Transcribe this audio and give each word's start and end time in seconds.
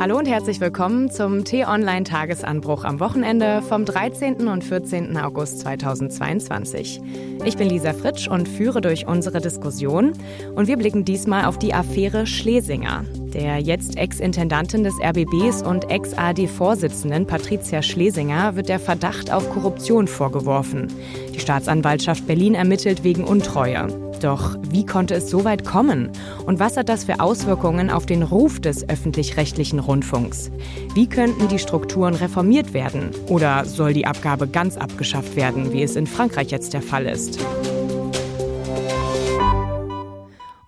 Hallo 0.00 0.16
und 0.16 0.28
herzlich 0.28 0.60
willkommen 0.60 1.10
zum 1.10 1.44
T-Online-Tagesanbruch 1.44 2.84
am 2.84 3.00
Wochenende 3.00 3.62
vom 3.62 3.84
13. 3.84 4.46
und 4.46 4.62
14. 4.62 5.16
August 5.16 5.58
2022. 5.58 7.00
Ich 7.44 7.56
bin 7.56 7.68
Lisa 7.68 7.92
Fritsch 7.92 8.28
und 8.28 8.48
führe 8.48 8.80
durch 8.80 9.08
unsere 9.08 9.40
Diskussion. 9.40 10.12
Und 10.54 10.68
wir 10.68 10.76
blicken 10.76 11.04
diesmal 11.04 11.46
auf 11.46 11.58
die 11.58 11.74
Affäre 11.74 12.28
Schlesinger. 12.28 13.06
Der 13.34 13.58
jetzt 13.58 13.96
Ex-Intendantin 13.96 14.84
des 14.84 14.94
RBBs 15.02 15.62
und 15.62 15.90
Ex-AD-Vorsitzenden 15.90 17.26
Patricia 17.26 17.82
Schlesinger 17.82 18.54
wird 18.54 18.68
der 18.68 18.78
Verdacht 18.78 19.32
auf 19.32 19.50
Korruption 19.50 20.06
vorgeworfen. 20.06 20.86
Die 21.34 21.40
Staatsanwaltschaft 21.40 22.24
Berlin 22.24 22.54
ermittelt 22.54 23.02
wegen 23.02 23.24
Untreue. 23.24 24.07
Doch 24.20 24.56
wie 24.70 24.84
konnte 24.84 25.14
es 25.14 25.30
so 25.30 25.44
weit 25.44 25.64
kommen? 25.64 26.10
Und 26.46 26.58
was 26.58 26.76
hat 26.76 26.88
das 26.88 27.04
für 27.04 27.20
Auswirkungen 27.20 27.90
auf 27.90 28.06
den 28.06 28.22
Ruf 28.22 28.60
des 28.60 28.88
öffentlich-rechtlichen 28.88 29.78
Rundfunks? 29.78 30.50
Wie 30.94 31.08
könnten 31.08 31.48
die 31.48 31.58
Strukturen 31.58 32.14
reformiert 32.14 32.74
werden? 32.74 33.10
Oder 33.28 33.64
soll 33.64 33.92
die 33.92 34.06
Abgabe 34.06 34.48
ganz 34.48 34.76
abgeschafft 34.76 35.36
werden, 35.36 35.72
wie 35.72 35.82
es 35.82 35.96
in 35.96 36.06
Frankreich 36.06 36.50
jetzt 36.50 36.74
der 36.74 36.82
Fall 36.82 37.06
ist? 37.06 37.38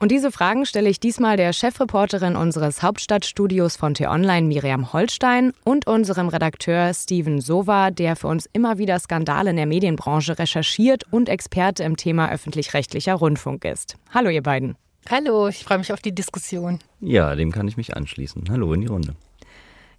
Und 0.02 0.10
diese 0.10 0.32
Fragen 0.32 0.64
stelle 0.64 0.88
ich 0.88 0.98
diesmal 0.98 1.36
der 1.36 1.52
Chefreporterin 1.52 2.34
unseres 2.34 2.82
Hauptstadtstudios 2.82 3.76
von 3.76 3.92
T-Online, 3.92 4.46
Miriam 4.46 4.94
Holstein, 4.94 5.52
und 5.62 5.86
unserem 5.86 6.28
Redakteur 6.28 6.94
Steven 6.94 7.42
Sova, 7.42 7.90
der 7.90 8.16
für 8.16 8.28
uns 8.28 8.48
immer 8.54 8.78
wieder 8.78 8.98
Skandale 8.98 9.50
in 9.50 9.56
der 9.56 9.66
Medienbranche 9.66 10.38
recherchiert 10.38 11.04
und 11.10 11.28
Experte 11.28 11.84
im 11.84 11.98
Thema 11.98 12.32
öffentlich-rechtlicher 12.32 13.12
Rundfunk 13.12 13.66
ist. 13.66 13.98
Hallo, 14.14 14.30
ihr 14.30 14.42
beiden. 14.42 14.74
Hallo, 15.10 15.48
ich 15.48 15.64
freue 15.64 15.76
mich 15.76 15.92
auf 15.92 16.00
die 16.00 16.14
Diskussion. 16.14 16.78
Ja, 17.00 17.34
dem 17.36 17.52
kann 17.52 17.68
ich 17.68 17.76
mich 17.76 17.94
anschließen. 17.94 18.44
Hallo 18.48 18.72
in 18.72 18.80
die 18.80 18.86
Runde. 18.86 19.16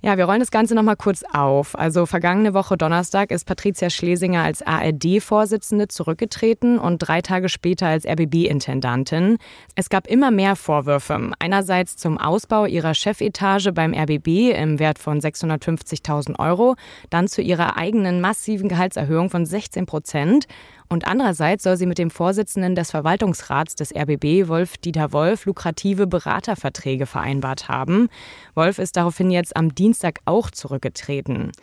Ja, 0.04 0.18
wir 0.18 0.26
rollen 0.26 0.40
das 0.40 0.50
Ganze 0.50 0.74
nochmal 0.74 0.96
kurz 0.96 1.24
auf. 1.32 1.78
Also 1.78 2.08
vergangene 2.08 2.56
Woche 2.56 2.76
Donnerstag 2.76 3.30
ist 3.30 3.46
Patricia 3.46 3.92
Schlesinger 3.92 4.42
als 4.42 4.64
ARD-Vorsitzende 4.64 5.90
zurückgetreten 5.90 6.80
und 6.80 6.98
drei 6.98 7.22
Tage 7.22 7.50
später 7.50 7.86
als 7.86 8.08
RBB-Intendantin. 8.08 9.38
Es 9.76 9.90
gab 9.90 10.08
immer 10.08 10.32
mehr 10.32 10.56
Vorwürfe. 10.56 11.32
Einerseits 11.38 11.98
zum 11.98 12.18
Ausbau 12.18 12.66
ihrer 12.66 12.96
Chefetage 12.96 13.72
beim 13.74 13.94
RBB 13.94 14.56
im 14.56 14.80
Wert 14.80 14.98
von 14.98 15.22
650.000 15.22 16.40
Euro, 16.40 16.76
dann 17.12 17.28
zu 17.28 17.44
ihrer 17.44 17.78
eigenen 17.78 18.22
massiven 18.22 18.70
Gehaltserhöhung 18.70 19.30
von 19.30 19.46
16 19.46 19.86
Prozent 19.86 20.48
und 20.92 21.08
andererseits 21.08 21.64
soll 21.64 21.78
sie 21.78 21.86
mit 21.86 21.98
dem 21.98 22.12
Vorsitzenden 22.12 22.76
des 22.76 22.92
Verwaltungsrats 22.92 23.76
des 23.76 23.96
RBB, 23.96 24.50
Wolf-Dieter 24.50 25.14
Wolf, 25.14 25.46
lukrative 25.46 26.06
Beraterverträge 26.06 27.06
vereinbart 27.06 27.70
haben. 27.70 28.10
Wolf 28.56 28.78
ist 28.78 28.98
daraufhin 28.98 29.32
jetzt 29.32 29.56
am 29.56 29.74
Dienstag 29.74 30.20
auch 30.26 30.52
zurückgetreten. 30.52 31.54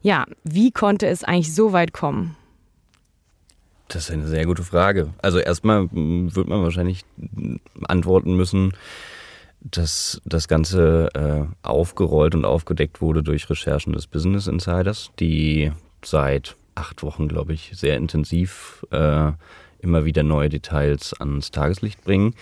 Ja, 0.00 0.24
wie 0.44 0.70
konnte 0.70 1.06
es 1.08 1.24
eigentlich 1.24 1.54
so 1.54 1.74
weit 1.74 1.92
kommen? 1.92 2.36
Das 3.88 4.04
ist 4.04 4.12
eine 4.12 4.26
sehr 4.26 4.46
gute 4.46 4.62
Frage. 4.62 5.12
Also 5.20 5.40
erstmal 5.40 5.90
wird 5.92 6.48
man 6.48 6.62
wahrscheinlich 6.62 7.04
antworten 7.86 8.34
müssen, 8.34 8.72
dass 9.60 10.22
das 10.24 10.48
Ganze 10.48 11.10
äh, 11.14 11.66
aufgerollt 11.66 12.34
und 12.34 12.46
aufgedeckt 12.46 13.02
wurde 13.02 13.22
durch 13.22 13.50
Recherchen 13.50 13.92
des 13.92 14.06
Business 14.06 14.46
Insiders, 14.46 15.10
die 15.18 15.70
seit 16.02 16.56
acht 16.74 17.02
Wochen, 17.02 17.28
glaube 17.28 17.52
ich, 17.52 17.72
sehr 17.74 17.96
intensiv 17.96 18.84
äh, 18.90 19.32
immer 19.78 20.04
wieder 20.04 20.22
neue 20.22 20.48
Details 20.48 21.14
ans 21.20 21.50
Tageslicht 21.50 22.04
bringen. 22.04 22.34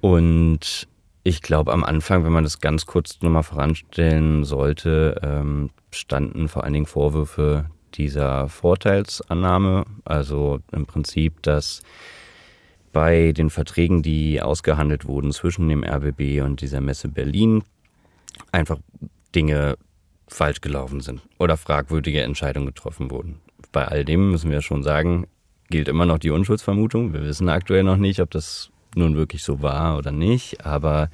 Und 0.00 0.88
ich 1.24 1.42
glaube, 1.42 1.72
am 1.72 1.84
Anfang, 1.84 2.24
wenn 2.24 2.32
man 2.32 2.44
das 2.44 2.60
ganz 2.60 2.86
kurz 2.86 3.20
nochmal 3.20 3.44
voranstellen 3.44 4.44
sollte, 4.44 5.20
ähm, 5.22 5.70
standen 5.92 6.48
vor 6.48 6.64
allen 6.64 6.72
Dingen 6.72 6.86
Vorwürfe 6.86 7.66
dieser 7.94 8.48
Vorteilsannahme. 8.48 9.84
Also 10.04 10.60
im 10.72 10.86
Prinzip, 10.86 11.42
dass 11.42 11.82
bei 12.92 13.32
den 13.32 13.50
Verträgen, 13.50 14.02
die 14.02 14.42
ausgehandelt 14.42 15.06
wurden 15.06 15.32
zwischen 15.32 15.68
dem 15.68 15.84
RBB 15.84 16.42
und 16.42 16.60
dieser 16.60 16.80
Messe 16.80 17.08
Berlin, 17.08 17.62
einfach 18.50 18.78
Dinge 19.34 19.76
falsch 20.32 20.60
gelaufen 20.60 21.00
sind 21.00 21.20
oder 21.38 21.56
fragwürdige 21.56 22.22
Entscheidungen 22.22 22.66
getroffen 22.66 23.10
wurden. 23.10 23.40
Bei 23.70 23.86
all 23.86 24.04
dem 24.04 24.30
müssen 24.30 24.50
wir 24.50 24.62
schon 24.62 24.82
sagen, 24.82 25.26
gilt 25.70 25.88
immer 25.88 26.06
noch 26.06 26.18
die 26.18 26.30
Unschuldsvermutung. 26.30 27.12
Wir 27.12 27.22
wissen 27.22 27.48
aktuell 27.48 27.82
noch 27.82 27.96
nicht, 27.96 28.20
ob 28.20 28.30
das 28.30 28.70
nun 28.94 29.16
wirklich 29.16 29.42
so 29.42 29.62
war 29.62 29.96
oder 29.96 30.12
nicht, 30.12 30.66
aber 30.66 31.10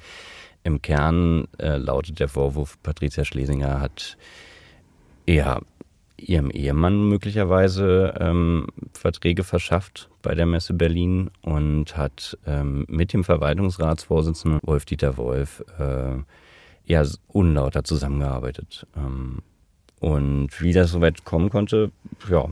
im 0.63 0.81
Kern 0.81 1.47
äh, 1.57 1.77
lautet 1.77 2.19
der 2.19 2.27
Vorwurf, 2.27 2.77
Patricia 2.83 3.23
Schlesinger 3.23 3.79
hat 3.79 4.17
ja 5.25 5.61
ihrem 6.17 6.51
Ehemann 6.51 7.07
möglicherweise 7.07 8.13
ähm, 8.19 8.67
Verträge 8.93 9.43
verschafft 9.43 10.09
bei 10.21 10.35
der 10.35 10.45
Messe 10.45 10.73
Berlin 10.73 11.31
und 11.41 11.95
hat 11.95 12.37
ähm, 12.45 12.85
mit 12.89 13.13
dem 13.13 13.23
Verwaltungsratsvorsitzenden 13.23 14.59
Wolf-Dieter 14.63 15.15
Wolf 15.15 15.63
äh, 15.79 16.17
ja 16.89 17.05
unlauter 17.27 17.83
zusammengearbeitet. 17.83 18.85
Ähm, 18.97 19.39
und 19.99 20.61
wie 20.61 20.73
das 20.73 20.91
so 20.91 21.01
weit 21.01 21.23
kommen 21.23 21.49
konnte, 21.49 21.91
ja, 22.29 22.45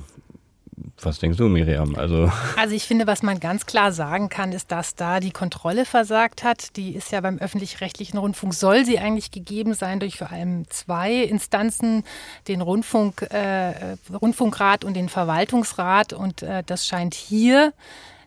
was 1.01 1.19
denkst 1.19 1.37
du, 1.37 1.47
Miriam? 1.47 1.95
Also, 1.95 2.31
also 2.55 2.75
ich 2.75 2.83
finde, 2.83 3.07
was 3.07 3.23
man 3.23 3.39
ganz 3.39 3.65
klar 3.65 3.91
sagen 3.91 4.29
kann, 4.29 4.51
ist, 4.51 4.71
dass 4.71 4.95
da 4.95 5.19
die 5.19 5.31
Kontrolle 5.31 5.85
versagt 5.85 6.43
hat. 6.43 6.75
Die 6.75 6.95
ist 6.95 7.11
ja 7.11 7.21
beim 7.21 7.39
öffentlich-rechtlichen 7.39 8.17
Rundfunk, 8.17 8.53
soll 8.53 8.85
sie 8.85 8.99
eigentlich 8.99 9.31
gegeben 9.31 9.73
sein 9.73 9.99
durch 9.99 10.17
vor 10.17 10.31
allem 10.31 10.69
zwei 10.69 11.15
Instanzen, 11.15 12.03
den 12.47 12.61
Rundfunk, 12.61 13.23
äh, 13.31 13.97
Rundfunkrat 14.13 14.85
und 14.85 14.93
den 14.93 15.09
Verwaltungsrat. 15.09 16.13
Und 16.13 16.43
äh, 16.43 16.63
das 16.63 16.85
scheint 16.85 17.15
hier 17.15 17.73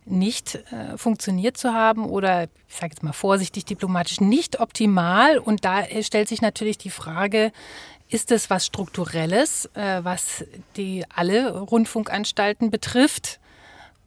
nicht 0.05 0.57
äh, 0.73 0.97
funktioniert 0.97 1.57
zu 1.57 1.73
haben 1.75 2.05
oder 2.05 2.45
ich 2.45 2.77
sage 2.77 2.93
jetzt 2.93 3.03
mal 3.03 3.13
vorsichtig 3.13 3.65
diplomatisch 3.65 4.21
nicht 4.21 4.61
optimal. 4.61 5.39
Und 5.39 5.65
da 5.65 5.85
stellt 6.03 6.29
sich 6.29 6.43
natürlich 6.43 6.79
die 6.79 6.91
Frage, 6.91 7.53
ist 8.09 8.33
es 8.33 8.51
was 8.51 8.67
Strukturelles, 8.67 9.67
äh, 9.75 10.01
was 10.03 10.45
die 10.77 11.05
alle 11.15 11.59
Rundfunkanstalten 11.59 12.71
betrifft? 12.71 13.41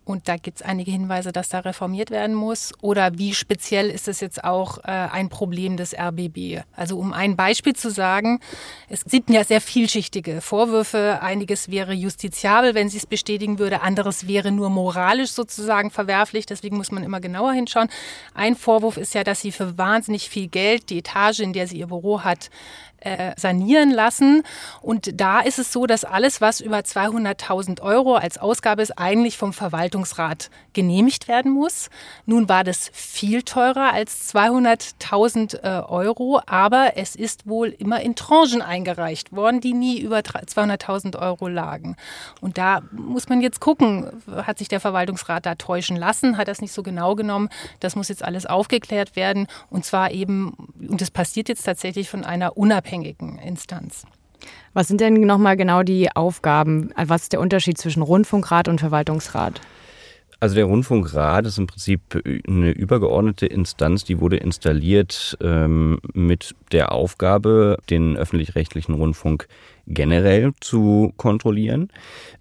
Und 0.05 0.27
da 0.27 0.35
gibt 0.35 0.57
es 0.57 0.61
einige 0.61 0.91
Hinweise, 0.91 1.31
dass 1.31 1.49
da 1.49 1.59
reformiert 1.59 2.11
werden 2.11 2.35
muss. 2.35 2.73
Oder 2.81 3.17
wie 3.17 3.33
speziell 3.33 3.89
ist 3.89 4.07
es 4.07 4.19
jetzt 4.19 4.43
auch 4.43 4.79
äh, 4.79 4.91
ein 4.91 5.29
Problem 5.29 5.77
des 5.77 5.93
RBB? 5.97 6.63
Also 6.75 6.97
um 6.97 7.13
ein 7.13 7.35
Beispiel 7.37 7.73
zu 7.73 7.89
sagen, 7.89 8.39
es 8.89 9.05
gibt 9.05 9.29
ja 9.29 9.43
sehr 9.43 9.61
vielschichtige 9.61 10.41
Vorwürfe. 10.41 11.19
Einiges 11.21 11.71
wäre 11.71 11.93
justiziabel, 11.93 12.75
wenn 12.75 12.89
sie 12.89 12.97
es 12.97 13.05
bestätigen 13.05 13.59
würde. 13.59 13.81
Anderes 13.81 14.27
wäre 14.27 14.51
nur 14.51 14.69
moralisch 14.69 15.31
sozusagen 15.31 15.89
verwerflich. 15.89 16.45
Deswegen 16.45 16.75
muss 16.75 16.91
man 16.91 17.03
immer 17.03 17.21
genauer 17.21 17.53
hinschauen. 17.53 17.89
Ein 18.33 18.55
Vorwurf 18.55 18.97
ist 18.97 19.13
ja, 19.13 19.23
dass 19.23 19.41
sie 19.41 19.51
für 19.53 19.77
wahnsinnig 19.77 20.29
viel 20.29 20.47
Geld 20.47 20.89
die 20.89 20.97
Etage, 20.97 21.39
in 21.39 21.53
der 21.53 21.67
sie 21.67 21.79
ihr 21.79 21.87
Büro 21.87 22.23
hat, 22.23 22.49
äh, 23.03 23.33
sanieren 23.37 23.91
lassen. 23.91 24.43
Und 24.81 25.19
da 25.19 25.41
ist 25.41 25.59
es 25.59 25.71
so, 25.71 25.85
dass 25.85 26.05
alles, 26.05 26.41
was 26.41 26.61
über 26.61 26.79
200.000 26.79 27.81
Euro 27.81 28.15
als 28.15 28.37
Ausgabe 28.37 28.81
ist, 28.81 28.97
eigentlich 28.97 29.37
vom 29.37 29.53
Verwaltungsrat 29.53 30.49
genehmigt 30.73 31.27
werden 31.27 31.51
muss. 31.51 31.89
Nun 32.25 32.47
war 32.49 32.63
das 32.63 32.89
viel 32.93 33.43
teurer 33.43 33.93
als 33.93 34.33
200.000 34.33 35.63
äh, 35.63 35.83
Euro, 35.83 36.41
aber 36.45 36.93
es 36.95 37.15
ist 37.15 37.47
wohl 37.47 37.69
immer 37.69 38.01
in 38.01 38.15
Tranchen 38.15 38.61
eingereicht 38.61 39.35
worden, 39.35 39.59
die 39.61 39.73
nie 39.73 39.99
über 39.99 40.19
200.000 40.19 41.19
Euro 41.19 41.47
lagen. 41.47 41.95
Und 42.41 42.57
da 42.57 42.81
muss 42.91 43.29
man 43.29 43.41
jetzt 43.41 43.59
gucken, 43.59 44.23
hat 44.31 44.59
sich 44.59 44.69
der 44.69 44.79
Verwaltungsrat 44.79 45.45
da 45.45 45.55
täuschen 45.55 45.97
lassen, 45.97 46.37
hat 46.37 46.47
das 46.47 46.61
nicht 46.61 46.73
so 46.73 46.83
genau 46.83 47.15
genommen. 47.15 47.49
Das 47.81 47.95
muss 47.95 48.09
jetzt 48.09 48.23
alles 48.23 48.45
aufgeklärt 48.45 49.15
werden 49.15 49.47
und 49.69 49.85
zwar 49.85 50.11
eben, 50.11 50.53
und 50.79 51.01
das 51.01 51.11
passiert 51.11 51.49
jetzt 51.49 51.63
tatsächlich 51.63 52.09
von 52.09 52.23
einer 52.23 52.57
unabhängigen 52.57 52.92
unabhängigen 52.93 53.39
Instanz. 53.39 54.05
Was 54.73 54.87
sind 54.87 55.01
denn 55.01 55.13
nochmal 55.13 55.57
genau 55.57 55.83
die 55.83 56.15
Aufgaben? 56.15 56.91
Was 56.95 57.23
ist 57.23 57.33
der 57.33 57.39
Unterschied 57.39 57.77
zwischen 57.77 58.01
Rundfunkrat 58.03 58.67
und 58.67 58.79
Verwaltungsrat? 58.79 59.61
Also 60.43 60.55
der 60.55 60.65
Rundfunkrat 60.65 61.47
ist 61.47 61.57
im 61.57 61.67
Prinzip 61.67 62.21
eine 62.45 62.71
übergeordnete 62.71 63.45
Instanz, 63.45 64.03
die 64.03 64.19
wurde 64.19 64.35
installiert 64.35 65.37
ähm, 65.39 66.01
mit 66.13 66.53
der 66.73 66.91
Aufgabe, 66.91 67.77
den 67.89 68.17
öffentlich-rechtlichen 68.17 68.93
Rundfunk 68.93 69.47
generell 69.87 70.51
zu 70.59 71.13
kontrollieren. 71.15 71.87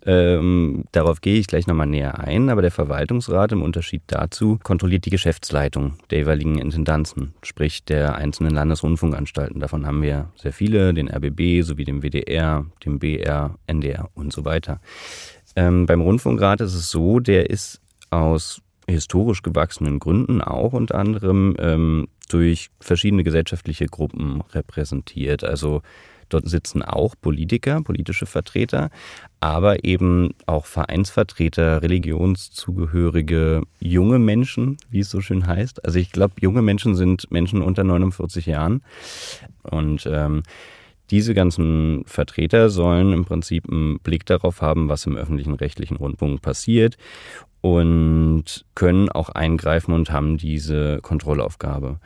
Ähm, 0.04 0.82
darauf 0.90 1.20
gehe 1.20 1.38
ich 1.38 1.46
gleich 1.46 1.68
nochmal 1.68 1.86
näher 1.86 2.18
ein, 2.18 2.48
aber 2.48 2.60
der 2.60 2.72
Verwaltungsrat 2.72 3.52
im 3.52 3.62
Unterschied 3.62 4.02
dazu 4.08 4.58
kontrolliert 4.60 5.06
die 5.06 5.10
Geschäftsleitung 5.10 5.94
der 6.10 6.18
jeweiligen 6.18 6.58
Intendanzen, 6.58 7.34
sprich 7.44 7.84
der 7.84 8.16
einzelnen 8.16 8.52
Landesrundfunkanstalten. 8.52 9.60
Davon 9.60 9.86
haben 9.86 10.02
wir 10.02 10.28
sehr 10.34 10.52
viele, 10.52 10.92
den 10.92 11.08
RBB 11.08 11.62
sowie 11.62 11.84
dem 11.84 12.02
WDR, 12.02 12.66
dem 12.84 12.98
BR, 12.98 13.54
NDR 13.68 14.08
und 14.14 14.32
so 14.32 14.44
weiter. 14.44 14.80
Ähm, 15.54 15.86
beim 15.86 16.00
Rundfunkrat 16.00 16.60
ist 16.62 16.74
es 16.74 16.90
so, 16.90 17.20
der 17.20 17.50
ist 17.50 17.81
aus 18.12 18.60
historisch 18.88 19.42
gewachsenen 19.42 19.98
Gründen 19.98 20.40
auch 20.40 20.72
unter 20.72 20.96
anderem 20.96 21.56
ähm, 21.58 22.08
durch 22.28 22.70
verschiedene 22.80 23.24
gesellschaftliche 23.24 23.86
Gruppen 23.86 24.42
repräsentiert. 24.52 25.44
Also 25.44 25.82
dort 26.28 26.48
sitzen 26.48 26.82
auch 26.82 27.14
Politiker, 27.20 27.82
politische 27.82 28.26
Vertreter, 28.26 28.90
aber 29.40 29.84
eben 29.84 30.34
auch 30.46 30.66
Vereinsvertreter, 30.66 31.82
Religionszugehörige, 31.82 33.62
junge 33.80 34.18
Menschen, 34.18 34.76
wie 34.90 35.00
es 35.00 35.10
so 35.10 35.20
schön 35.20 35.46
heißt. 35.46 35.84
Also 35.84 35.98
ich 35.98 36.10
glaube, 36.10 36.34
junge 36.40 36.62
Menschen 36.62 36.94
sind 36.94 37.30
Menschen 37.30 37.62
unter 37.62 37.84
49 37.84 38.46
Jahren 38.46 38.82
und 39.62 40.08
ähm, 40.10 40.42
diese 41.12 41.34
ganzen 41.34 42.04
Vertreter 42.06 42.70
sollen 42.70 43.12
im 43.12 43.26
Prinzip 43.26 43.70
einen 43.70 43.98
Blick 44.00 44.24
darauf 44.24 44.62
haben, 44.62 44.88
was 44.88 45.04
im 45.04 45.16
öffentlichen 45.16 45.54
rechtlichen 45.54 45.98
Rundfunk 45.98 46.40
passiert 46.40 46.96
und 47.60 48.64
können 48.74 49.10
auch 49.10 49.28
eingreifen 49.28 49.92
und 49.92 50.10
haben 50.10 50.38
diese 50.38 51.00
Kontrollaufgabe. 51.02 52.00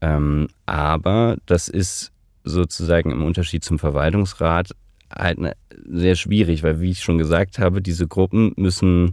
Ähm, 0.00 0.46
aber 0.66 1.36
das 1.46 1.68
ist 1.68 2.12
sozusagen 2.44 3.10
im 3.10 3.24
Unterschied 3.24 3.64
zum 3.64 3.80
Verwaltungsrat 3.80 4.70
halt 5.12 5.40
ne, 5.40 5.56
sehr 5.90 6.14
schwierig, 6.14 6.62
weil 6.62 6.80
wie 6.80 6.90
ich 6.90 7.00
schon 7.00 7.18
gesagt 7.18 7.58
habe, 7.58 7.82
diese 7.82 8.06
Gruppen 8.06 8.52
müssen 8.56 9.12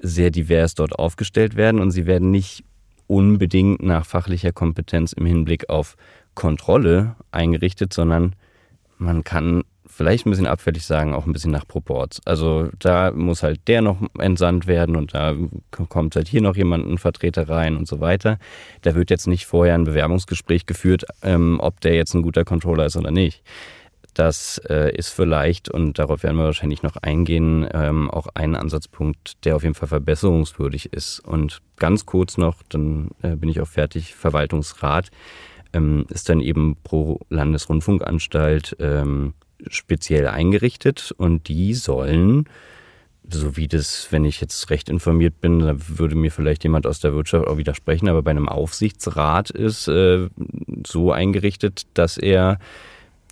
sehr 0.00 0.32
divers 0.32 0.74
dort 0.74 0.98
aufgestellt 0.98 1.54
werden 1.54 1.80
und 1.80 1.92
sie 1.92 2.06
werden 2.06 2.32
nicht 2.32 2.64
unbedingt 3.06 3.80
nach 3.80 4.06
fachlicher 4.06 4.52
Kompetenz 4.52 5.12
im 5.12 5.24
Hinblick 5.24 5.70
auf 5.70 5.96
Kontrolle 6.34 7.14
eingerichtet, 7.30 7.92
sondern 7.92 8.34
man 9.02 9.24
kann 9.24 9.62
vielleicht 9.86 10.26
ein 10.26 10.30
bisschen 10.30 10.46
abfällig 10.46 10.86
sagen, 10.86 11.14
auch 11.14 11.26
ein 11.26 11.32
bisschen 11.32 11.50
nach 11.50 11.66
Proports. 11.66 12.20
Also 12.24 12.70
da 12.78 13.10
muss 13.10 13.42
halt 13.42 13.68
der 13.68 13.82
noch 13.82 13.98
entsandt 14.18 14.66
werden 14.66 14.96
und 14.96 15.12
da 15.12 15.34
kommt 15.88 16.16
halt 16.16 16.28
hier 16.28 16.40
noch 16.40 16.56
jemand, 16.56 16.86
ein 16.88 16.98
Vertreter 16.98 17.48
rein 17.48 17.76
und 17.76 17.86
so 17.86 18.00
weiter. 18.00 18.38
Da 18.82 18.94
wird 18.94 19.10
jetzt 19.10 19.26
nicht 19.26 19.44
vorher 19.44 19.74
ein 19.74 19.84
Bewerbungsgespräch 19.84 20.66
geführt, 20.66 21.04
ähm, 21.22 21.58
ob 21.60 21.80
der 21.80 21.94
jetzt 21.94 22.14
ein 22.14 22.22
guter 22.22 22.44
Controller 22.44 22.86
ist 22.86 22.96
oder 22.96 23.10
nicht. 23.10 23.42
Das 24.14 24.60
äh, 24.68 24.94
ist 24.94 25.08
vielleicht, 25.08 25.70
und 25.70 25.98
darauf 25.98 26.22
werden 26.22 26.36
wir 26.36 26.44
wahrscheinlich 26.44 26.82
noch 26.82 26.96
eingehen, 26.96 27.66
ähm, 27.72 28.10
auch 28.10 28.26
ein 28.34 28.54
Ansatzpunkt, 28.54 29.44
der 29.44 29.56
auf 29.56 29.62
jeden 29.62 29.74
Fall 29.74 29.88
verbesserungswürdig 29.88 30.92
ist. 30.92 31.20
Und 31.20 31.60
ganz 31.76 32.04
kurz 32.04 32.36
noch, 32.36 32.62
dann 32.68 33.10
äh, 33.22 33.36
bin 33.36 33.48
ich 33.48 33.60
auch 33.60 33.68
fertig, 33.68 34.14
Verwaltungsrat 34.14 35.10
ähm, 35.72 36.06
ist 36.08 36.28
dann 36.28 36.40
eben 36.40 36.76
pro 36.82 37.20
Landesrundfunkanstalt 37.28 38.76
ähm, 38.80 39.34
speziell 39.68 40.26
eingerichtet 40.28 41.12
und 41.16 41.48
die 41.48 41.74
sollen, 41.74 42.48
so 43.28 43.56
wie 43.56 43.68
das, 43.68 44.08
wenn 44.10 44.24
ich 44.24 44.40
jetzt 44.40 44.70
recht 44.70 44.88
informiert 44.88 45.40
bin, 45.40 45.60
da 45.60 45.74
würde 45.76 46.16
mir 46.16 46.30
vielleicht 46.30 46.64
jemand 46.64 46.86
aus 46.86 47.00
der 47.00 47.14
Wirtschaft 47.14 47.46
auch 47.46 47.56
widersprechen, 47.56 48.08
aber 48.08 48.22
bei 48.22 48.32
einem 48.32 48.48
Aufsichtsrat 48.48 49.50
ist 49.50 49.88
äh, 49.88 50.28
so 50.86 51.12
eingerichtet, 51.12 51.86
dass 51.94 52.16
er 52.16 52.58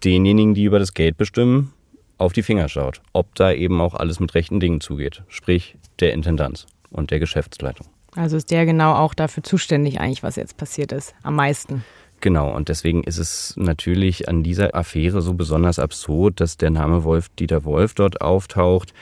denjenigen, 0.04 0.54
die 0.54 0.64
über 0.64 0.78
das 0.78 0.94
Geld 0.94 1.16
bestimmen, 1.16 1.72
auf 2.18 2.32
die 2.32 2.42
Finger 2.42 2.68
schaut, 2.68 3.00
ob 3.12 3.34
da 3.34 3.52
eben 3.52 3.80
auch 3.80 3.94
alles 3.94 4.20
mit 4.20 4.34
rechten 4.34 4.60
Dingen 4.60 4.80
zugeht, 4.80 5.22
sprich 5.28 5.76
der 6.00 6.12
Intendanz 6.12 6.66
und 6.90 7.10
der 7.10 7.18
Geschäftsleitung. 7.18 7.86
Also 8.14 8.36
ist 8.36 8.50
der 8.50 8.66
genau 8.66 8.94
auch 8.94 9.14
dafür 9.14 9.42
zuständig 9.42 10.00
eigentlich, 10.00 10.22
was 10.22 10.36
jetzt 10.36 10.56
passiert 10.56 10.92
ist, 10.92 11.14
am 11.22 11.36
meisten. 11.36 11.84
Genau, 12.20 12.54
und 12.54 12.68
deswegen 12.68 13.02
ist 13.04 13.18
es 13.18 13.54
natürlich 13.56 14.28
an 14.28 14.42
dieser 14.42 14.74
Affäre 14.74 15.22
so 15.22 15.32
besonders 15.34 15.78
absurd, 15.78 16.40
dass 16.40 16.58
der 16.58 16.70
Name 16.70 17.04
Wolf 17.04 17.30
Dieter 17.30 17.64
Wolf 17.64 17.94
dort 17.94 18.20
auftaucht, 18.20 18.92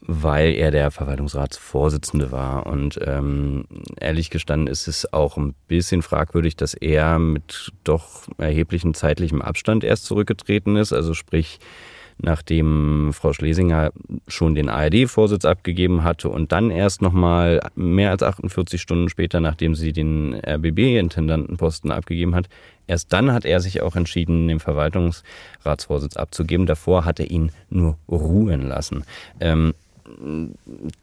weil 0.00 0.54
er 0.54 0.70
der 0.70 0.92
Verwaltungsratsvorsitzende 0.92 2.30
war. 2.30 2.66
Und 2.66 3.00
ähm, 3.04 3.64
ehrlich 4.00 4.30
gestanden 4.30 4.68
ist 4.68 4.86
es 4.86 5.12
auch 5.12 5.36
ein 5.36 5.54
bisschen 5.66 6.02
fragwürdig, 6.02 6.54
dass 6.54 6.74
er 6.74 7.18
mit 7.18 7.72
doch 7.82 8.22
erheblichem 8.38 8.94
zeitlichem 8.94 9.42
Abstand 9.42 9.82
erst 9.82 10.04
zurückgetreten 10.04 10.76
ist. 10.76 10.92
Also 10.92 11.14
sprich, 11.14 11.58
nachdem 12.18 13.12
Frau 13.12 13.32
Schlesinger 13.32 13.92
schon 14.28 14.54
den 14.54 14.68
ARD-Vorsitz 14.68 15.44
abgegeben 15.44 16.04
hatte 16.04 16.28
und 16.28 16.52
dann 16.52 16.70
erst 16.70 17.02
nochmal 17.02 17.60
mehr 17.74 18.10
als 18.10 18.22
48 18.22 18.80
Stunden 18.80 19.08
später, 19.08 19.40
nachdem 19.40 19.74
sie 19.74 19.92
den 19.92 20.34
RBB-Intendantenposten 20.34 21.90
abgegeben 21.90 22.34
hat, 22.34 22.48
erst 22.86 23.12
dann 23.12 23.32
hat 23.32 23.44
er 23.44 23.60
sich 23.60 23.82
auch 23.82 23.96
entschieden, 23.96 24.48
den 24.48 24.60
Verwaltungsratsvorsitz 24.60 26.16
abzugeben. 26.16 26.66
Davor 26.66 27.04
hat 27.04 27.20
er 27.20 27.30
ihn 27.30 27.50
nur 27.68 27.98
ruhen 28.08 28.68
lassen. 28.68 29.04
Ähm, 29.40 29.74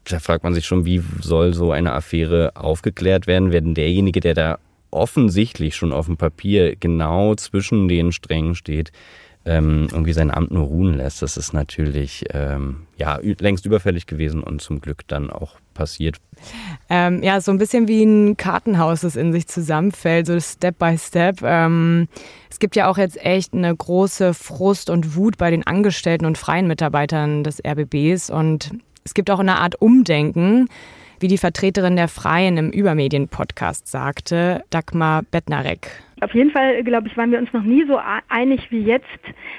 da 0.08 0.18
fragt 0.20 0.44
man 0.44 0.54
sich 0.54 0.64
schon, 0.64 0.84
wie 0.84 1.02
soll 1.20 1.54
so 1.54 1.72
eine 1.72 1.92
Affäre 1.92 2.52
aufgeklärt 2.54 3.26
werden, 3.26 3.52
wenn 3.52 3.74
derjenige, 3.74 4.20
der 4.20 4.34
da 4.34 4.58
offensichtlich 4.90 5.74
schon 5.74 5.92
auf 5.92 6.06
dem 6.06 6.16
Papier 6.16 6.76
genau 6.76 7.34
zwischen 7.34 7.88
den 7.88 8.12
Strängen 8.12 8.54
steht, 8.54 8.92
ähm, 9.44 9.88
irgendwie 9.90 10.12
sein 10.12 10.30
Amt 10.30 10.52
nur 10.52 10.66
ruhen 10.66 10.96
lässt. 10.96 11.22
Das 11.22 11.36
ist 11.36 11.52
natürlich 11.52 12.24
ähm, 12.30 12.86
ja, 12.96 13.18
längst 13.22 13.66
überfällig 13.66 14.06
gewesen 14.06 14.42
und 14.42 14.60
zum 14.60 14.80
Glück 14.80 15.06
dann 15.08 15.30
auch 15.30 15.56
passiert. 15.74 16.18
Ähm, 16.88 17.22
ja, 17.22 17.40
so 17.40 17.50
ein 17.50 17.58
bisschen 17.58 17.88
wie 17.88 18.04
ein 18.04 18.36
Kartenhaus, 18.36 19.00
das 19.00 19.16
in 19.16 19.32
sich 19.32 19.48
zusammenfällt, 19.48 20.26
so 20.26 20.38
Step 20.38 20.78
by 20.78 20.96
Step. 20.96 21.42
Ähm, 21.42 22.08
es 22.50 22.58
gibt 22.58 22.76
ja 22.76 22.88
auch 22.88 22.98
jetzt 22.98 23.22
echt 23.24 23.54
eine 23.54 23.74
große 23.74 24.34
Frust 24.34 24.90
und 24.90 25.16
Wut 25.16 25.38
bei 25.38 25.50
den 25.50 25.66
Angestellten 25.66 26.26
und 26.26 26.38
freien 26.38 26.68
Mitarbeitern 26.68 27.42
des 27.42 27.60
RBBs 27.64 28.30
und 28.30 28.70
es 29.04 29.14
gibt 29.14 29.30
auch 29.30 29.40
eine 29.40 29.56
Art 29.56 29.80
Umdenken, 29.80 30.68
wie 31.18 31.28
die 31.28 31.38
Vertreterin 31.38 31.96
der 31.96 32.08
Freien 32.08 32.56
im 32.56 32.70
Übermedien-Podcast 32.70 33.88
sagte, 33.88 34.62
Dagmar 34.70 35.22
Bettnarek. 35.30 36.02
Auf 36.22 36.34
jeden 36.34 36.50
Fall, 36.50 36.84
glaube 36.84 37.08
ich, 37.08 37.16
waren 37.16 37.32
wir 37.32 37.38
uns 37.38 37.52
noch 37.52 37.64
nie 37.64 37.84
so 37.86 37.98
einig 38.28 38.70
wie 38.70 38.80
jetzt, 38.80 39.06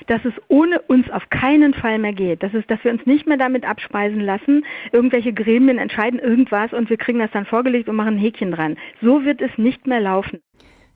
dass 0.08 0.24
es 0.24 0.34
ohne 0.48 0.80
uns 0.82 1.10
auf 1.10 1.30
keinen 1.30 1.74
Fall 1.74 2.00
mehr 2.00 2.14
geht. 2.14 2.42
Das 2.42 2.54
ist, 2.54 2.72
dass 2.72 2.82
wir 2.84 2.92
uns 2.92 3.06
nicht 3.06 3.28
mehr 3.28 3.38
damit 3.38 3.66
abspeisen 3.66 4.22
lassen. 4.22 4.66
Irgendwelche 4.94 5.34
Gremien 5.34 5.78
entscheiden 5.78 6.20
irgendwas 6.20 6.72
und 6.72 6.90
wir 6.90 6.98
kriegen 6.98 7.20
das 7.20 7.32
dann 7.32 7.46
vorgelegt 7.46 7.90
und 7.90 7.98
machen 7.98 8.16
ein 8.16 8.20
Häkchen 8.20 8.52
dran. 8.52 8.78
So 9.02 9.26
wird 9.26 9.42
es 9.42 9.52
nicht 9.58 9.88
mehr 9.88 10.00
laufen. 10.00 10.40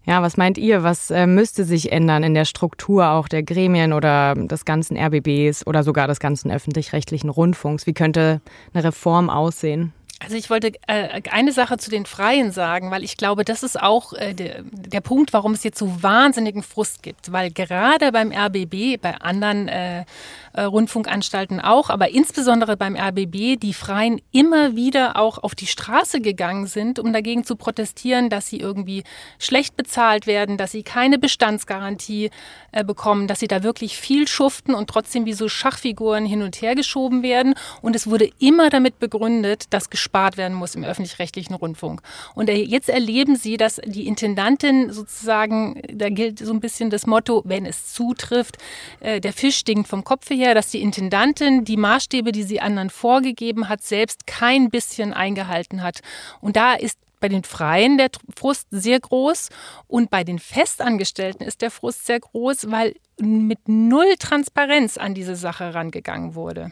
Ja, 0.05 0.21
was 0.21 0.37
meint 0.37 0.57
ihr? 0.57 0.83
Was 0.83 1.11
äh, 1.11 1.27
müsste 1.27 1.65
sich 1.65 1.91
ändern 1.91 2.23
in 2.23 2.33
der 2.33 2.45
Struktur 2.45 3.09
auch 3.09 3.27
der 3.27 3.43
Gremien 3.43 3.91
oder 3.91 4.35
des 4.35 4.63
ganzen 4.63 4.95
RBBs 4.95 5.67
oder 5.67 5.83
sogar 5.83 6.07
des 6.07 6.21
ganzen 6.21 6.49
öffentlich-rechtlichen 6.49 7.29
Rundfunks? 7.29 7.85
Wie 7.87 7.93
könnte 7.93 8.39
eine 8.73 8.85
Reform 8.85 9.29
aussehen? 9.29 9.91
Also 10.19 10.35
ich 10.35 10.49
wollte 10.49 10.73
äh, 10.87 11.21
eine 11.29 11.51
Sache 11.51 11.77
zu 11.77 11.91
den 11.91 12.07
Freien 12.07 12.51
sagen, 12.51 12.89
weil 12.89 13.03
ich 13.03 13.17
glaube, 13.17 13.45
das 13.45 13.61
ist 13.61 13.79
auch 13.79 14.13
äh, 14.13 14.33
der, 14.33 14.63
der 14.63 15.01
Punkt, 15.01 15.31
warum 15.31 15.53
es 15.53 15.63
jetzt 15.63 15.77
so 15.77 16.01
wahnsinnigen 16.01 16.63
Frust 16.63 17.03
gibt. 17.03 17.31
Weil 17.31 17.51
gerade 17.51 18.11
beim 18.11 18.31
RBB, 18.31 18.99
bei 18.99 19.15
anderen 19.21 19.67
äh, 19.67 20.05
äh, 20.53 20.63
Rundfunkanstalten 20.63 21.61
auch, 21.61 21.91
aber 21.91 22.09
insbesondere 22.09 22.77
beim 22.77 22.95
RBB, 22.95 23.59
die 23.59 23.75
Freien 23.75 24.19
immer 24.31 24.75
wieder 24.75 25.17
auch 25.17 25.37
auf 25.37 25.53
die 25.53 25.67
Straße 25.67 26.19
gegangen 26.19 26.65
sind, 26.65 26.97
um 26.97 27.13
dagegen 27.13 27.43
zu 27.43 27.55
protestieren, 27.55 28.31
dass 28.31 28.47
sie 28.47 28.59
irgendwie 28.59 29.03
schlecht 29.37 29.77
bezahlt 29.77 30.25
werden, 30.25 30.57
dass 30.57 30.71
sie 30.71 30.81
keine 30.81 31.19
Bestandsgarantie 31.19 32.31
äh, 32.71 32.83
bekommen, 32.83 33.27
dass 33.27 33.39
sie 33.39 33.47
da 33.47 33.61
wirklich 33.61 33.97
viel 33.97 34.27
schuften 34.27 34.73
und 34.73 34.89
trotzdem 34.89 35.25
wie 35.25 35.33
so 35.33 35.47
Schachfiguren 35.47 36.25
hin 36.25 36.41
und 36.41 36.59
her 36.59 36.73
geschoben 36.73 37.21
werden. 37.21 37.53
Und 37.83 37.95
es 37.95 38.09
wurde 38.09 38.31
immer 38.39 38.71
damit 38.71 38.97
begründet, 38.97 39.65
dass 39.69 39.91
gespart 40.07 40.37
werden 40.37 40.55
muss 40.55 40.75
im 40.75 40.85
öffentlich-rechtlichen 40.85 41.53
Rundfunk. 41.53 42.01
Und 42.33 42.49
jetzt 42.49 42.87
erleben 42.87 43.35
Sie, 43.35 43.57
dass 43.57 43.81
die 43.85 44.07
Intendantin 44.07 44.91
sozusagen, 44.93 45.81
da 45.91 46.09
gilt 46.09 46.39
so 46.39 46.53
ein 46.53 46.61
bisschen 46.61 46.89
das 46.89 47.05
Motto, 47.05 47.41
wenn 47.45 47.65
es 47.65 47.93
zutrifft, 47.93 48.57
äh, 49.01 49.19
der 49.19 49.33
Fisch 49.33 49.57
stinkt 49.57 49.89
vom 49.89 50.03
Kopf 50.03 50.29
her, 50.29 50.55
dass 50.55 50.69
die 50.71 50.81
Intendantin 50.81 51.65
die 51.65 51.75
Maßstäbe, 51.75 52.31
die 52.31 52.43
sie 52.43 52.61
anderen 52.61 52.89
vorgegeben 52.89 53.67
hat, 53.67 53.83
selbst 53.83 54.25
kein 54.27 54.69
bisschen 54.69 55.13
eingehalten 55.13 55.83
hat. 55.83 55.99
Und 56.39 56.55
da 56.55 56.73
ist 56.73 56.97
bei 57.19 57.27
den 57.27 57.43
Freien 57.43 57.97
der 57.97 58.09
Frust 58.35 58.67
sehr 58.71 58.99
groß 58.99 59.49
und 59.87 60.09
bei 60.09 60.23
den 60.23 60.39
Festangestellten 60.39 61.43
ist 61.43 61.61
der 61.61 61.71
Frust 61.71 62.05
sehr 62.05 62.19
groß, 62.19 62.69
weil 62.69 62.95
mit 63.19 63.67
null 63.67 64.15
Transparenz 64.19 64.97
an 64.97 65.15
diese 65.15 65.35
Sache 65.35 65.73
rangegangen 65.73 66.35
wurde. 66.35 66.71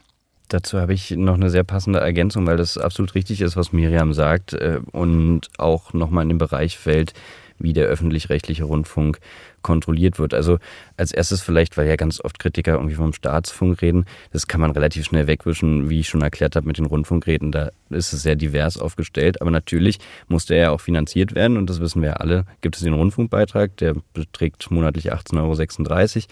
Dazu 0.50 0.80
habe 0.80 0.94
ich 0.94 1.12
noch 1.12 1.36
eine 1.36 1.50
sehr 1.50 1.64
passende 1.64 2.00
Ergänzung, 2.00 2.46
weil 2.48 2.58
das 2.58 2.78
absolut 2.78 3.16
richtig 3.16 3.42
ist, 3.42 3.58
was 3.58 3.74
Miriam 3.74 4.14
sagt 4.14 4.54
äh, 4.54 4.80
und 4.92 5.50
auch 5.58 5.94
nochmal 5.94 6.24
in 6.24 6.30
den 6.30 6.38
Bereich 6.38 6.78
fällt, 6.78 7.14
wie 7.58 7.74
der 7.74 7.88
öffentlich-rechtliche 7.88 8.66
Rundfunk 8.66 9.20
kontrolliert 9.62 10.20
wird. 10.20 10.34
Also 10.34 10.60
als 10.98 11.12
erstes 11.12 11.42
vielleicht, 11.42 11.78
weil 11.78 11.88
ja 11.88 11.96
ganz 11.96 12.24
oft 12.24 12.38
Kritiker 12.38 12.74
irgendwie 12.74 12.96
vom 12.96 13.14
Staatsfunk 13.14 13.82
reden, 13.82 14.06
das 14.32 14.48
kann 14.48 14.62
man 14.62 14.72
relativ 14.72 15.06
schnell 15.06 15.28
wegwischen, 15.28 15.90
wie 15.90 16.02
ich 16.02 16.10
schon 16.10 16.22
erklärt 16.22 16.56
habe 16.56 16.68
mit 16.68 16.78
den 16.78 16.86
Rundfunkräten, 16.86 17.52
da 17.52 17.72
ist 17.90 18.14
es 18.14 18.22
sehr 18.22 18.36
divers 18.36 18.78
aufgestellt, 18.78 19.42
aber 19.42 19.52
natürlich 19.52 20.00
musste 20.28 20.54
er 20.54 20.62
ja 20.62 20.72
auch 20.72 20.82
finanziert 20.82 21.34
werden 21.34 21.58
und 21.58 21.70
das 21.70 21.80
wissen 21.80 22.02
wir 22.02 22.10
ja 22.10 22.16
alle, 22.18 22.46
gibt 22.62 22.76
es 22.76 22.84
den 22.84 22.94
Rundfunkbeitrag, 22.94 23.76
der 23.78 23.96
beträgt 24.14 24.70
monatlich 24.70 25.14
18,36 25.14 26.16
Euro, 26.16 26.28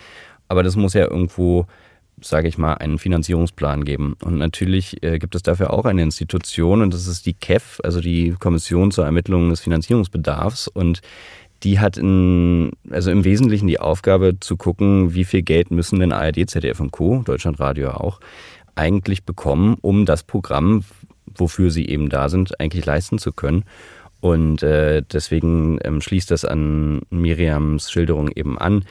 aber 0.50 0.62
das 0.62 0.76
muss 0.76 0.94
ja 0.94 1.10
irgendwo 1.10 1.66
sage 2.24 2.48
ich 2.48 2.58
mal, 2.58 2.74
einen 2.76 2.98
Finanzierungsplan 2.98 3.86
geben. 3.86 4.16
Und 4.24 4.38
natürlich 4.38 5.04
äh, 5.04 5.20
gibt 5.20 5.36
es 5.36 5.44
dafür 5.44 5.74
auch 5.74 5.86
eine 5.86 6.02
Institution 6.02 6.82
und 6.82 6.94
das 6.94 7.08
ist 7.08 7.26
die 7.26 7.34
KEF, 7.34 7.80
also 7.84 8.02
die 8.02 8.36
Kommission 8.40 8.92
zur 8.92 9.06
Ermittlung 9.06 9.50
des 9.50 9.62
Finanzierungsbedarfs. 9.62 10.68
Und 10.68 11.02
die 11.64 11.80
hat 11.80 11.98
in, 11.98 12.72
also 12.90 13.12
im 13.12 13.24
Wesentlichen 13.24 13.68
die 13.68 13.80
Aufgabe 13.80 14.40
zu 14.40 14.58
gucken, 14.58 15.14
wie 15.14 15.24
viel 15.24 15.42
Geld 15.42 15.72
müssen 15.72 16.00
denn 16.00 16.12
ARD, 16.12 16.50
ZDF 16.50 16.80
und 16.80 16.92
Co., 16.92 17.22
Deutschlandradio 17.24 17.92
auch, 17.92 18.20
eigentlich 18.76 19.24
bekommen, 19.24 19.78
um 19.82 20.06
das 20.06 20.24
Programm, 20.24 20.84
wofür 21.36 21.72
sie 21.72 21.88
eben 21.88 22.10
da 22.10 22.30
sind, 22.30 22.60
eigentlich 22.60 22.86
leisten 22.86 23.18
zu 23.18 23.32
können. 23.32 23.64
Und 24.20 24.64
äh, 24.64 25.04
deswegen 25.12 25.80
ähm, 25.84 26.00
schließt 26.00 26.32
das 26.32 26.46
an 26.46 27.02
Miriams 27.10 27.92
Schilderung 27.92 28.30
eben 28.30 28.58
an. 28.58 28.86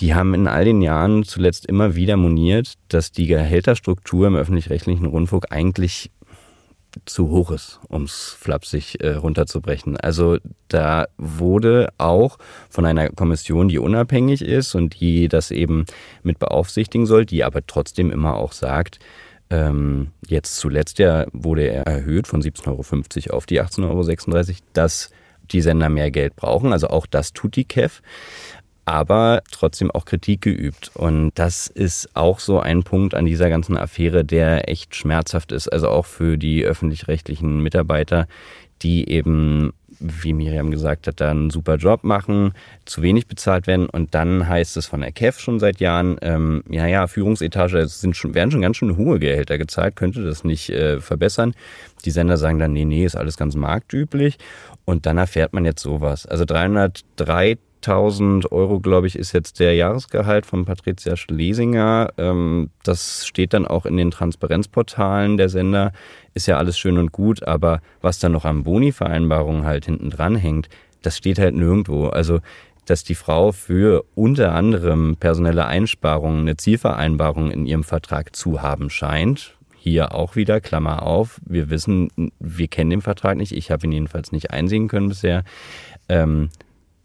Die 0.00 0.14
haben 0.14 0.34
in 0.34 0.48
all 0.48 0.64
den 0.64 0.82
Jahren 0.82 1.22
zuletzt 1.24 1.66
immer 1.66 1.94
wieder 1.94 2.16
moniert, 2.16 2.74
dass 2.88 3.12
die 3.12 3.26
Gehälterstruktur 3.26 4.26
im 4.26 4.36
öffentlich-rechtlichen 4.36 5.06
Rundfunk 5.06 5.46
eigentlich 5.50 6.10
zu 7.06 7.28
hoch 7.28 7.50
ist, 7.50 7.80
um 7.88 8.04
es 8.04 8.36
flapsig 8.38 9.00
äh, 9.00 9.14
runterzubrechen. 9.14 9.96
Also 9.96 10.38
da 10.68 11.06
wurde 11.16 11.88
auch 11.98 12.38
von 12.70 12.86
einer 12.86 13.08
Kommission, 13.10 13.68
die 13.68 13.78
unabhängig 13.78 14.42
ist 14.42 14.74
und 14.74 15.00
die 15.00 15.28
das 15.28 15.50
eben 15.50 15.84
mit 16.22 16.38
beaufsichtigen 16.38 17.06
soll, 17.06 17.26
die 17.26 17.44
aber 17.44 17.66
trotzdem 17.66 18.10
immer 18.10 18.36
auch 18.36 18.52
sagt, 18.52 18.98
ähm, 19.50 20.12
jetzt 20.26 20.56
zuletzt 20.56 20.98
ja 20.98 21.26
wurde 21.32 21.68
er 21.68 21.86
erhöht 21.86 22.26
von 22.26 22.42
17,50 22.42 23.26
Euro 23.26 23.36
auf 23.36 23.46
die 23.46 23.60
18,36 23.60 23.84
Euro, 23.88 24.58
dass 24.72 25.10
die 25.50 25.60
Sender 25.60 25.88
mehr 25.88 26.10
Geld 26.10 26.36
brauchen. 26.36 26.72
Also 26.72 26.88
auch 26.88 27.06
das 27.06 27.32
tut 27.32 27.56
die 27.56 27.64
KEF 27.64 28.00
aber 28.84 29.42
trotzdem 29.50 29.90
auch 29.90 30.04
Kritik 30.04 30.42
geübt. 30.42 30.90
Und 30.94 31.32
das 31.34 31.66
ist 31.66 32.08
auch 32.14 32.38
so 32.38 32.60
ein 32.60 32.82
Punkt 32.82 33.14
an 33.14 33.24
dieser 33.24 33.48
ganzen 33.48 33.76
Affäre, 33.76 34.24
der 34.24 34.68
echt 34.68 34.94
schmerzhaft 34.94 35.52
ist. 35.52 35.68
Also 35.68 35.88
auch 35.88 36.06
für 36.06 36.36
die 36.36 36.64
öffentlich-rechtlichen 36.64 37.60
Mitarbeiter, 37.60 38.26
die 38.82 39.08
eben, 39.08 39.72
wie 39.98 40.34
Miriam 40.34 40.70
gesagt 40.70 41.06
hat, 41.06 41.20
da 41.20 41.30
einen 41.30 41.48
super 41.48 41.76
Job 41.76 42.04
machen, 42.04 42.52
zu 42.84 43.00
wenig 43.00 43.26
bezahlt 43.26 43.66
werden. 43.66 43.88
Und 43.88 44.14
dann 44.14 44.46
heißt 44.46 44.76
es 44.76 44.86
von 44.86 45.00
der 45.00 45.12
KEF 45.12 45.40
schon 45.40 45.60
seit 45.60 45.80
Jahren, 45.80 46.18
ähm, 46.20 46.62
ja, 46.68 46.86
ja, 46.86 47.06
Führungsetage 47.06 47.86
sind 47.86 48.16
schon, 48.16 48.34
werden 48.34 48.50
schon 48.50 48.60
ganz 48.60 48.76
schön 48.76 48.98
hohe 48.98 49.18
Gehälter 49.18 49.56
gezahlt, 49.56 49.96
könnte 49.96 50.22
das 50.24 50.44
nicht 50.44 50.68
äh, 50.68 51.00
verbessern. 51.00 51.54
Die 52.04 52.10
Sender 52.10 52.36
sagen 52.36 52.58
dann, 52.58 52.74
nee, 52.74 52.84
nee, 52.84 53.06
ist 53.06 53.16
alles 53.16 53.38
ganz 53.38 53.54
marktüblich. 53.54 54.36
Und 54.84 55.06
dann 55.06 55.16
erfährt 55.16 55.54
man 55.54 55.64
jetzt 55.64 55.80
sowas. 55.80 56.26
Also 56.26 56.44
303 56.44 57.56
1000 57.86 58.50
Euro, 58.52 58.80
glaube 58.80 59.06
ich, 59.06 59.16
ist 59.16 59.32
jetzt 59.32 59.60
der 59.60 59.74
Jahresgehalt 59.74 60.46
von 60.46 60.64
Patricia 60.64 61.16
Schlesinger. 61.16 62.12
Ähm, 62.18 62.70
das 62.82 63.26
steht 63.26 63.52
dann 63.52 63.66
auch 63.66 63.86
in 63.86 63.96
den 63.96 64.10
Transparenzportalen 64.10 65.36
der 65.36 65.48
Sender. 65.48 65.92
Ist 66.34 66.46
ja 66.46 66.58
alles 66.58 66.78
schön 66.78 66.98
und 66.98 67.12
gut, 67.12 67.42
aber 67.42 67.80
was 68.00 68.18
dann 68.18 68.32
noch 68.32 68.44
an 68.44 68.64
Boni-Vereinbarungen 68.64 69.64
halt 69.64 69.84
hinten 69.84 70.10
dran 70.10 70.36
hängt, 70.36 70.68
das 71.02 71.16
steht 71.16 71.38
halt 71.38 71.54
nirgendwo. 71.54 72.08
Also 72.08 72.40
dass 72.86 73.04
die 73.04 73.14
Frau 73.14 73.52
für 73.52 74.04
unter 74.14 74.54
anderem 74.54 75.16
personelle 75.16 75.66
Einsparungen 75.66 76.40
eine 76.40 76.56
Zielvereinbarung 76.56 77.50
in 77.50 77.66
ihrem 77.66 77.84
Vertrag 77.84 78.36
zu 78.36 78.62
haben 78.62 78.90
scheint. 78.90 79.56
Hier 79.76 80.14
auch 80.14 80.36
wieder, 80.36 80.60
Klammer 80.60 81.02
auf, 81.02 81.40
wir 81.44 81.70
wissen, 81.70 82.08
wir 82.38 82.68
kennen 82.68 82.90
den 82.90 83.02
Vertrag 83.02 83.36
nicht, 83.36 83.52
ich 83.52 83.70
habe 83.70 83.86
ihn 83.86 83.92
jedenfalls 83.92 84.32
nicht 84.32 84.50
einsehen 84.50 84.88
können 84.88 85.08
bisher. 85.08 85.44
Ähm, 86.08 86.50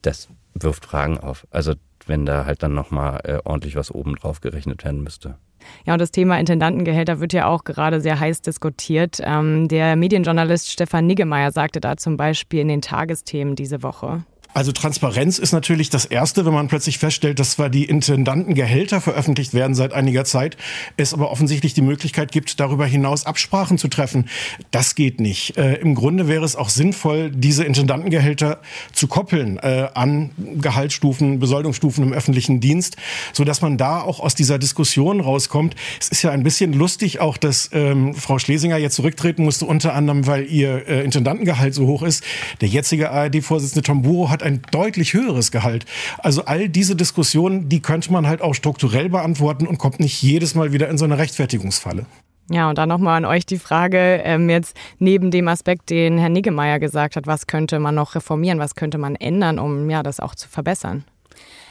das 0.02 0.30
wirft 0.54 0.86
Fragen 0.86 1.18
auf. 1.20 1.48
Also 1.52 1.74
wenn 2.06 2.26
da 2.26 2.46
halt 2.46 2.64
dann 2.64 2.74
nochmal 2.74 3.22
äh, 3.24 3.40
ordentlich 3.44 3.76
was 3.76 3.92
oben 3.92 4.16
drauf 4.16 4.42
gerechnet 4.42 4.84
werden 4.84 5.04
müsste. 5.04 5.38
Ja, 5.86 5.94
und 5.94 6.00
das 6.00 6.12
Thema 6.12 6.40
Intendantengehälter 6.40 7.20
wird 7.20 7.34
ja 7.34 7.48
auch 7.48 7.64
gerade 7.64 8.02
sehr 8.02 8.20
heiß 8.20 8.42
diskutiert. 8.42 9.20
Ähm, 9.22 9.68
der 9.68 9.96
Medienjournalist 9.96 10.70
Stefan 10.72 11.06
Niggemeier 11.06 11.52
sagte 11.52 11.80
da 11.80 11.98
zum 11.98 12.18
Beispiel 12.18 12.62
in 12.62 12.70
den 12.70 12.82
Tagesthemen 12.82 13.56
diese 13.56 13.84
Woche. 13.84 14.24
Also 14.52 14.72
Transparenz 14.72 15.38
ist 15.38 15.52
natürlich 15.52 15.92
das 15.92 16.06
Erste, 16.06 16.44
wenn 16.44 16.54
man 16.54 16.68
plötzlich 16.68 16.98
feststellt, 16.98 17.40
dass 17.40 17.52
zwar 17.52 17.70
die 17.70 17.86
Intendantengehälter 17.86 19.00
veröffentlicht 19.00 19.54
werden 19.54 19.76
seit 19.76 19.94
einiger 19.94 20.26
Zeit, 20.26 20.58
es 20.98 21.14
aber 21.14 21.30
offensichtlich 21.30 21.76
die 21.76 21.84
Möglichkeit 21.84 22.32
gibt, 22.32 22.60
darüber 22.60 22.88
hinaus 22.88 23.28
Absprachen 23.28 23.78
zu 23.78 23.90
treffen. 23.90 24.28
Das 24.72 24.96
geht 24.96 25.20
nicht. 25.20 25.56
Äh, 25.58 25.76
Im 25.76 25.94
Grunde 25.94 26.28
wäre 26.28 26.44
es 26.44 26.56
auch 26.56 26.70
sinnvoll, 26.70 27.30
diese 27.30 27.64
Intendantengehälter 27.64 28.60
zu 28.92 29.08
koppeln 29.08 29.60
äh, 29.60 29.88
an 29.94 30.32
Gehaltsstufen, 30.60 31.40
Besoldungsstufen 31.40 32.04
im 32.04 32.14
öffentlichen 32.14 32.60
Dienst, 32.60 32.98
so 33.34 33.44
dass 33.44 33.62
man 33.62 33.78
da 33.78 34.02
auch 34.02 34.20
aus 34.20 34.34
dieser 34.34 34.58
Diskussion 34.58 35.22
rauskommt. 35.22 35.76
Es 36.02 36.10
ist 36.10 36.24
ja 36.24 36.32
ein 36.32 36.42
bisschen 36.42 36.74
lustig 36.74 37.20
auch, 37.20 37.38
dass 37.38 37.70
ähm, 37.72 38.16
Frau 38.16 38.40
Schlesinger 38.40 38.78
jetzt 38.78 38.96
zurücktreten 38.96 39.44
musste, 39.44 39.66
unter 39.66 39.94
anderem, 39.94 40.26
weil 40.26 40.48
ihr 40.48 40.88
äh, 40.88 41.04
Intendantengehalt 41.04 41.76
so 41.76 41.86
hoch 41.86 42.02
ist. 42.02 42.24
Der 42.62 42.68
jetzige 42.68 43.12
ARD-Vorsitzende 43.12 43.84
Tom 43.84 44.02
Buro 44.02 44.30
hat 44.30 44.39
hat 44.40 44.44
ein 44.44 44.62
deutlich 44.72 45.14
höheres 45.14 45.52
Gehalt. 45.52 45.86
Also 46.20 46.46
all 46.46 46.70
diese 46.70 46.96
Diskussionen, 46.96 47.70
die 47.70 47.82
könnte 47.82 48.12
man 48.12 48.28
halt 48.28 48.42
auch 48.42 48.54
strukturell 48.54 49.10
beantworten 49.10 49.68
und 49.68 49.78
kommt 49.78 50.00
nicht 50.00 50.22
jedes 50.22 50.56
Mal 50.56 50.72
wieder 50.72 50.88
in 50.90 50.98
so 50.98 51.06
eine 51.06 51.18
Rechtfertigungsfalle. 51.18 52.06
Ja, 52.52 52.70
und 52.70 52.78
dann 52.80 52.90
nochmal 52.90 53.18
an 53.18 53.26
euch 53.26 53.46
die 53.46 53.60
Frage, 53.60 54.22
ähm, 54.24 54.50
jetzt 54.50 54.76
neben 54.98 55.30
dem 55.30 55.48
Aspekt, 55.48 55.92
den 55.92 56.18
Herr 56.18 56.30
Niggemeier 56.30 56.80
gesagt 56.80 57.16
hat, 57.16 57.28
was 57.28 57.46
könnte 57.46 57.80
man 57.80 57.94
noch 57.94 58.16
reformieren, 58.16 58.58
was 58.58 58.74
könnte 58.74 58.98
man 58.98 59.16
ändern, 59.16 59.60
um 59.60 59.88
ja, 59.90 60.02
das 60.02 60.20
auch 60.20 60.34
zu 60.34 60.50
verbessern? 60.50 61.04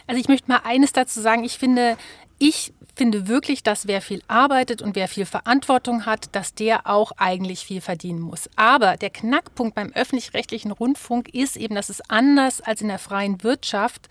Also 0.07 0.21
ich 0.21 0.29
möchte 0.29 0.49
mal 0.49 0.61
eines 0.65 0.93
dazu 0.93 1.21
sagen. 1.21 1.43
Ich 1.43 1.59
finde, 1.59 1.97
ich 2.39 2.73
finde 2.99 3.29
wirklich, 3.29 3.63
dass 3.63 3.87
wer 3.87 4.03
viel 4.03 4.23
arbeitet 4.27 4.83
und 4.83 4.97
wer 4.97 5.09
viel 5.09 5.25
Verantwortung 5.25 6.05
hat, 6.05 6.35
dass 6.35 6.53
der 6.53 6.87
auch 6.87 7.13
eigentlich 7.17 7.61
viel 7.61 7.81
verdienen 7.81 8.21
muss. 8.21 8.51
Aber 8.57 8.97
der 8.97 9.11
Knackpunkt 9.11 9.77
beim 9.77 9.93
öffentlich-rechtlichen 9.93 10.73
Rundfunk 10.73 11.33
ist 11.33 11.57
eben, 11.57 11.77
dass 11.77 11.89
es 11.89 12.03
anders 12.11 12.61
als 12.61 12.83
in 12.83 12.89
der 12.89 12.99
freien 12.99 13.43
Wirtschaft 13.45 14.09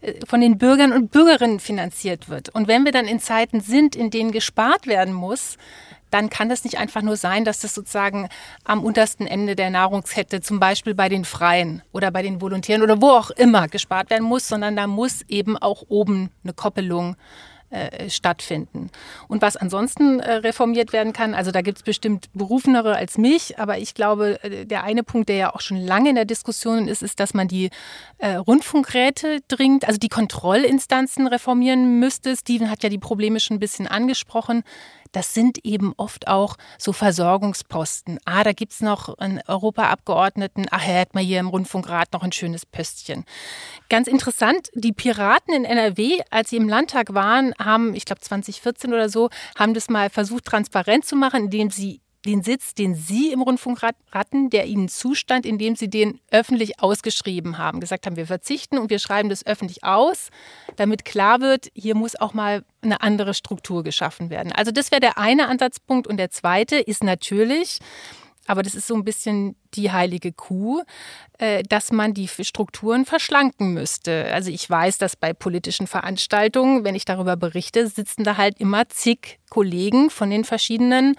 äh, 0.00 0.14
von 0.26 0.40
den 0.40 0.58
Bürgern 0.58 0.92
und 0.92 1.12
Bürgerinnen 1.12 1.60
finanziert 1.60 2.28
wird. 2.28 2.48
Und 2.48 2.66
wenn 2.66 2.84
wir 2.84 2.92
dann 2.92 3.06
in 3.06 3.20
Zeiten 3.20 3.60
sind, 3.60 3.94
in 3.94 4.10
denen 4.10 4.32
gespart 4.32 4.88
werden 4.88 5.14
muss, 5.14 5.56
dann 6.10 6.28
kann 6.28 6.50
es 6.50 6.64
nicht 6.64 6.78
einfach 6.78 7.02
nur 7.02 7.16
sein, 7.16 7.44
dass 7.44 7.60
das 7.60 7.74
sozusagen 7.74 8.28
am 8.64 8.84
untersten 8.84 9.26
Ende 9.26 9.56
der 9.56 9.70
Nahrungskette, 9.70 10.40
zum 10.40 10.60
Beispiel 10.60 10.94
bei 10.94 11.08
den 11.08 11.24
Freien 11.24 11.82
oder 11.92 12.10
bei 12.10 12.22
den 12.22 12.40
Volontären 12.40 12.82
oder 12.82 13.00
wo 13.00 13.10
auch 13.10 13.30
immer 13.30 13.68
gespart 13.68 14.10
werden 14.10 14.24
muss, 14.24 14.48
sondern 14.48 14.76
da 14.76 14.86
muss 14.86 15.22
eben 15.28 15.56
auch 15.56 15.84
oben 15.88 16.30
eine 16.42 16.52
Koppelung 16.52 17.14
äh, 17.14 17.53
stattfinden. 18.08 18.90
Und 19.28 19.42
was 19.42 19.56
ansonsten 19.56 20.20
äh, 20.20 20.34
reformiert 20.34 20.92
werden 20.92 21.12
kann, 21.12 21.34
also 21.34 21.50
da 21.50 21.62
gibt 21.62 21.78
es 21.78 21.84
bestimmt 21.84 22.28
Berufenere 22.32 22.96
als 22.96 23.18
mich, 23.18 23.58
aber 23.58 23.78
ich 23.78 23.94
glaube, 23.94 24.42
äh, 24.42 24.66
der 24.66 24.84
eine 24.84 25.02
Punkt, 25.02 25.28
der 25.28 25.36
ja 25.36 25.54
auch 25.54 25.60
schon 25.60 25.78
lange 25.78 26.10
in 26.10 26.14
der 26.14 26.24
Diskussion 26.24 26.88
ist, 26.88 27.02
ist, 27.02 27.20
dass 27.20 27.34
man 27.34 27.48
die 27.48 27.70
äh, 28.18 28.34
Rundfunkräte 28.34 29.40
dringend, 29.48 29.86
also 29.86 29.98
die 29.98 30.08
Kontrollinstanzen 30.08 31.26
reformieren 31.26 31.98
müsste. 31.98 32.36
Steven 32.36 32.70
hat 32.70 32.82
ja 32.82 32.88
die 32.88 32.98
Probleme 32.98 33.40
schon 33.40 33.56
ein 33.56 33.60
bisschen 33.60 33.86
angesprochen 33.86 34.62
das 35.14 35.32
sind 35.32 35.64
eben 35.64 35.94
oft 35.96 36.26
auch 36.26 36.56
so 36.76 36.92
Versorgungsposten. 36.92 38.18
Ah, 38.24 38.42
da 38.42 38.52
gibt 38.52 38.72
es 38.72 38.80
noch 38.80 39.16
einen 39.18 39.40
Europaabgeordneten. 39.46 40.66
Ach, 40.72 40.86
er 40.86 41.02
hat 41.02 41.14
mal 41.14 41.22
hier 41.22 41.38
im 41.38 41.48
Rundfunkrat 41.48 42.12
noch 42.12 42.24
ein 42.24 42.32
schönes 42.32 42.66
Pöstchen. 42.66 43.24
Ganz 43.88 44.08
interessant, 44.08 44.70
die 44.74 44.92
Piraten 44.92 45.54
in 45.54 45.64
NRW, 45.64 46.20
als 46.30 46.50
sie 46.50 46.56
im 46.56 46.68
Landtag 46.68 47.14
waren, 47.14 47.54
haben, 47.60 47.94
ich 47.94 48.06
glaube 48.06 48.22
2014 48.22 48.92
oder 48.92 49.08
so, 49.08 49.30
haben 49.56 49.72
das 49.72 49.88
mal 49.88 50.10
versucht, 50.10 50.46
transparent 50.46 51.04
zu 51.04 51.14
machen, 51.14 51.44
indem 51.44 51.70
sie 51.70 52.00
den 52.24 52.42
Sitz, 52.42 52.74
den 52.74 52.94
Sie 52.94 53.32
im 53.32 53.42
Rundfunkrat 53.42 53.96
hatten, 54.10 54.50
der 54.50 54.66
Ihnen 54.66 54.88
zustand, 54.88 55.44
indem 55.44 55.76
Sie 55.76 55.88
den 55.88 56.20
öffentlich 56.30 56.80
ausgeschrieben 56.80 57.58
haben. 57.58 57.80
Gesagt 57.80 58.06
haben, 58.06 58.16
wir 58.16 58.26
verzichten 58.26 58.78
und 58.78 58.90
wir 58.90 58.98
schreiben 58.98 59.28
das 59.28 59.46
öffentlich 59.46 59.84
aus, 59.84 60.30
damit 60.76 61.04
klar 61.04 61.40
wird, 61.40 61.68
hier 61.74 61.94
muss 61.94 62.16
auch 62.16 62.34
mal 62.34 62.64
eine 62.82 63.02
andere 63.02 63.34
Struktur 63.34 63.82
geschaffen 63.82 64.30
werden. 64.30 64.52
Also 64.52 64.70
das 64.70 64.90
wäre 64.90 65.00
der 65.00 65.18
eine 65.18 65.48
Ansatzpunkt. 65.48 66.06
Und 66.06 66.16
der 66.16 66.30
zweite 66.30 66.76
ist 66.76 67.04
natürlich, 67.04 67.78
aber 68.46 68.62
das 68.62 68.74
ist 68.74 68.86
so 68.86 68.94
ein 68.94 69.04
bisschen 69.04 69.56
die 69.74 69.90
heilige 69.90 70.32
Kuh, 70.32 70.82
äh, 71.38 71.62
dass 71.62 71.92
man 71.92 72.14
die 72.14 72.28
Strukturen 72.28 73.04
verschlanken 73.04 73.72
müsste. 73.72 74.26
Also 74.32 74.50
ich 74.50 74.68
weiß, 74.68 74.98
dass 74.98 75.16
bei 75.16 75.32
politischen 75.32 75.86
Veranstaltungen, 75.86 76.84
wenn 76.84 76.94
ich 76.94 77.04
darüber 77.04 77.36
berichte, 77.36 77.86
sitzen 77.86 78.24
da 78.24 78.36
halt 78.36 78.60
immer 78.60 78.88
zig 78.88 79.38
Kollegen 79.50 80.10
von 80.10 80.30
den 80.30 80.44
verschiedenen 80.44 81.16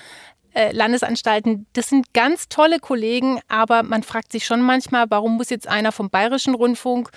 äh, 0.55 0.71
Landesanstalten, 0.71 1.67
das 1.73 1.89
sind 1.89 2.13
ganz 2.13 2.47
tolle 2.47 2.79
Kollegen, 2.79 3.39
aber 3.49 3.83
man 3.83 4.03
fragt 4.03 4.31
sich 4.31 4.45
schon 4.45 4.61
manchmal, 4.61 5.05
warum 5.09 5.35
muss 5.35 5.49
jetzt 5.49 5.67
einer 5.67 5.91
vom 5.91 6.09
Bayerischen 6.09 6.55
Rundfunk 6.55 7.09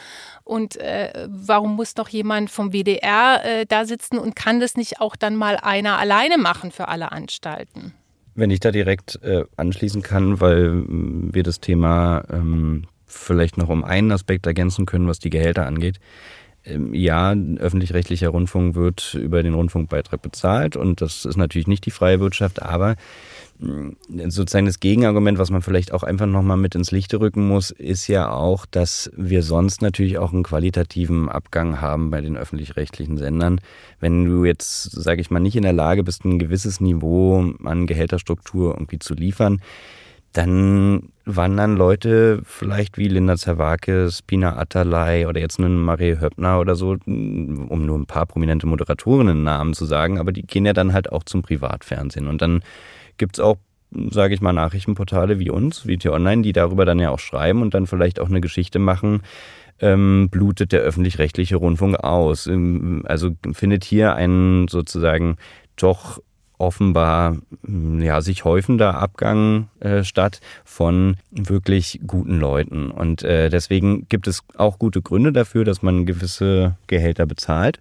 und 0.43 0.77
äh, 0.77 1.29
warum 1.29 1.77
muss 1.77 1.95
noch 1.97 2.09
jemand 2.09 2.51
vom 2.51 2.73
WDR 2.73 3.45
äh, 3.45 3.67
da 3.67 3.85
sitzen 3.85 4.19
und 4.19 4.35
kann 4.35 4.59
das 4.59 4.77
nicht 4.77 5.01
auch 5.01 5.15
dann 5.15 5.37
mal 5.37 5.57
einer 5.57 5.99
alleine 5.99 6.37
machen 6.37 6.73
für 6.73 6.89
alle 6.89 7.13
Anstalten? 7.13 7.95
Wenn 8.35 8.51
ich 8.51 8.61
da 8.61 8.73
direkt 8.73 9.21
äh, 9.23 9.45
anschließen 9.57 10.03
kann, 10.03 10.41
weil 10.41 10.71
mm, 10.71 11.31
wir 11.33 11.45
das 11.45 11.61
Thema 11.61 12.25
ähm, 12.31 12.89
vielleicht 13.07 13.57
noch 13.57 13.69
um 13.69 13.85
einen 13.85 14.11
Aspekt 14.11 14.47
ergänzen 14.47 14.85
können, 14.85 15.07
was 15.07 15.21
die 15.21 15.31
Gehälter 15.31 15.65
angeht. 15.65 16.01
Ja, 16.65 17.33
öffentlich-rechtlicher 17.33 18.29
Rundfunk 18.29 18.75
wird 18.75 19.15
über 19.15 19.43
den 19.43 19.55
Rundfunkbeitrag 19.55 20.21
bezahlt 20.21 20.77
und 20.77 21.01
das 21.01 21.25
ist 21.25 21.37
natürlich 21.37 21.67
nicht 21.67 21.87
die 21.87 21.91
freie 21.91 22.21
Wirtschaft, 22.21 22.63
aber 22.63 22.97
mm, 23.59 23.91
sozusagen 24.29 24.67
das 24.67 24.81
Gegenargument, 24.81 25.39
was 25.39 25.51
man 25.51 25.63
vielleicht 25.63 25.93
auch 25.93 26.03
einfach 26.03 26.27
nochmal 26.27 26.57
mit 26.57 26.75
ins 26.75 26.91
Lichte 26.91 27.21
rücken 27.21 27.47
muss, 27.47 27.71
ist 27.71 28.07
ja 28.09 28.31
auch, 28.31 28.67
dass 28.67 29.11
wir 29.17 29.43
sonst 29.43 29.81
natürlich 29.83 30.19
auch 30.19 30.33
einen 30.33 30.43
qualitativen 30.43 31.29
Abgang 31.29 31.81
haben 31.81 32.11
bei 32.11 32.21
den 32.21 32.37
öffentlich-rechtlichen 32.37 33.17
Sendern. 33.17 33.61
Wenn 34.01 34.27
du 34.27 34.45
jetzt, 34.45 34.91
sage 34.91 35.21
ich 35.21 35.31
mal, 35.31 35.41
nicht 35.41 35.57
in 35.57 35.63
der 35.63 35.73
Lage 35.73 36.05
bist, 36.05 36.25
ein 36.25 36.39
gewisses 36.39 36.81
Niveau 36.81 37.53
an 37.65 37.87
Gehälterstruktur 37.87 38.75
irgendwie 38.75 38.99
zu 38.99 39.15
liefern, 39.15 39.61
dann 40.39 41.11
wandern 41.25 41.77
Leute 41.77 42.41
vielleicht 42.45 42.97
wie 42.97 43.09
Linda 43.09 43.37
Zerwakis, 43.37 44.23
Pina 44.23 44.57
Atalay 44.57 45.27
oder 45.27 45.41
jetzt 45.41 45.59
einen 45.59 45.81
Marie 45.81 46.21
Höppner 46.21 46.61
oder 46.61 46.77
so, 46.77 46.97
um 47.07 47.87
nur 47.87 47.99
ein 47.99 48.07
paar 48.07 48.25
prominente 48.25 48.69
Moderatorinnen 48.69 49.43
Namen 49.43 49.75
zu 49.75 49.85
sagen, 49.85 50.19
aber 50.21 50.31
die 50.31 50.43
gehen 50.47 50.65
ja 50.65 50.73
dann 50.73 50.93
halt 50.93 51.11
auch 51.11 51.25
zum 51.25 51.43
Privatfernsehen. 51.43 52.29
Und 52.29 52.41
dann 52.41 52.63
gibt's 53.17 53.41
auch, 53.41 53.57
sage 53.91 54.33
ich 54.33 54.41
mal, 54.41 54.53
Nachrichtenportale 54.53 55.41
wie 55.41 55.51
uns, 55.51 55.89
wie 55.89 55.99
T-Online, 55.99 56.43
die 56.43 56.53
darüber 56.53 56.85
dann 56.85 57.01
ja 57.01 57.11
auch 57.11 57.19
schreiben 57.19 57.61
und 57.61 57.75
dann 57.75 57.89
vielleicht 57.89 58.21
auch 58.21 58.29
eine 58.29 58.41
Geschichte 58.41 58.79
machen, 58.79 59.23
ähm, 59.81 60.29
blutet 60.31 60.71
der 60.71 60.83
öffentlich-rechtliche 60.83 61.57
Rundfunk 61.57 61.97
aus. 61.97 62.47
Ähm, 62.47 63.03
also 63.07 63.31
findet 63.53 63.83
hier 63.83 64.15
ein 64.15 64.69
sozusagen 64.69 65.37
doch 65.75 66.21
offenbar 66.59 67.37
hm, 67.65 68.03
ja, 68.03 68.21
sich 68.21 68.45
häufender 68.45 68.97
Abgang 68.97 69.69
äh, 69.81 70.05
statt 70.05 70.41
von 70.65 71.17
wirklich 71.31 72.01
guten 72.07 72.39
Leuten. 72.39 72.91
Und 72.91 73.23
äh, 73.23 73.49
deswegen 73.49 74.07
gibt 74.09 74.27
es 74.27 74.43
auch 74.57 74.79
gute 74.79 75.03
Gründe 75.03 75.33
dafür, 75.33 75.65
dass 75.65 75.83
man 75.83 76.07
gewisse 76.07 76.77
Gehälter 76.87 77.27
bezahlt. 77.27 77.81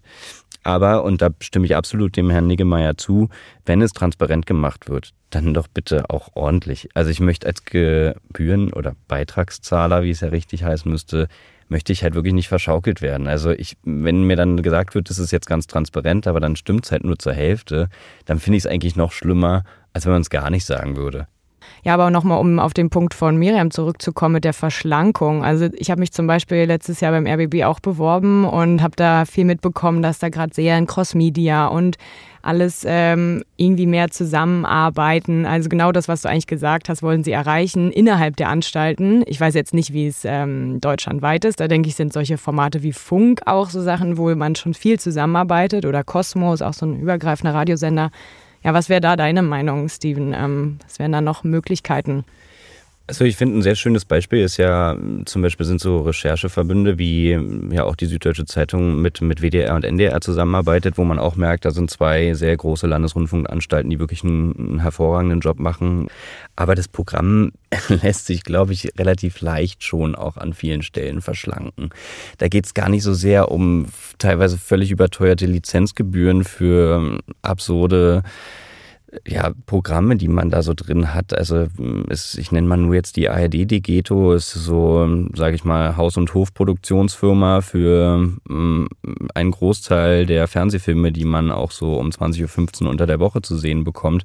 Aber, 0.63 1.03
und 1.03 1.21
da 1.21 1.29
stimme 1.39 1.65
ich 1.65 1.75
absolut 1.75 2.17
dem 2.17 2.29
Herrn 2.29 2.47
Niggemeier 2.47 2.97
zu, 2.97 3.29
wenn 3.65 3.81
es 3.81 3.93
transparent 3.93 4.45
gemacht 4.45 4.89
wird, 4.89 5.13
dann 5.29 5.53
doch 5.53 5.67
bitte 5.67 6.09
auch 6.09 6.29
ordentlich. 6.33 6.89
Also 6.93 7.09
ich 7.09 7.19
möchte 7.19 7.47
als 7.47 7.63
Gebühren- 7.63 8.73
oder 8.73 8.93
Beitragszahler, 9.07 10.03
wie 10.03 10.11
es 10.11 10.21
ja 10.21 10.27
richtig 10.27 10.63
heißen 10.63 10.91
müsste, 10.91 11.29
möchte 11.69 11.91
ich 11.91 12.03
halt 12.03 12.15
wirklich 12.15 12.33
nicht 12.33 12.47
verschaukelt 12.47 13.01
werden. 13.01 13.27
Also 13.27 13.51
ich, 13.51 13.77
wenn 13.83 14.23
mir 14.23 14.35
dann 14.35 14.61
gesagt 14.61 14.95
wird, 14.95 15.09
das 15.09 15.19
ist 15.19 15.31
jetzt 15.31 15.47
ganz 15.47 15.67
transparent, 15.67 16.27
aber 16.27 16.39
dann 16.39 16.55
stimmt 16.55 16.85
es 16.85 16.91
halt 16.91 17.03
nur 17.03 17.19
zur 17.19 17.33
Hälfte, 17.33 17.89
dann 18.25 18.39
finde 18.39 18.57
ich 18.57 18.65
es 18.65 18.71
eigentlich 18.71 18.95
noch 18.95 19.11
schlimmer, 19.11 19.63
als 19.93 20.05
wenn 20.05 20.13
man 20.13 20.21
es 20.21 20.29
gar 20.29 20.49
nicht 20.49 20.65
sagen 20.65 20.95
würde. 20.95 21.27
Ja, 21.83 21.93
aber 21.93 22.09
nochmal, 22.09 22.39
um 22.39 22.59
auf 22.59 22.73
den 22.73 22.89
Punkt 22.89 23.13
von 23.13 23.37
Miriam 23.37 23.71
zurückzukommen 23.71 24.33
mit 24.33 24.43
der 24.43 24.53
Verschlankung. 24.53 25.43
Also 25.43 25.69
ich 25.73 25.89
habe 25.89 25.99
mich 25.99 26.11
zum 26.11 26.27
Beispiel 26.27 26.65
letztes 26.65 26.99
Jahr 26.99 27.11
beim 27.11 27.27
RBB 27.27 27.63
auch 27.63 27.79
beworben 27.79 28.45
und 28.45 28.81
habe 28.81 28.95
da 28.95 29.25
viel 29.25 29.45
mitbekommen, 29.45 30.01
dass 30.01 30.19
da 30.19 30.29
gerade 30.29 30.53
sehr 30.53 30.77
in 30.77 30.87
Cross-Media 30.87 31.67
und 31.67 31.97
alles 32.41 32.85
ähm, 32.87 33.43
irgendwie 33.57 33.85
mehr 33.85 34.09
zusammenarbeiten. 34.09 35.45
Also 35.45 35.67
genau 35.67 35.91
das, 35.91 36.07
was 36.07 36.21
du 36.21 36.29
eigentlich 36.29 36.47
gesagt 36.47 36.87
hast, 36.87 37.03
wollen 37.03 37.23
sie 37.23 37.31
erreichen 37.33 37.91
innerhalb 37.91 38.37
der 38.37 38.49
Anstalten. 38.49 39.23
Ich 39.27 39.39
weiß 39.39 39.53
jetzt 39.53 39.73
nicht, 39.73 39.91
wie 39.91 40.07
es 40.07 40.23
ähm, 40.23 40.79
deutschlandweit 40.79 41.43
ist. 41.43 41.59
Da 41.59 41.67
denke 41.67 41.89
ich, 41.89 41.95
sind 41.95 42.13
solche 42.13 42.37
Formate 42.37 42.83
wie 42.83 42.93
Funk 42.93 43.41
auch 43.45 43.69
so 43.69 43.81
Sachen, 43.81 44.17
wo 44.17 44.33
man 44.33 44.55
schon 44.55 44.73
viel 44.73 44.97
zusammenarbeitet 44.97 45.85
oder 45.85 46.03
Cosmos, 46.03 46.61
auch 46.61 46.73
so 46.73 46.85
ein 46.85 46.99
übergreifender 46.99 47.53
Radiosender. 47.53 48.11
Ja, 48.63 48.73
was 48.73 48.89
wäre 48.89 49.01
da 49.01 49.15
deine 49.15 49.41
Meinung, 49.41 49.87
Steven? 49.89 50.33
Ähm, 50.33 50.79
was 50.83 50.99
wären 50.99 51.11
da 51.11 51.21
noch 51.21 51.43
Möglichkeiten? 51.43 52.25
Also 53.09 53.23
ich 53.23 53.37
finde 53.37 53.57
ein 53.57 53.61
sehr 53.61 53.75
schönes 53.75 54.03
Beispiel 54.03 54.39
ist 54.39 54.57
ja 54.57 54.97
zum 55.23 55.41
Beispiel 55.41 55.65
sind 55.65 55.79
so 55.79 56.01
Rechercheverbünde 56.01 56.99
wie 56.99 57.39
ja 57.71 57.85
auch 57.85 57.95
die 57.95 58.05
Süddeutsche 58.05 58.43
Zeitung 58.43 59.01
mit 59.01 59.21
mit 59.21 59.41
WDR 59.41 59.75
und 59.75 59.85
NDR 59.85 60.19
zusammenarbeitet, 60.19 60.97
wo 60.97 61.05
man 61.05 61.17
auch 61.17 61.37
merkt, 61.37 61.63
da 61.63 61.71
sind 61.71 61.89
zwei 61.89 62.33
sehr 62.33 62.57
große 62.57 62.85
Landesrundfunkanstalten, 62.85 63.89
die 63.89 63.99
wirklich 63.99 64.25
einen, 64.25 64.53
einen 64.57 64.79
hervorragenden 64.81 65.39
Job 65.39 65.57
machen. 65.57 66.09
Aber 66.57 66.75
das 66.75 66.89
Programm 66.89 67.53
lässt 67.87 68.25
sich, 68.25 68.43
glaube 68.43 68.73
ich, 68.73 68.91
relativ 68.99 69.39
leicht 69.39 69.85
schon 69.85 70.13
auch 70.13 70.35
an 70.35 70.53
vielen 70.53 70.81
Stellen 70.81 71.21
verschlanken. 71.21 71.91
Da 72.39 72.49
geht 72.49 72.65
es 72.65 72.73
gar 72.73 72.89
nicht 72.89 73.03
so 73.03 73.13
sehr 73.13 73.51
um 73.51 73.85
teilweise 74.17 74.57
völlig 74.57 74.91
überteuerte 74.91 75.45
Lizenzgebühren 75.45 76.43
für 76.43 77.19
absurde 77.41 78.23
ja, 79.25 79.51
Programme, 79.65 80.17
die 80.17 80.27
man 80.27 80.49
da 80.49 80.61
so 80.61 80.73
drin 80.73 81.13
hat. 81.13 81.33
Also 81.37 81.67
ist, 82.09 82.37
ich 82.37 82.51
nenne 82.51 82.67
mal 82.67 82.77
nur 82.77 82.93
jetzt 82.93 83.15
die 83.15 83.29
ARD 83.29 83.69
Degeto, 83.69 84.33
ist 84.33 84.51
so, 84.51 85.07
sage 85.33 85.55
ich 85.55 85.63
mal, 85.63 85.95
Haus- 85.95 86.17
und 86.17 86.33
Hofproduktionsfirma 86.33 87.61
für 87.61 88.31
ähm, 88.49 88.89
einen 89.33 89.51
Großteil 89.51 90.25
der 90.25 90.47
Fernsehfilme, 90.47 91.11
die 91.11 91.25
man 91.25 91.51
auch 91.51 91.71
so 91.71 91.97
um 91.97 92.09
20.15 92.09 92.83
Uhr 92.83 92.89
unter 92.89 93.07
der 93.07 93.19
Woche 93.19 93.41
zu 93.41 93.57
sehen 93.57 93.83
bekommt. 93.83 94.23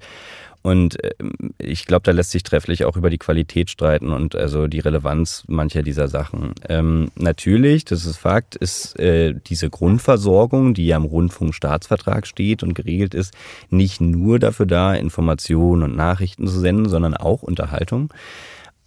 Und 0.62 0.96
ähm, 1.02 1.54
ich 1.58 1.86
glaube, 1.86 2.04
da 2.04 2.12
lässt 2.12 2.30
sich 2.30 2.44
trefflich 2.44 2.84
auch 2.84 2.96
über 2.96 3.10
die 3.10 3.18
Qualität 3.18 3.68
streiten 3.68 4.12
und 4.12 4.36
also 4.36 4.68
die 4.68 4.78
Relevanz 4.78 5.44
mancher 5.48 5.82
dieser 5.82 6.08
Sachen. 6.08 6.54
Ähm, 6.68 7.10
natürlich, 7.16 7.84
das 7.84 8.06
ist 8.06 8.16
Fakt, 8.16 8.54
ist 8.54 8.98
äh, 8.98 9.34
diese 9.46 9.70
Grundversorgung, 9.70 10.74
die 10.74 10.86
ja 10.86 10.96
im 10.96 11.04
Rundfunkstaatsvertrag 11.04 12.26
steht 12.26 12.62
und 12.62 12.74
geregelt 12.74 13.14
ist, 13.14 13.34
nicht 13.70 14.00
nur 14.00 14.38
dafür 14.38 14.66
da, 14.66 14.94
Informationen 14.94 15.82
und 15.82 15.96
Nachrichten 15.96 16.46
zu 16.46 16.60
senden, 16.60 16.88
sondern 16.88 17.14
auch 17.14 17.42
Unterhaltung. 17.42 18.12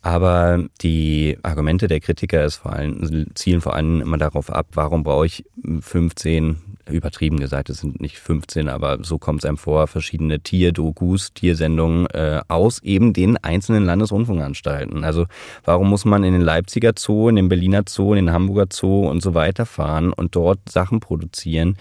Aber 0.02 0.64
die 0.82 1.40
Argumente 1.42 1.88
der 1.88 2.00
Kritiker 2.00 2.46
ist 2.46 2.58
vor 2.58 2.74
allem, 2.74 3.26
zielen 3.34 3.60
vor 3.60 3.74
allem 3.74 4.02
immer 4.02 4.20
darauf 4.20 4.52
ab, 4.52 4.68
warum 4.74 5.04
brauche 5.04 5.26
ich 5.26 5.46
15, 5.82 6.75
übertrieben 6.90 7.40
gesagt, 7.40 7.70
es 7.70 7.80
sind 7.80 8.00
nicht 8.00 8.20
15, 8.20 8.70
aber 8.70 9.00
so 9.02 9.18
kommt 9.18 9.44
es 9.44 9.46
einem 9.46 9.58
vor, 9.58 9.88
verschiedene 9.88 10.40
Tierdokus, 10.40 11.34
Tiersendungen 11.34 12.08
äh, 12.08 12.42
aus 12.48 12.82
eben 12.84 13.14
den 13.14 13.38
einzelnen 13.38 13.86
Landesrundfunkanstalten. 13.86 15.04
Also 15.04 15.26
warum 15.64 15.90
muss 15.90 16.06
man 16.06 16.24
in 16.24 16.34
den 16.34 16.42
Leipziger 16.42 16.94
Zoo, 16.98 17.30
in 17.30 17.36
den 17.36 17.50
Berliner 17.50 17.84
Zoo, 17.88 18.14
in 18.14 18.26
den 18.26 18.34
Hamburger 18.34 18.68
Zoo 18.72 19.10
und 19.10 19.22
so 19.22 19.34
weiter 19.34 19.66
fahren 19.66 20.14
und 20.14 20.36
dort 20.36 20.60
Sachen 20.70 21.00
produzieren? 21.00 21.78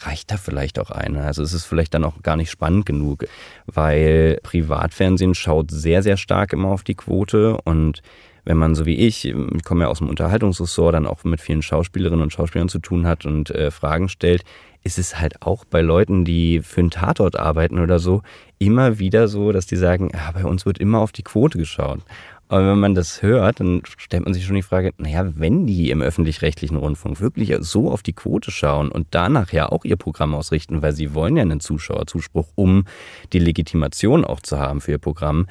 reicht 0.00 0.30
da 0.30 0.36
vielleicht 0.36 0.78
auch 0.78 0.90
eine. 0.90 1.22
Also 1.22 1.42
es 1.42 1.52
ist 1.52 1.64
vielleicht 1.64 1.94
dann 1.94 2.04
auch 2.04 2.22
gar 2.22 2.36
nicht 2.36 2.50
spannend 2.50 2.86
genug, 2.86 3.24
weil 3.66 4.38
Privatfernsehen 4.42 5.34
schaut 5.34 5.70
sehr, 5.70 6.02
sehr 6.02 6.16
stark 6.16 6.52
immer 6.52 6.68
auf 6.68 6.82
die 6.82 6.94
Quote 6.94 7.56
und 7.64 8.02
wenn 8.46 8.56
man 8.56 8.74
so 8.74 8.86
wie 8.86 8.94
ich, 8.94 9.26
ich 9.26 9.64
komme 9.64 9.84
ja 9.84 9.90
aus 9.90 9.98
dem 9.98 10.08
Unterhaltungsressort, 10.08 10.94
dann 10.94 11.06
auch 11.06 11.24
mit 11.24 11.40
vielen 11.40 11.62
Schauspielerinnen 11.62 12.22
und 12.22 12.32
Schauspielern 12.32 12.68
zu 12.68 12.78
tun 12.78 13.06
hat 13.06 13.26
und 13.26 13.50
äh, 13.50 13.70
Fragen 13.70 14.08
stellt, 14.08 14.44
ist 14.84 14.98
es 14.98 15.18
halt 15.18 15.42
auch 15.42 15.64
bei 15.64 15.82
Leuten, 15.82 16.24
die 16.24 16.60
für 16.62 16.80
einen 16.80 16.90
Tatort 16.90 17.36
arbeiten 17.36 17.80
oder 17.80 17.98
so, 17.98 18.22
immer 18.58 19.00
wieder 19.00 19.26
so, 19.26 19.50
dass 19.50 19.66
die 19.66 19.76
sagen, 19.76 20.10
ja, 20.14 20.30
bei 20.30 20.44
uns 20.44 20.64
wird 20.64 20.78
immer 20.78 21.00
auf 21.00 21.10
die 21.10 21.24
Quote 21.24 21.58
geschaut. 21.58 22.00
Aber 22.48 22.70
wenn 22.70 22.78
man 22.78 22.94
das 22.94 23.22
hört, 23.22 23.58
dann 23.58 23.82
stellt 23.84 24.24
man 24.24 24.32
sich 24.32 24.44
schon 24.44 24.54
die 24.54 24.62
Frage, 24.62 24.92
naja, 24.98 25.32
wenn 25.34 25.66
die 25.66 25.90
im 25.90 26.00
öffentlich-rechtlichen 26.00 26.76
Rundfunk 26.76 27.20
wirklich 27.20 27.52
so 27.58 27.90
auf 27.90 28.04
die 28.04 28.12
Quote 28.12 28.52
schauen 28.52 28.92
und 28.92 29.08
danach 29.10 29.52
ja 29.52 29.68
auch 29.68 29.84
ihr 29.84 29.96
Programm 29.96 30.32
ausrichten, 30.32 30.80
weil 30.82 30.92
sie 30.92 31.12
wollen 31.12 31.36
ja 31.36 31.42
einen 31.42 31.58
Zuschauerzuspruch, 31.58 32.46
um 32.54 32.84
die 33.32 33.40
Legitimation 33.40 34.24
auch 34.24 34.38
zu 34.38 34.60
haben 34.60 34.80
für 34.80 34.92
ihr 34.92 34.98
Programm, 34.98 35.46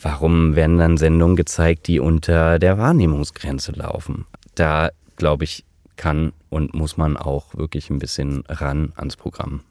warum 0.00 0.56
werden 0.56 0.78
dann 0.78 0.96
Sendungen 0.96 1.36
gezeigt, 1.36 1.86
die 1.86 2.00
unter 2.00 2.58
der 2.58 2.78
Wahrnehmungsgrenze 2.78 3.72
laufen? 3.72 4.26
Da, 4.54 4.90
glaube 5.16 5.44
ich, 5.44 5.64
kann 5.96 6.32
und 6.50 6.74
muss 6.74 6.96
man 6.96 7.16
auch 7.16 7.54
wirklich 7.54 7.90
ein 7.90 7.98
bisschen 7.98 8.44
ran 8.48 8.92
ans 8.96 9.16
Programm. 9.16 9.62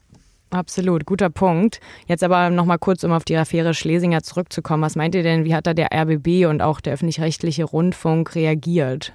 Absolut, 0.51 1.05
guter 1.05 1.29
Punkt. 1.29 1.79
Jetzt 2.07 2.23
aber 2.23 2.49
noch 2.49 2.65
mal 2.65 2.77
kurz, 2.77 3.03
um 3.03 3.11
auf 3.11 3.25
die 3.25 3.35
Affäre 3.35 3.73
Schlesinger 3.73 4.23
zurückzukommen. 4.23 4.83
Was 4.83 4.95
meint 4.95 5.15
ihr 5.15 5.23
denn, 5.23 5.43
wie 5.43 5.55
hat 5.55 5.67
da 5.67 5.73
der 5.73 5.89
RBB 5.91 6.45
und 6.47 6.61
auch 6.61 6.81
der 6.81 6.93
öffentlich-rechtliche 6.93 7.65
Rundfunk 7.65 8.35
reagiert? 8.35 9.13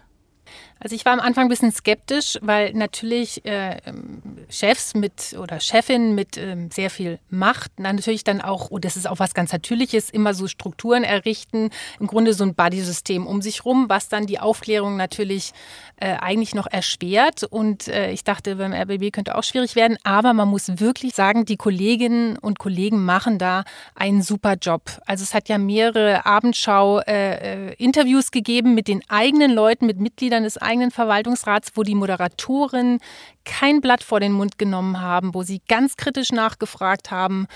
Also 0.83 0.97
ich 0.97 1.05
war 1.05 1.13
am 1.13 1.21
Anfang 1.21 1.45
ein 1.45 1.51
bisschen 1.51 1.73
skeptisch, 1.73 2.39
weil 2.41 2.73
natürlich 2.73 3.45
äh, 3.45 3.77
Chefs 4.49 4.95
mit 4.95 5.37
oder 5.39 5.61
Chefin 5.61 6.15
mit 6.15 6.39
ähm, 6.39 6.71
sehr 6.71 6.89
viel 6.89 7.19
Macht 7.29 7.79
natürlich 7.79 8.25
dann 8.25 8.41
auch, 8.41 8.71
und 8.71 8.87
das 8.87 8.97
ist 8.97 9.07
auch 9.07 9.19
was 9.19 9.35
ganz 9.35 9.53
Natürliches, 9.53 10.09
immer 10.09 10.33
so 10.33 10.49
Strukturen 10.49 11.05
errichten, 11.05 11.69
im 11.99 12.07
Grunde 12.07 12.33
so 12.33 12.45
ein 12.45 12.55
Buddy-System 12.55 13.27
um 13.27 13.43
sich 13.43 13.67
rum, 13.67 13.91
was 13.91 14.09
dann 14.09 14.27
die 14.27 14.41
Aufklärung 14.41 14.97
natürlich 14.97 15.53
äh, 15.97 16.15
eigentlich 16.15 16.55
noch 16.55 16.67
erschwert. 16.67 17.45
Und 17.45 17.89
äh, 17.89 18.11
ich 18.11 18.25
dachte, 18.25 18.57
beim 18.57 18.73
RBB 18.73 19.13
könnte 19.13 19.37
auch 19.37 19.45
schwierig 19.45 19.77
werden, 19.77 19.99
aber 20.03 20.33
man 20.33 20.49
muss 20.49 20.81
wirklich 20.81 21.15
sagen, 21.15 21.45
die 21.45 21.59
Kolleginnen 21.59 22.39
und 22.39 22.59
Kollegen 22.59 23.05
machen 23.05 23.39
da 23.39 23.65
einen 23.95 24.23
super 24.23 24.55
Job. 24.55 24.99
Also 25.05 25.25
es 25.25 25.35
hat 25.35 25.51
ja 25.51 25.59
mehrere 25.59 26.25
Abendschau-Interviews 26.25 28.29
äh, 28.29 28.31
gegeben 28.31 28.75
mit 28.75 28.89
den 28.89 29.03
eigenen 29.09 29.51
Leuten, 29.51 29.85
mit 29.85 30.01
Mitgliedern 30.01 30.45
des 30.45 30.57
eigenen 30.71 30.91
Verwaltungsrats, 30.91 31.73
wo 31.75 31.83
die 31.83 31.95
Moderatoren 31.95 32.99
kein 33.45 33.81
Blatt 33.81 34.03
vor 34.05 34.21
den 34.21 34.33
Mund 34.33 34.59
genommen 34.59 35.01
haben, 35.01 35.35
wo 35.35 35.43
sie 35.43 35.61
ganz 35.69 35.97
kritisch 35.97 36.31
nachgefragt 36.31 37.11
haben. 37.11 37.47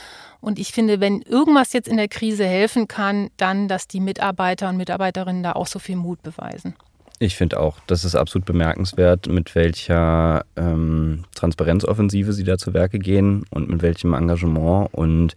Und 0.40 0.58
ich 0.58 0.72
finde, 0.72 1.00
wenn 1.00 1.22
irgendwas 1.22 1.72
jetzt 1.72 1.88
in 1.88 1.96
der 1.96 2.08
Krise 2.08 2.44
helfen 2.44 2.88
kann, 2.88 3.30
dann, 3.36 3.68
dass 3.68 3.86
die 3.86 4.00
Mitarbeiter 4.00 4.68
und 4.68 4.76
Mitarbeiterinnen 4.76 5.42
da 5.42 5.52
auch 5.52 5.66
so 5.66 5.78
viel 5.78 5.96
Mut 5.96 6.22
beweisen. 6.22 6.74
Ich 7.20 7.36
finde 7.36 7.60
auch, 7.60 7.78
das 7.86 8.04
ist 8.04 8.16
absolut 8.16 8.44
bemerkenswert, 8.44 9.28
mit 9.28 9.54
welcher 9.54 10.44
ähm, 10.56 11.24
Transparenzoffensive 11.36 12.32
sie 12.32 12.42
da 12.42 12.58
zu 12.58 12.74
Werke 12.74 12.98
gehen 12.98 13.46
und 13.50 13.70
mit 13.70 13.82
welchem 13.82 14.14
Engagement. 14.14 14.92
Und 14.92 15.34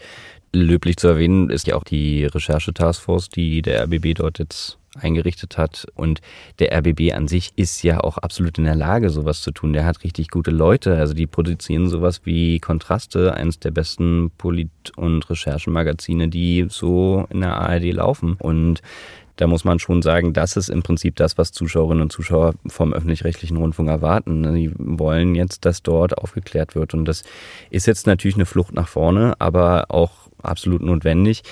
löblich 0.54 0.98
zu 0.98 1.08
erwähnen 1.08 1.50
ist 1.50 1.68
ja 1.68 1.76
auch 1.76 1.84
die 1.84 2.26
Recherche-Taskforce, 2.26 3.30
die 3.30 3.62
der 3.62 3.84
RBB 3.84 4.16
dort 4.16 4.40
jetzt 4.40 4.78
eingerichtet 5.00 5.58
hat. 5.58 5.86
Und 5.96 6.22
der 6.60 6.78
RBB 6.78 7.14
an 7.14 7.28
sich 7.28 7.52
ist 7.56 7.84
ja 7.84 8.02
auch 8.02 8.18
absolut 8.18 8.58
in 8.58 8.66
der 8.66 8.76
Lage, 8.76 9.10
sowas 9.10 9.42
zu 9.42 9.52
tun. 9.52 9.74
Der 9.74 9.86
hat 9.86 10.04
richtig 10.04 10.30
gute 10.30 10.52
Leute. 10.52 10.96
Also 10.98 11.14
die 11.14 11.28
produzieren 11.28 11.90
sowas 11.90 12.22
wie 12.24 12.60
Kontraste, 12.60 13.34
eines 13.34 13.60
der 13.60 13.72
besten 13.72 14.32
Polit- 14.38 14.92
und 14.96 15.30
Recherchemagazine, 15.30 16.28
die 16.28 16.68
so 16.70 17.26
in 17.30 17.42
der 17.42 17.56
ARD 17.56 17.94
laufen. 17.94 18.34
Und 18.40 18.82
da 19.38 19.46
muss 19.46 19.64
man 19.64 19.80
schon 19.80 20.02
sagen, 20.02 20.34
das 20.34 20.58
ist 20.58 20.70
im 20.70 20.82
Prinzip 20.82 21.16
das, 21.16 21.38
was 21.38 21.52
Zuschauerinnen 21.52 22.02
und 22.02 22.12
Zuschauer 22.12 22.56
vom 22.68 22.92
öffentlich-rechtlichen 22.92 23.58
Rundfunk 23.58 23.88
erwarten. 23.88 24.56
Die 24.56 24.72
wollen 24.78 25.36
jetzt, 25.36 25.64
dass 25.64 25.84
dort 25.84 26.18
aufgeklärt 26.18 26.76
wird. 26.76 26.96
Und 26.96 27.06
das 27.06 27.24
ist 27.70 27.86
jetzt 27.86 28.08
natürlich 28.08 28.36
eine 28.36 28.48
Flucht 28.48 28.74
nach 28.74 28.88
vorne, 28.88 29.36
aber 29.40 29.86
auch 29.90 30.12
absolut 30.42 30.82
notwendig. 30.82 31.44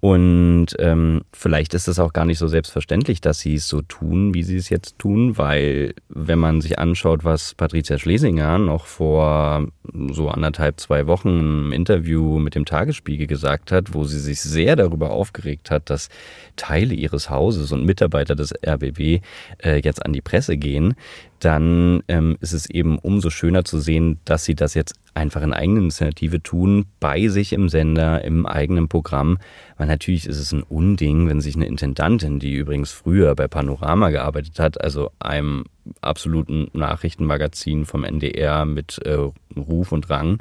Und 0.00 0.68
ähm, 0.78 1.20
vielleicht 1.30 1.74
ist 1.74 1.86
es 1.86 1.98
auch 1.98 2.14
gar 2.14 2.24
nicht 2.24 2.38
so 2.38 2.48
selbstverständlich, 2.48 3.20
dass 3.20 3.40
sie 3.40 3.56
es 3.56 3.68
so 3.68 3.82
tun, 3.82 4.32
wie 4.32 4.42
sie 4.42 4.56
es 4.56 4.70
jetzt 4.70 4.98
tun, 4.98 5.36
weil 5.36 5.94
wenn 6.08 6.38
man 6.38 6.62
sich 6.62 6.78
anschaut, 6.78 7.22
was 7.22 7.54
Patricia 7.54 7.98
Schlesinger 7.98 8.58
noch 8.58 8.86
vor 8.86 9.66
so 10.10 10.30
anderthalb, 10.30 10.80
zwei 10.80 11.06
Wochen 11.06 11.28
im 11.38 11.72
Interview 11.72 12.38
mit 12.38 12.54
dem 12.54 12.64
Tagesspiegel 12.64 13.26
gesagt 13.26 13.72
hat, 13.72 13.92
wo 13.92 14.04
sie 14.04 14.20
sich 14.20 14.40
sehr 14.40 14.74
darüber 14.74 15.10
aufgeregt 15.10 15.70
hat, 15.70 15.90
dass 15.90 16.08
Teile 16.56 16.94
ihres 16.94 17.28
Hauses 17.28 17.70
und 17.70 17.84
Mitarbeiter 17.84 18.34
des 18.34 18.54
RBB 18.66 19.22
äh, 19.62 19.82
jetzt 19.82 20.04
an 20.04 20.14
die 20.14 20.22
Presse 20.22 20.56
gehen, 20.56 20.94
dann 21.40 22.02
ähm, 22.08 22.36
ist 22.40 22.52
es 22.52 22.68
eben 22.68 22.98
umso 22.98 23.30
schöner 23.30 23.64
zu 23.64 23.80
sehen, 23.80 24.20
dass 24.24 24.44
sie 24.44 24.54
das 24.54 24.74
jetzt 24.74 24.94
einfach 25.14 25.42
in 25.42 25.52
eigener 25.52 25.80
Initiative 25.80 26.42
tun, 26.42 26.86
bei 27.00 27.28
sich 27.28 27.52
im 27.52 27.68
Sender, 27.68 28.24
im 28.24 28.46
eigenen 28.46 28.88
Programm. 28.88 29.38
Weil 29.76 29.88
natürlich 29.88 30.26
ist 30.26 30.38
es 30.38 30.52
ein 30.52 30.62
Unding, 30.62 31.28
wenn 31.28 31.40
sich 31.40 31.56
eine 31.56 31.66
Intendantin, 31.66 32.38
die 32.38 32.54
übrigens 32.54 32.92
früher 32.92 33.34
bei 33.34 33.48
Panorama 33.48 34.10
gearbeitet 34.10 34.58
hat, 34.58 34.80
also 34.80 35.10
einem 35.18 35.64
absoluten 36.00 36.68
Nachrichtenmagazin 36.72 37.86
vom 37.86 38.04
NDR 38.04 38.64
mit 38.64 38.98
äh, 39.04 39.16
Ruf 39.56 39.92
und 39.92 40.10
Rang, 40.10 40.38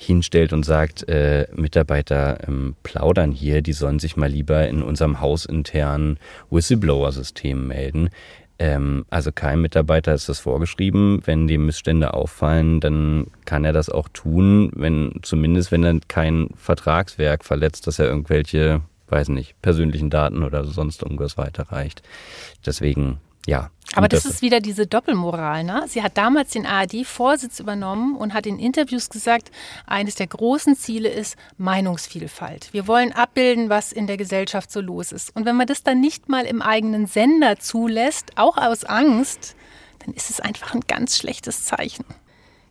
hinstellt 0.00 0.52
und 0.52 0.64
sagt, 0.64 1.08
äh, 1.08 1.46
Mitarbeiter 1.54 2.48
ähm, 2.48 2.74
plaudern 2.82 3.32
hier, 3.32 3.62
die 3.62 3.74
sollen 3.74 3.98
sich 3.98 4.16
mal 4.16 4.30
lieber 4.30 4.66
in 4.68 4.82
unserem 4.82 5.20
hausinternen 5.20 6.18
Whistleblower-System 6.50 7.66
melden. 7.66 8.08
Ähm, 8.60 9.06
also 9.08 9.32
kein 9.32 9.62
Mitarbeiter 9.62 10.12
ist 10.12 10.28
das 10.28 10.38
vorgeschrieben. 10.38 11.22
Wenn 11.24 11.48
die 11.48 11.56
Missstände 11.56 12.12
auffallen, 12.12 12.80
dann 12.80 13.28
kann 13.46 13.64
er 13.64 13.72
das 13.72 13.88
auch 13.88 14.08
tun, 14.12 14.70
wenn 14.76 15.18
zumindest 15.22 15.72
wenn 15.72 15.82
er 15.82 15.98
kein 16.08 16.50
Vertragswerk 16.56 17.42
verletzt, 17.42 17.86
dass 17.86 17.98
er 17.98 18.06
irgendwelche, 18.06 18.82
weiß 19.08 19.30
nicht, 19.30 19.60
persönlichen 19.62 20.10
Daten 20.10 20.42
oder 20.42 20.64
sonst 20.64 21.02
irgendwas 21.02 21.38
weiterreicht. 21.38 22.02
Deswegen 22.66 23.18
ja. 23.46 23.70
Aber 23.94 24.06
das 24.06 24.24
ist 24.24 24.40
wieder 24.40 24.60
diese 24.60 24.86
Doppelmoral. 24.86 25.64
Ne? 25.64 25.82
Sie 25.88 26.02
hat 26.02 26.16
damals 26.16 26.50
den 26.50 26.64
ARD-Vorsitz 26.64 27.58
übernommen 27.58 28.16
und 28.16 28.34
hat 28.34 28.46
in 28.46 28.60
Interviews 28.60 29.10
gesagt, 29.10 29.50
eines 29.84 30.14
der 30.14 30.28
großen 30.28 30.76
Ziele 30.76 31.08
ist 31.08 31.36
Meinungsvielfalt. 31.58 32.68
Wir 32.72 32.86
wollen 32.86 33.12
abbilden, 33.12 33.68
was 33.68 33.90
in 33.90 34.06
der 34.06 34.16
Gesellschaft 34.16 34.70
so 34.70 34.80
los 34.80 35.10
ist. 35.10 35.34
Und 35.34 35.44
wenn 35.44 35.56
man 35.56 35.66
das 35.66 35.82
dann 35.82 36.00
nicht 36.00 36.28
mal 36.28 36.44
im 36.44 36.62
eigenen 36.62 37.06
Sender 37.06 37.58
zulässt, 37.58 38.38
auch 38.38 38.56
aus 38.56 38.84
Angst, 38.84 39.56
dann 40.04 40.14
ist 40.14 40.30
es 40.30 40.40
einfach 40.40 40.72
ein 40.72 40.82
ganz 40.86 41.16
schlechtes 41.16 41.64
Zeichen 41.64 42.04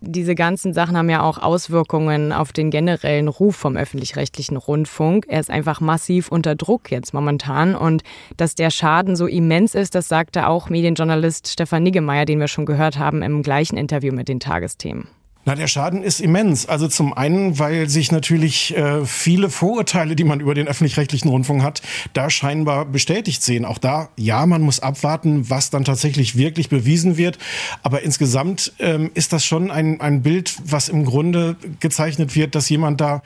diese 0.02 0.36
ganzen 0.36 0.74
Sachen 0.74 0.98
haben 0.98 1.10
ja 1.10 1.22
auch 1.22 1.38
Auswirkungen 1.38 2.32
auf 2.32 2.54
den 2.54 2.72
generellen 2.72 3.28
Ruf 3.28 3.56
vom 3.56 3.76
öffentlich-rechtlichen 3.76 4.58
Rundfunk. 4.58 5.26
Er 5.28 5.40
ist 5.40 5.50
einfach 5.50 5.82
massiv 5.82 6.30
unter 6.30 6.56
Druck 6.56 6.90
jetzt 6.92 7.14
momentan. 7.14 7.76
Und 7.76 8.04
dass 8.38 8.56
der 8.56 8.70
Schaden 8.70 9.16
so 9.16 9.28
immens 9.28 9.76
ist, 9.76 9.96
das 9.96 10.08
sagte 10.08 10.48
auch 10.48 10.70
Medienjournalist 10.70 11.48
Stefan 11.48 11.84
Niggemeier, 11.84 12.26
den 12.26 12.40
wir 12.40 12.48
schon 12.48 12.66
gehört 12.66 12.98
haben 12.98 13.22
im 13.22 13.44
gleichen 13.44 13.78
Interview 13.78 14.14
mit 14.14 14.30
den 14.30 14.40
Tagesthemen. 14.40 15.08
Na, 15.50 15.56
der 15.56 15.66
Schaden 15.66 16.04
ist 16.04 16.22
immens. 16.22 16.68
Also 16.68 16.88
zum 16.88 17.12
einen, 17.12 17.58
weil 17.58 17.90
sich 17.90 18.12
natürlich 18.12 18.78
äh, 18.78 19.04
viele 19.04 19.50
Vorurteile, 19.50 20.16
die 20.16 20.24
man 20.24 20.42
über 20.42 20.54
den 20.54 20.68
öffentlich-rechtlichen 20.68 21.28
Rundfunk 21.28 21.64
hat, 21.64 21.82
da 22.14 22.30
scheinbar 22.30 22.86
bestätigt 22.86 23.42
sehen. 23.42 23.66
Auch 23.66 23.80
da, 23.80 24.10
ja, 24.16 24.46
man 24.46 24.62
muss 24.62 24.80
abwarten, 24.80 25.50
was 25.50 25.72
dann 25.72 25.86
tatsächlich 25.86 26.38
wirklich 26.38 26.70
bewiesen 26.70 27.18
wird. 27.18 27.40
Aber 27.82 28.04
insgesamt 28.04 28.74
ähm, 28.78 29.10
ist 29.16 29.34
das 29.34 29.44
schon 29.44 29.72
ein, 29.72 30.00
ein 30.02 30.22
Bild, 30.22 30.56
was 30.66 30.88
im 30.88 31.04
Grunde 31.04 31.56
gezeichnet 31.80 32.36
wird, 32.36 32.54
dass 32.54 32.70
jemand 32.70 33.02
da 33.02 33.24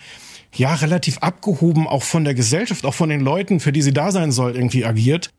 ja 0.54 0.76
relativ 0.76 1.18
abgehoben 1.18 1.90
auch 1.90 2.04
von 2.04 2.24
der 2.24 2.36
Gesellschaft, 2.36 2.86
auch 2.86 2.94
von 2.94 3.10
den 3.10 3.20
Leuten, 3.20 3.60
für 3.60 3.74
die 3.74 3.82
sie 3.82 3.94
da 3.94 4.14
sein 4.14 4.32
soll, 4.32 4.56
irgendwie 4.56 4.86
agiert. 4.86 5.30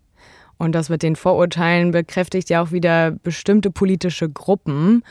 Und 0.58 0.72
das 0.74 0.90
mit 0.90 1.02
den 1.02 1.16
Vorurteilen 1.16 1.92
bekräftigt 1.92 2.50
ja 2.50 2.62
auch 2.62 2.72
wieder 2.72 3.10
bestimmte 3.10 3.70
politische 3.70 4.28
Gruppen. 4.28 5.02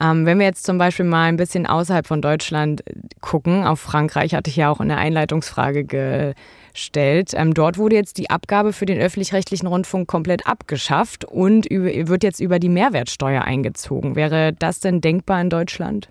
Ähm, 0.00 0.26
wenn 0.26 0.38
wir 0.38 0.46
jetzt 0.46 0.66
zum 0.66 0.78
Beispiel 0.78 1.04
mal 1.04 1.24
ein 1.24 1.36
bisschen 1.36 1.66
außerhalb 1.66 2.06
von 2.06 2.20
Deutschland 2.20 2.82
gucken, 3.20 3.64
auf 3.64 3.80
Frankreich 3.80 4.34
hatte 4.34 4.50
ich 4.50 4.56
ja 4.56 4.70
auch 4.70 4.80
in 4.80 4.88
der 4.88 4.98
Einleitungsfrage 4.98 5.84
gestellt. 5.84 7.30
Ähm, 7.34 7.54
dort 7.54 7.78
wurde 7.78 7.94
jetzt 7.94 8.18
die 8.18 8.30
Abgabe 8.30 8.72
für 8.72 8.86
den 8.86 8.98
öffentlich-rechtlichen 8.98 9.68
Rundfunk 9.68 10.08
komplett 10.08 10.46
abgeschafft 10.46 11.24
und 11.24 11.66
wird 11.70 12.24
jetzt 12.24 12.40
über 12.40 12.58
die 12.58 12.68
Mehrwertsteuer 12.68 13.42
eingezogen. 13.42 14.16
Wäre 14.16 14.52
das 14.52 14.80
denn 14.80 15.00
denkbar 15.00 15.40
in 15.40 15.50
Deutschland? 15.50 16.08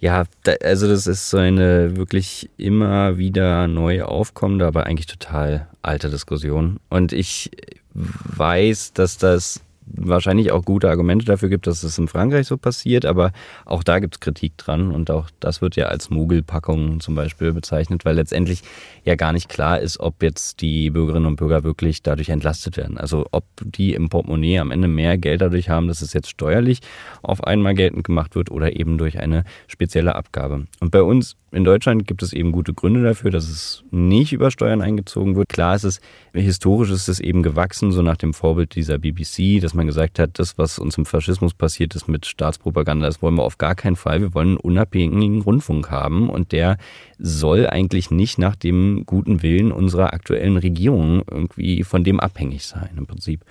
Ja, 0.00 0.24
also 0.62 0.86
das 0.86 1.06
ist 1.06 1.30
so 1.30 1.38
eine 1.38 1.96
wirklich 1.96 2.50
immer 2.58 3.16
wieder 3.16 3.68
neu 3.68 4.02
aufkommende, 4.02 4.66
aber 4.66 4.84
eigentlich 4.84 5.06
total 5.06 5.68
alte 5.80 6.10
Diskussion. 6.10 6.78
Und 6.90 7.14
ich 7.14 7.50
weiß, 7.94 8.92
dass 8.92 9.16
das 9.16 9.62
wahrscheinlich 9.86 10.52
auch 10.52 10.64
gute 10.64 10.88
Argumente 10.88 11.26
dafür 11.26 11.48
gibt, 11.48 11.66
dass 11.66 11.82
es 11.82 11.98
in 11.98 12.08
Frankreich 12.08 12.46
so 12.46 12.56
passiert, 12.56 13.04
aber 13.04 13.32
auch 13.64 13.82
da 13.82 13.98
gibt 13.98 14.16
es 14.16 14.20
Kritik 14.20 14.56
dran 14.56 14.90
und 14.90 15.10
auch 15.10 15.28
das 15.40 15.60
wird 15.60 15.76
ja 15.76 15.86
als 15.86 16.10
Mogelpackung 16.10 17.00
zum 17.00 17.14
Beispiel 17.14 17.52
bezeichnet, 17.52 18.04
weil 18.04 18.16
letztendlich 18.16 18.62
ja 19.04 19.14
gar 19.14 19.32
nicht 19.32 19.48
klar 19.48 19.80
ist, 19.80 20.00
ob 20.00 20.22
jetzt 20.22 20.60
die 20.60 20.90
Bürgerinnen 20.90 21.26
und 21.26 21.36
Bürger 21.36 21.64
wirklich 21.64 22.02
dadurch 22.02 22.30
entlastet 22.30 22.76
werden. 22.76 22.98
Also 22.98 23.26
ob 23.30 23.44
die 23.62 23.94
im 23.94 24.08
Portemonnaie 24.08 24.58
am 24.58 24.70
Ende 24.70 24.88
mehr 24.88 25.18
Geld 25.18 25.40
dadurch 25.40 25.68
haben, 25.68 25.88
dass 25.88 26.02
es 26.02 26.12
jetzt 26.12 26.30
steuerlich 26.30 26.80
auf 27.22 27.44
einmal 27.44 27.74
geltend 27.74 28.04
gemacht 28.04 28.34
wird 28.34 28.50
oder 28.50 28.76
eben 28.76 28.98
durch 28.98 29.18
eine 29.18 29.44
spezielle 29.66 30.14
Abgabe. 30.14 30.64
Und 30.80 30.90
bei 30.90 31.02
uns 31.02 31.36
in 31.54 31.64
Deutschland 31.64 32.06
gibt 32.06 32.22
es 32.22 32.32
eben 32.32 32.50
gute 32.50 32.74
Gründe 32.74 33.02
dafür, 33.02 33.30
dass 33.30 33.48
es 33.48 33.84
nicht 33.92 34.32
über 34.32 34.50
Steuern 34.50 34.82
eingezogen 34.82 35.36
wird. 35.36 35.48
Klar 35.48 35.76
ist 35.76 35.84
es, 35.84 36.00
historisch 36.32 36.90
ist 36.90 37.08
es 37.08 37.20
eben 37.20 37.44
gewachsen, 37.44 37.92
so 37.92 38.02
nach 38.02 38.16
dem 38.16 38.34
Vorbild 38.34 38.74
dieser 38.74 38.98
BBC, 38.98 39.60
dass 39.60 39.73
man 39.74 39.86
gesagt 39.86 40.18
hat, 40.18 40.38
das, 40.38 40.58
was 40.58 40.78
uns 40.78 40.98
im 40.98 41.06
Faschismus 41.06 41.54
passiert 41.54 41.94
ist 41.94 42.08
mit 42.08 42.26
Staatspropaganda, 42.26 43.06
das 43.06 43.22
wollen 43.22 43.34
wir 43.34 43.42
auf 43.42 43.58
gar 43.58 43.74
keinen 43.74 43.96
Fall. 43.96 44.20
Wir 44.20 44.34
wollen 44.34 44.48
einen 44.48 44.56
unabhängigen 44.56 45.42
Rundfunk 45.42 45.90
haben 45.90 46.30
und 46.30 46.52
der 46.52 46.78
soll 47.18 47.66
eigentlich 47.66 48.10
nicht 48.10 48.38
nach 48.38 48.56
dem 48.56 49.04
guten 49.06 49.42
Willen 49.42 49.72
unserer 49.72 50.12
aktuellen 50.12 50.56
Regierung 50.56 51.22
irgendwie 51.30 51.84
von 51.84 52.04
dem 52.04 52.20
abhängig 52.20 52.66
sein 52.66 52.90
im 52.96 53.06
Prinzip 53.06 53.44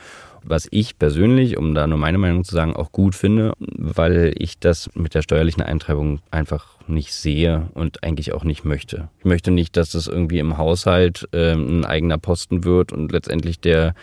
was 0.43 0.67
ich 0.71 0.99
persönlich, 0.99 1.57
um 1.57 1.73
da 1.73 1.87
nur 1.87 1.97
meine 1.97 2.17
Meinung 2.17 2.43
zu 2.43 2.53
sagen, 2.53 2.75
auch 2.75 2.91
gut 2.91 3.15
finde, 3.15 3.53
weil 3.59 4.33
ich 4.37 4.59
das 4.59 4.89
mit 4.93 5.15
der 5.15 5.21
steuerlichen 5.21 5.63
Eintreibung 5.63 6.19
einfach 6.31 6.67
nicht 6.87 7.13
sehe 7.13 7.69
und 7.73 8.03
eigentlich 8.03 8.33
auch 8.33 8.43
nicht 8.43 8.65
möchte. 8.65 9.09
Ich 9.19 9.25
möchte 9.25 9.51
nicht, 9.51 9.77
dass 9.77 9.91
das 9.91 10.07
irgendwie 10.07 10.39
im 10.39 10.57
Haushalt 10.57 11.27
äh, 11.31 11.53
ein 11.53 11.85
eigener 11.85 12.17
Posten 12.17 12.63
wird 12.63 12.91
und 12.91 13.11
letztendlich 13.11 13.59
der 13.59 13.95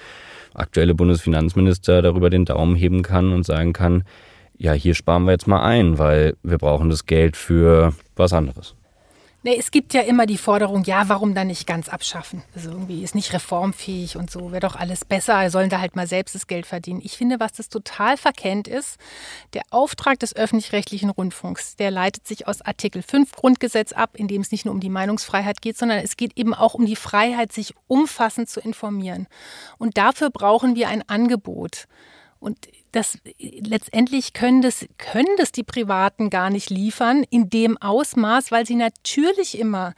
aktuelle 0.55 0.95
Bundesfinanzminister 0.95 2.03
darüber 2.03 2.31
den 2.31 2.45
Daumen 2.45 2.77
heben 2.77 3.03
kann 3.03 3.33
und 3.33 3.45
sagen 3.45 3.73
kann, 3.73 4.05
ja, 4.57 4.73
hier 4.73 4.95
sparen 4.95 5.25
wir 5.25 5.33
jetzt 5.33 5.47
mal 5.47 5.63
ein, 5.63 5.99
weil 5.99 6.37
wir 6.43 6.59
brauchen 6.59 6.91
das 6.91 7.07
Geld 7.07 7.37
für 7.37 7.95
was 8.17 8.33
anderes. 8.33 8.75
Nee, 9.43 9.57
es 9.59 9.71
gibt 9.71 9.95
ja 9.95 10.03
immer 10.03 10.27
die 10.27 10.37
Forderung, 10.37 10.85
ja, 10.85 11.09
warum 11.09 11.35
dann 11.35 11.47
nicht 11.47 11.67
ganz 11.67 11.89
abschaffen? 11.89 12.43
Also 12.55 12.71
irgendwie 12.71 13.03
ist 13.03 13.15
nicht 13.15 13.33
reformfähig 13.33 14.19
und 14.19 14.31
so, 14.31 14.53
wäre 14.53 14.61
doch 14.61 14.77
alles 14.77 15.07
besser, 15.07 15.49
sollen 15.49 15.71
da 15.71 15.81
halt 15.81 15.97
mal 15.97 16.07
selbst 16.07 16.35
das 16.35 16.47
Geld 16.47 16.67
verdienen. 16.67 17.01
Ich 17.03 17.17
finde, 17.17 17.41
was 17.41 17.53
das 17.53 17.71
total 17.71 18.19
verkennt 18.19 18.69
ist, 18.69 18.99
der 19.55 19.63
Auftrag 19.71 20.19
des 20.19 20.37
öffentlich-rechtlichen 20.37 21.09
Rundfunks, 21.09 21.77
der 21.77 21.91
leitet 21.91 22.27
sich 22.27 22.47
aus 22.47 22.61
Artikel 22.61 23.01
5 23.01 23.33
Grundgesetz 23.33 23.93
ab, 23.93 24.11
in 24.15 24.29
dem 24.29 24.43
es 24.43 24.53
nicht 24.53 24.67
nur 24.67 24.75
um 24.75 24.81
die 24.81 24.91
Meinungsfreiheit 24.91 25.63
geht, 25.63 25.79
sondern 25.79 26.01
es 26.01 26.19
geht 26.19 26.37
eben 26.37 26.53
auch 26.53 26.75
um 26.75 26.85
die 26.85 26.97
Freiheit, 26.97 27.51
sich 27.51 27.75
umfassend 27.87 28.51
zu 28.51 28.61
informieren. 28.61 29.27
Und 29.79 29.97
dafür 29.97 30.29
brauchen 30.29 30.77
wir 30.77 30.89
ein 30.89 31.09
Angebot. 31.09 31.87
Und 32.41 32.69
das 32.93 33.19
letztendlich 33.39 34.33
können 34.33 34.63
das, 34.63 34.87
können 34.99 35.37
das 35.37 35.53
die 35.53 35.63
Privaten 35.63 36.31
gar 36.31 36.51
nicht 36.51 36.71
liefern 36.71 37.25
in 37.31 37.51
dem 37.51 37.79
Ausmaß, 37.79 38.51
weil 38.51 38.67
sie 38.67 38.75
natürlich 38.75 39.59
immer 39.59 39.95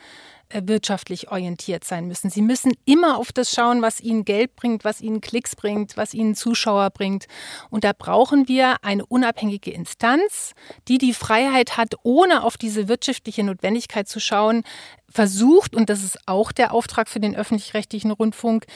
äh, 0.52 0.62
wirtschaftlich 0.66 1.30
orientiert 1.30 1.84
sein 1.84 2.06
müssen. 2.06 2.28
Sie 2.28 2.42
müssen 2.42 2.72
immer 2.84 3.16
auf 3.16 3.32
das 3.32 3.50
schauen, 3.50 3.80
was 3.80 4.00
ihnen 4.00 4.24
Geld 4.24 4.54
bringt, 4.54 4.84
was 4.84 5.00
ihnen 5.00 5.20
Klicks 5.20 5.56
bringt, 5.56 5.96
was 5.96 6.12
ihnen 6.12 6.34
Zuschauer 6.34 6.90
bringt. 6.90 7.26
Und 7.70 7.84
da 7.84 7.92
brauchen 7.96 8.48
wir 8.48 8.76
eine 8.82 9.06
unabhängige 9.06 9.70
Instanz, 9.70 10.52
die 10.88 10.98
die 10.98 11.14
Freiheit 11.14 11.78
hat, 11.78 11.94
ohne 12.02 12.44
auf 12.44 12.58
diese 12.58 12.88
wirtschaftliche 12.88 13.42
Notwendigkeit 13.42 14.08
zu 14.08 14.20
schauen, 14.20 14.62
versucht, 15.08 15.74
und 15.74 15.88
das 15.88 16.02
ist 16.02 16.18
auch 16.26 16.52
der 16.52 16.72
Auftrag 16.72 17.08
für 17.08 17.20
den 17.20 17.36
öffentlich-rechtlichen 17.36 18.10
Rundfunk, 18.10 18.66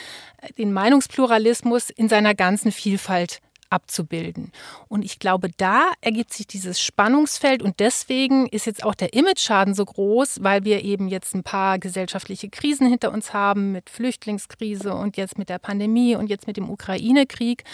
den 0.59 0.73
Meinungspluralismus 0.73 1.91
in 1.91 2.09
seiner 2.09 2.35
ganzen 2.35 2.73
Vielfalt 2.73 3.41
abzubilden. 3.77 4.53
Und 4.89 5.05
ich 5.05 5.19
glaube, 5.19 5.51
da 5.57 5.93
ergibt 6.01 6.33
sich 6.33 6.47
dieses 6.47 6.81
Spannungsfeld 6.81 7.63
und 7.63 7.79
deswegen 7.79 8.47
ist 8.47 8.67
jetzt 8.67 8.83
auch 8.83 8.95
der 8.95 9.13
Image-Schaden 9.13 9.75
so 9.75 9.85
groß, 9.85 10.43
weil 10.43 10.65
wir 10.65 10.83
eben 10.83 11.09
jetzt 11.09 11.35
ein 11.35 11.43
paar 11.43 11.79
gesellschaftliche 11.79 12.49
Krisen 12.49 12.89
hinter 12.89 13.13
uns 13.13 13.35
haben 13.35 13.73
mit 13.73 13.91
Flüchtlingskrise 13.91 14.95
und 14.95 15.19
jetzt 15.19 15.37
mit 15.37 15.51
der 15.51 15.59
Pandemie 15.59 16.17
und 16.17 16.29
jetzt 16.31 16.47
mit 16.47 16.57
dem 16.57 16.71
Ukraine-Krieg. 16.71 17.65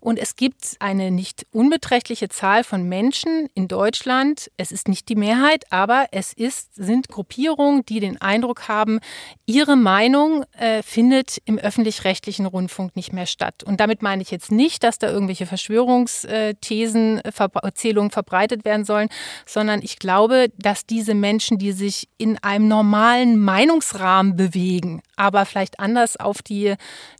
Und 0.00 0.18
es 0.18 0.36
gibt 0.36 0.76
eine 0.78 1.10
nicht 1.10 1.46
unbeträchtliche 1.50 2.28
Zahl 2.28 2.62
von 2.62 2.88
Menschen 2.88 3.48
in 3.54 3.66
Deutschland. 3.66 4.50
Es 4.56 4.70
ist 4.70 4.86
nicht 4.86 5.08
die 5.08 5.16
Mehrheit, 5.16 5.64
aber 5.70 6.06
es 6.12 6.32
ist, 6.32 6.76
sind 6.76 7.08
Gruppierungen, 7.08 7.84
die 7.86 7.98
den 7.98 8.20
Eindruck 8.20 8.68
haben, 8.68 9.00
ihre 9.46 9.76
Meinung 9.76 10.44
äh, 10.52 10.82
findet 10.82 11.38
im 11.44 11.58
öffentlich-rechtlichen 11.58 12.46
Rundfunk 12.46 12.94
nicht 12.94 13.12
mehr 13.12 13.26
statt. 13.26 13.64
Und 13.64 13.80
damit 13.80 14.02
meine 14.02 14.22
ich 14.22 14.30
jetzt 14.30 14.52
nicht, 14.52 14.84
dass 14.84 14.98
da 14.98 15.10
irgendwelche 15.10 15.46
Verschwörungsthesen, 15.48 17.20
Erzählungen 17.20 18.10
verbreitet 18.10 18.64
werden 18.64 18.84
sollen, 18.84 19.08
sondern 19.46 19.82
ich 19.82 19.98
glaube, 19.98 20.48
dass 20.56 20.86
diese 20.86 21.14
Menschen, 21.14 21.58
die 21.58 21.72
sich 21.72 22.08
in 22.18 22.38
einem 22.42 22.68
normalen 22.68 23.38
Meinungsrahmen 23.38 24.36
bewegen, 24.36 25.02
aber 25.16 25.44
vielleicht 25.46 25.80
anders 25.80 26.16
auf 26.16 26.42
die 26.42 26.74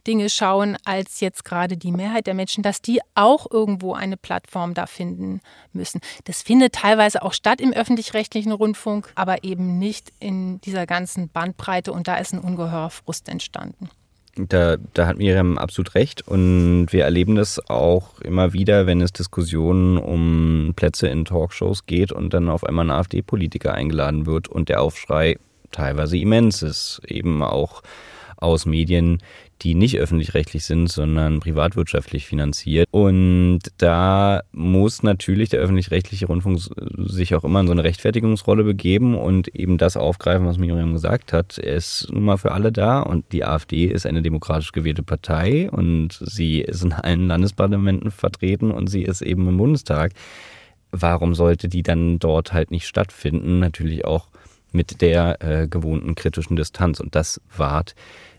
Dinge 0.07 0.31
schauen 0.31 0.77
als 0.85 1.21
jetzt 1.21 1.45
gerade 1.45 1.77
die 1.77 1.93
Mehrheit 1.93 2.27
der 2.27 2.35
Menschen, 2.35 2.63
dass 2.63 2.81
die 2.81 3.01
auch 3.15 3.47
irgendwo 3.51 3.95
eine 3.95 4.17
Plattform 4.17 4.75
da 4.75 4.87
finden 4.87 5.41
müssen. 5.73 6.01
Das 6.25 6.43
findet 6.43 6.75
teilweise 6.75 7.23
auch 7.23 7.33
statt 7.33 7.61
im 7.61 7.73
öffentlich-rechtlichen 7.73 8.53
Rundfunk, 8.53 9.13
aber 9.15 9.45
eben 9.45 9.79
nicht 9.79 10.13
in 10.21 10.61
dieser 10.61 10.87
ganzen 10.87 11.29
Bandbreite 11.29 11.93
und 11.93 12.09
da 12.09 12.17
ist 12.17 12.33
ein 12.33 12.41
ungeheurer 12.41 12.91
Frust 12.91 13.29
entstanden. 13.29 13.91
Da, 14.39 14.77
da 14.95 15.07
hat 15.07 15.19
Miriam 15.19 15.59
absolut 15.59 15.95
recht. 15.95 16.27
Und 16.27 16.87
wir 16.91 17.05
erleben 17.05 17.35
das 17.35 17.59
auch 17.69 18.21
immer 18.21 18.53
wieder, 18.53 18.87
wenn 18.87 19.01
es 19.01 19.13
Diskussionen 19.13 19.99
um 19.99 20.73
Plätze 20.77 21.09
in 21.09 21.25
Talkshows 21.25 21.87
geht 21.87 22.13
und 22.13 22.33
dann 22.33 22.49
auf 22.49 22.65
einmal 22.65 22.87
ein 22.87 22.91
AfD-Politiker 22.91 23.75
eingeladen 23.75 24.27
wird 24.27 24.49
und 24.49 24.69
der 24.69 24.81
Aufschrei 24.81 25.39
teilweise 25.73 26.17
immens 26.17 26.63
ist. 26.63 27.01
Eben 27.07 27.43
auch 27.43 27.83
aus 28.37 28.67
Medien, 28.67 29.19
die 29.63 29.75
nicht 29.75 29.99
öffentlich-rechtlich 29.99 30.65
sind, 30.65 30.89
sondern 30.89 31.41
privatwirtschaftlich 31.41 32.27
finanziert. 32.27 32.89
Und 32.91 33.61
da 33.79 34.43
muss 34.53 35.03
natürlich 35.03 35.49
der 35.49 35.61
öffentlich-rechtliche 35.61 36.27
Rundfunk 36.27 36.61
sich 37.09 37.35
auch 37.35 37.45
immer 37.45 37.61
in 37.61 37.67
so 37.67 37.73
eine 37.73 37.85
Rechtfertigungsrolle 37.85 38.65
begeben 38.65 39.17
und 39.17 39.49
eben 39.49 39.79
das 39.79 39.97
aufgreifen, 39.97 40.47
was 40.47 40.59
Miriam 40.59 40.93
gesagt 40.93 41.33
hat. 41.33 41.59
Er 41.59 41.75
ist 41.75 42.09
nun 42.13 42.25
mal 42.25 42.37
für 42.37 42.53
alle 42.53 42.71
da 42.73 43.01
und 43.01 43.33
die 43.33 43.45
AfD 43.45 43.87
ist 43.87 44.07
eine 44.07 44.23
demokratisch 44.23 44.73
gewählte 44.73 45.03
Partei 45.03 45.71
und 45.71 46.19
sie 46.25 46.61
ist 46.61 46.85
in 46.85 46.93
allen 46.93 47.27
Landesparlamenten 47.27 48.11
vertreten 48.11 48.71
und 48.71 48.89
sie 48.89 49.03
ist 49.03 49.23
eben 49.23 49.49
im 49.49 49.57
Bundestag. 49.57 50.13
Warum 50.91 51.35
sollte 51.35 51.69
die 51.69 51.83
dann 51.83 52.19
dort 52.19 52.53
halt 52.53 52.71
nicht 52.71 52.87
stattfinden? 52.87 53.59
Natürlich 53.59 54.05
auch 54.05 54.29
mit 54.73 55.01
der 55.01 55.43
äh, 55.43 55.69
gewohnten 55.69 56.15
kritischen 56.15 56.57
Distanz. 56.57 57.01
Und 57.01 57.15
das 57.15 57.41
wahrt 57.57 57.95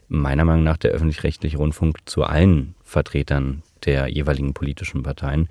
meiner 0.10 0.46
Meinung 0.46 0.64
nach 0.64 0.78
der 0.78 0.92
öffentlich-rechtliche 0.92 1.58
Rundfunk 1.58 1.98
zu 2.06 2.24
allen 2.24 2.76
Vertretern 2.84 3.64
der 3.86 4.08
jeweiligen 4.08 4.54
politischen 4.54 5.04
Parteien. 5.04 5.48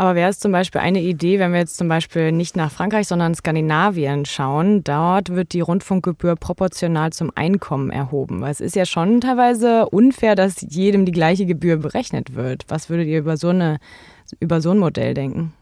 Aber 0.00 0.14
wäre 0.14 0.30
es 0.30 0.38
zum 0.38 0.50
Beispiel 0.50 0.80
eine 0.80 1.02
Idee, 1.02 1.38
wenn 1.38 1.52
wir 1.52 1.58
jetzt 1.58 1.76
zum 1.76 1.86
Beispiel 1.86 2.32
nicht 2.32 2.56
nach 2.56 2.70
Frankreich, 2.70 3.06
sondern 3.06 3.34
Skandinavien 3.34 4.24
schauen, 4.24 4.82
dort 4.82 5.28
wird 5.28 5.52
die 5.52 5.60
Rundfunkgebühr 5.60 6.36
proportional 6.36 7.12
zum 7.12 7.30
Einkommen 7.34 7.90
erhoben. 7.90 8.40
Weil 8.40 8.50
es 8.50 8.62
ist 8.62 8.76
ja 8.76 8.86
schon 8.86 9.20
teilweise 9.20 9.90
unfair, 9.90 10.36
dass 10.36 10.64
jedem 10.66 11.04
die 11.04 11.12
gleiche 11.12 11.44
Gebühr 11.44 11.76
berechnet 11.76 12.34
wird. 12.34 12.64
Was 12.68 12.88
würdet 12.88 13.08
ihr 13.08 13.18
über 13.18 13.36
so, 13.36 13.48
eine, 13.48 13.76
über 14.38 14.62
so 14.62 14.70
ein 14.70 14.78
Modell 14.78 15.12
denken? 15.12 15.52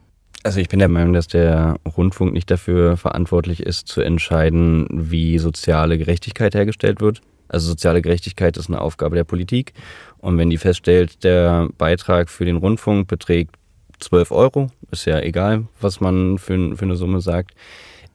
Also 0.44 0.60
ich 0.60 0.68
bin 0.68 0.78
der 0.78 0.88
Meinung, 0.88 1.14
dass 1.14 1.26
der 1.26 1.80
Rundfunk 1.96 2.32
nicht 2.32 2.48
dafür 2.48 2.96
verantwortlich 2.96 3.60
ist, 3.60 3.88
zu 3.88 4.02
entscheiden, 4.02 4.86
wie 4.88 5.38
soziale 5.38 5.98
Gerechtigkeit 5.98 6.54
hergestellt 6.54 7.00
wird. 7.00 7.22
Also 7.48 7.68
soziale 7.68 8.02
Gerechtigkeit 8.02 8.56
ist 8.56 8.68
eine 8.68 8.80
Aufgabe 8.80 9.16
der 9.16 9.24
Politik. 9.24 9.72
Und 10.18 10.38
wenn 10.38 10.50
die 10.50 10.58
feststellt, 10.58 11.24
der 11.24 11.68
Beitrag 11.78 12.28
für 12.28 12.44
den 12.44 12.56
Rundfunk 12.56 13.08
beträgt 13.08 13.56
12 14.00 14.30
Euro, 14.30 14.70
ist 14.90 15.06
ja 15.06 15.20
egal, 15.20 15.66
was 15.80 16.00
man 16.00 16.38
für, 16.38 16.76
für 16.76 16.84
eine 16.84 16.96
Summe 16.96 17.20
sagt, 17.20 17.54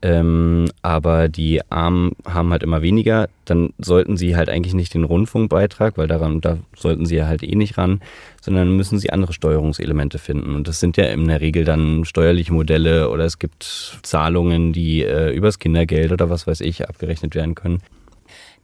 ähm, 0.03 0.65
aber 0.81 1.29
die 1.29 1.61
Armen 1.71 2.11
haben 2.25 2.51
halt 2.51 2.61
immer 2.61 2.81
weniger, 2.81 3.29
dann 3.45 3.69
sollten 3.77 4.17
sie 4.17 4.35
halt 4.35 4.49
eigentlich 4.49 4.73
nicht 4.73 4.93
den 4.93 5.05
Rundfunkbeitrag, 5.05 5.97
weil 5.97 6.07
daran, 6.07 6.41
da 6.41 6.57
sollten 6.75 7.05
sie 7.05 7.15
ja 7.15 7.27
halt 7.27 7.41
eh 7.41 7.55
nicht 7.55 7.77
ran, 7.77 8.01
sondern 8.41 8.75
müssen 8.75 8.99
sie 8.99 9.11
andere 9.11 9.31
Steuerungselemente 9.31 10.19
finden. 10.19 10.55
Und 10.55 10.67
das 10.67 10.81
sind 10.81 10.97
ja 10.97 11.05
in 11.05 11.29
der 11.29 11.39
Regel 11.39 11.63
dann 11.63 12.03
steuerliche 12.03 12.51
Modelle 12.51 13.09
oder 13.11 13.23
es 13.23 13.39
gibt 13.39 13.63
Zahlungen, 14.03 14.73
die 14.73 15.03
äh, 15.03 15.33
übers 15.33 15.57
Kindergeld 15.57 16.11
oder 16.11 16.29
was 16.29 16.47
weiß 16.47 16.59
ich 16.59 16.85
abgerechnet 16.85 17.33
werden 17.33 17.55
können. 17.55 17.79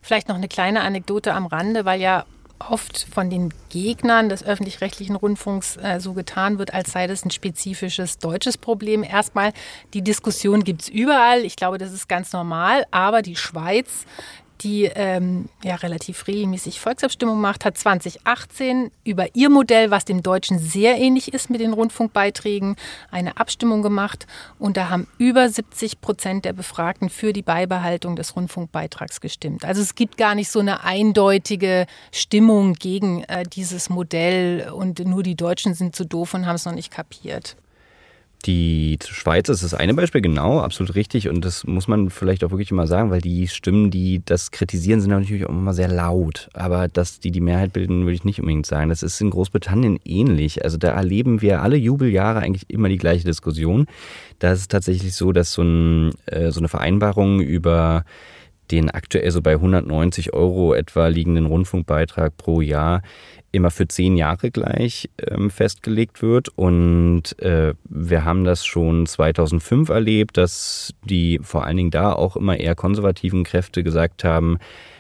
Vielleicht 0.02 0.28
noch 0.28 0.36
eine 0.36 0.48
kleine 0.48 0.82
Anekdote 0.82 1.34
am 1.34 1.46
Rande, 1.46 1.86
weil 1.86 2.02
ja 2.02 2.26
oft 2.60 3.08
von 3.12 3.30
den 3.30 3.54
Gegnern 3.70 4.30
des 4.30 4.44
öffentlich-rechtlichen 4.44 5.16
Rundfunks 5.16 5.78
äh, 5.78 6.00
so 6.00 6.14
getan 6.14 6.60
wird, 6.60 6.74
als 6.74 6.92
sei 6.92 7.08
das 7.08 7.26
ein 7.26 7.32
spezifisches 7.32 8.18
deutsches 8.18 8.58
Problem. 8.58 9.04
Erstmal, 9.04 9.54
die 9.94 10.02
Diskussion 10.02 10.64
gibt 10.64 10.82
es 10.82 10.90
überall. 10.90 11.46
Ich 11.46 11.56
glaube, 11.56 11.78
das 11.78 11.94
ist 11.94 12.10
ganz 12.10 12.34
normal. 12.34 12.86
Aber 12.92 13.22
die 13.22 13.36
Schweiz 13.36 14.06
die 14.62 14.86
ähm, 14.86 15.50
ja 15.64 15.76
relativ 15.76 16.28
regelmäßig 16.28 16.80
Volksabstimmung 16.80 17.40
macht, 17.40 17.66
hat 17.66 17.78
2018 17.78 18.92
über 19.04 19.36
ihr 19.36 19.50
Modell, 19.50 19.92
was 19.92 20.06
dem 20.06 20.24
Deutschen 20.24 20.60
sehr 20.60 20.98
ähnlich 20.98 21.34
ist 21.34 21.50
mit 21.50 21.62
den 21.62 21.74
Rundfunkbeiträgen, 21.74 22.76
eine 23.12 23.38
Abstimmung 23.38 23.82
gemacht. 23.82 24.28
Und 24.58 24.78
da 24.78 24.90
haben 24.90 25.08
über 25.18 25.50
70 25.50 26.02
Prozent 26.02 26.46
der 26.46 26.54
Befragten 26.54 27.10
für 27.10 27.34
die 27.34 27.42
Beibehaltung 27.42 28.16
des 28.16 28.36
Rundfunkbeitrags 28.36 29.22
gestimmt. 29.22 29.66
Also 29.66 29.82
es 29.82 29.96
gibt 29.96 30.18
gar 30.18 30.36
nicht 30.36 30.52
so 30.52 30.60
eine 30.60 30.84
eindeutige 30.84 31.86
Stimmung 32.12 32.74
gegen 32.74 33.24
äh, 33.24 33.44
dieses 33.44 33.90
Modell 33.90 34.70
und 34.70 35.00
nur 35.00 35.24
die 35.24 35.36
Deutschen 35.36 35.74
sind 35.74 35.96
zu 35.96 36.06
doof 36.06 36.34
und 36.34 36.46
haben 36.46 36.56
es 36.56 36.66
noch 36.66 36.74
nicht 36.74 36.92
kapiert. 36.92 37.56
Die 38.46 38.98
Schweiz 39.06 39.50
ist 39.50 39.64
das 39.64 39.74
eine 39.74 39.94
Beispiel, 39.94 40.22
genau, 40.22 40.62
absolut 40.62 40.96
richtig. 40.96 41.28
Und 41.28 41.44
das 41.44 41.68
muss 41.68 41.90
man 41.90 42.10
vielleicht 42.10 42.46
auch 42.46 42.52
wirklich 42.52 42.72
immer 42.72 42.88
sagen, 42.88 43.12
weil 43.12 43.20
die 43.20 43.50
Stimmen, 43.50 43.92
die 43.92 44.22
das 44.24 44.52
kritisieren, 44.52 45.02
sind 45.02 45.10
natürlich 45.10 45.46
auch 45.46 45.50
immer 45.50 45.74
sehr 45.74 45.90
laut. 45.90 46.50
Aber 46.54 46.88
dass 46.88 47.20
die 47.20 47.32
die 47.32 47.42
Mehrheit 47.42 47.74
bilden, 47.74 48.04
würde 48.04 48.14
ich 48.14 48.24
nicht 48.24 48.40
unbedingt 48.40 48.66
sagen. 48.66 48.88
Das 48.88 49.04
ist 49.04 49.20
in 49.20 49.30
Großbritannien 49.30 50.00
ähnlich. 50.06 50.64
Also 50.64 50.78
da 50.78 50.92
erleben 50.92 51.42
wir 51.42 51.62
alle 51.62 51.76
Jubeljahre 51.76 52.40
eigentlich 52.40 52.70
immer 52.70 52.88
die 52.88 52.98
gleiche 52.98 53.26
Diskussion. 53.26 53.88
Da 54.40 54.54
ist 54.54 54.60
es 54.60 54.68
tatsächlich 54.70 55.16
so, 55.16 55.34
dass 55.34 55.52
so, 55.52 55.64
ein, 55.64 56.14
äh, 56.28 56.52
so 56.52 56.62
eine 56.62 56.70
Vereinbarung 56.70 57.42
über 57.42 58.06
den 58.72 58.90
aktuell 58.90 59.32
so 59.32 59.42
bei 59.42 59.54
190 59.54 60.34
Euro 60.34 60.74
etwa 60.74 61.08
liegenden 61.08 61.46
Rundfunkbeitrag 61.46 62.38
pro 62.38 62.62
Jahr 62.62 63.02
immer 63.52 63.72
für 63.72 63.88
zehn 63.88 64.16
Jahre 64.16 64.52
gleich 64.52 65.10
ähm, 65.28 65.50
festgelegt 65.50 66.22
wird. 66.22 66.50
Und 66.50 67.38
äh, 67.40 67.74
wir 67.86 68.26
haben 68.26 68.44
das 68.44 68.66
schon 68.66 69.06
2005 69.06 69.90
erlebt, 69.90 70.38
dass 70.38 70.94
die 71.04 71.40
vor 71.42 71.66
allen 71.66 71.78
Dingen 71.78 71.92
da 71.92 72.14
auch 72.14 72.36
immer 72.36 72.58
eher 72.58 72.76
konservativen 72.76 73.44
Kräfte 73.44 73.84
gesagt 73.84 74.24
haben, 74.24 74.58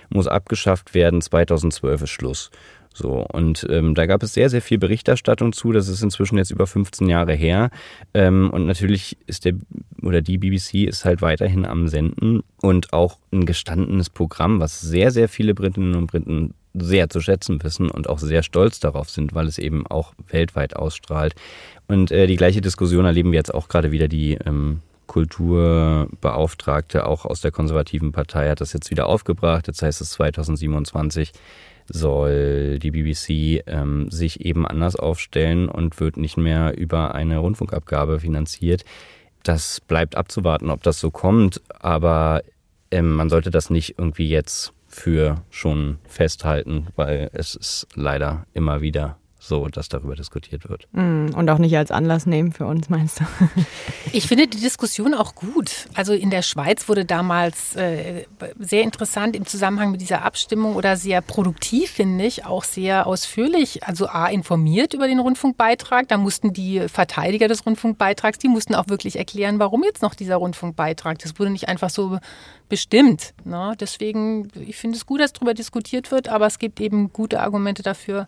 muss 0.09 0.27
abgeschafft 0.27 0.93
werden, 0.93 1.21
2012 1.21 2.03
ist 2.03 2.09
Schluss. 2.09 2.49
So, 2.91 3.25
und 3.31 3.65
ähm, 3.69 3.93
da 3.93 4.07
gab 4.07 4.23
es 4.23 4.33
sehr, 4.33 4.49
sehr 4.49 4.61
viel 4.61 4.77
Berichterstattung 4.79 5.53
zu. 5.53 5.71
Das 5.71 5.87
ist 5.87 6.01
inzwischen 6.01 6.37
jetzt 6.37 6.51
über 6.51 6.65
15 6.65 7.07
Jahre 7.07 7.33
her. 7.33 7.69
Ähm, 8.13 8.49
und 8.51 8.65
natürlich 8.65 9.17
ist 9.27 9.45
der 9.45 9.53
oder 10.01 10.21
die 10.21 10.37
BBC 10.37 10.87
ist 10.87 11.05
halt 11.05 11.21
weiterhin 11.21 11.65
am 11.65 11.87
Senden 11.87 12.41
und 12.61 12.91
auch 12.91 13.19
ein 13.31 13.45
gestandenes 13.45 14.09
Programm, 14.09 14.59
was 14.59 14.81
sehr, 14.81 15.11
sehr 15.11 15.29
viele 15.29 15.53
Britinnen 15.53 15.95
und 15.95 16.07
Briten 16.07 16.55
sehr 16.73 17.09
zu 17.09 17.21
schätzen 17.21 17.63
wissen 17.63 17.89
und 17.89 18.09
auch 18.09 18.19
sehr 18.19 18.43
stolz 18.43 18.79
darauf 18.79 19.09
sind, 19.09 19.33
weil 19.33 19.47
es 19.47 19.57
eben 19.57 19.87
auch 19.87 20.13
weltweit 20.27 20.75
ausstrahlt. 20.75 21.35
Und 21.87 22.11
äh, 22.11 22.27
die 22.27 22.35
gleiche 22.35 22.61
Diskussion 22.61 23.05
erleben 23.05 23.31
wir 23.31 23.37
jetzt 23.37 23.53
auch 23.53 23.67
gerade 23.67 23.91
wieder 23.91 24.07
die 24.07 24.37
ähm, 24.45 24.81
Kulturbeauftragte, 25.07 27.07
auch 27.07 27.25
aus 27.25 27.41
der 27.41 27.51
konservativen 27.51 28.11
Partei, 28.11 28.49
hat 28.49 28.61
das 28.61 28.73
jetzt 28.73 28.91
wieder 28.91 29.07
aufgebracht. 29.07 29.67
Jetzt 29.67 29.81
heißt 29.81 30.01
es 30.01 30.11
2027 30.11 31.31
soll 31.91 32.77
die 32.77 32.91
BBC 32.91 33.63
ähm, 33.65 34.11
sich 34.11 34.45
eben 34.45 34.67
anders 34.67 34.95
aufstellen 34.95 35.67
und 35.67 35.99
wird 35.99 36.17
nicht 36.17 36.37
mehr 36.37 36.77
über 36.77 37.15
eine 37.15 37.39
Rundfunkabgabe 37.39 38.19
finanziert. 38.19 38.85
Das 39.43 39.81
bleibt 39.81 40.15
abzuwarten, 40.15 40.69
ob 40.69 40.83
das 40.83 40.99
so 40.99 41.09
kommt. 41.09 41.61
Aber 41.79 42.43
ähm, 42.91 43.13
man 43.13 43.29
sollte 43.29 43.49
das 43.49 43.69
nicht 43.69 43.97
irgendwie 43.97 44.29
jetzt 44.29 44.73
für 44.89 45.43
schon 45.49 45.99
festhalten, 46.05 46.87
weil 46.95 47.29
es 47.33 47.55
ist 47.55 47.87
leider 47.95 48.45
immer 48.53 48.81
wieder 48.81 49.17
so, 49.39 49.67
dass 49.67 49.87
darüber 49.87 50.15
diskutiert 50.15 50.69
wird. 50.69 50.87
Mm, 50.91 51.29
und 51.33 51.49
auch 51.49 51.57
nicht 51.57 51.75
als 51.77 51.91
Anlass 51.91 52.25
nehmen 52.25 52.51
für 52.51 52.65
uns, 52.65 52.89
meinst 52.89 53.21
du? 53.21 53.25
Ich 54.11 54.25
finde 54.25 54.47
die 54.47 54.59
Diskussion 54.59 55.13
auch 55.13 55.35
gut. 55.35 55.87
Also 55.93 56.13
in 56.13 56.31
der 56.31 56.41
Schweiz 56.41 56.89
wurde 56.89 57.05
damals 57.05 57.75
äh, 57.75 58.25
sehr 58.57 58.81
interessant 58.81 59.35
im 59.35 59.45
Zusammenhang 59.45 59.91
mit 59.91 60.01
dieser 60.01 60.23
Abstimmung 60.23 60.75
oder 60.75 60.97
sehr 60.97 61.21
produktiv, 61.21 61.91
finde 61.91 62.25
ich, 62.25 62.43
auch 62.43 62.63
sehr 62.63 63.05
ausführlich, 63.05 63.83
also 63.83 64.07
A, 64.07 64.27
informiert 64.27 64.95
über 64.95 65.07
den 65.07 65.19
Rundfunkbeitrag. 65.19 66.07
Da 66.07 66.17
mussten 66.17 66.53
die 66.53 66.89
Verteidiger 66.89 67.47
des 67.47 67.67
Rundfunkbeitrags, 67.67 68.39
die 68.39 68.47
mussten 68.47 68.73
auch 68.73 68.87
wirklich 68.87 69.17
erklären, 69.17 69.59
warum 69.59 69.83
jetzt 69.83 70.01
noch 70.01 70.15
dieser 70.15 70.37
Rundfunkbeitrag. 70.37 71.19
Das 71.19 71.37
wurde 71.37 71.51
nicht 71.51 71.67
einfach 71.67 71.91
so 71.91 72.17
bestimmt. 72.67 73.33
Ne? 73.43 73.75
Deswegen, 73.79 74.49
ich 74.55 74.77
finde 74.77 74.97
es 74.97 75.05
gut, 75.05 75.19
dass 75.21 75.33
darüber 75.33 75.53
diskutiert 75.53 76.11
wird, 76.11 76.29
aber 76.29 76.47
es 76.47 76.57
gibt 76.57 76.79
eben 76.81 77.13
gute 77.13 77.41
Argumente 77.41 77.83
dafür, 77.83 78.27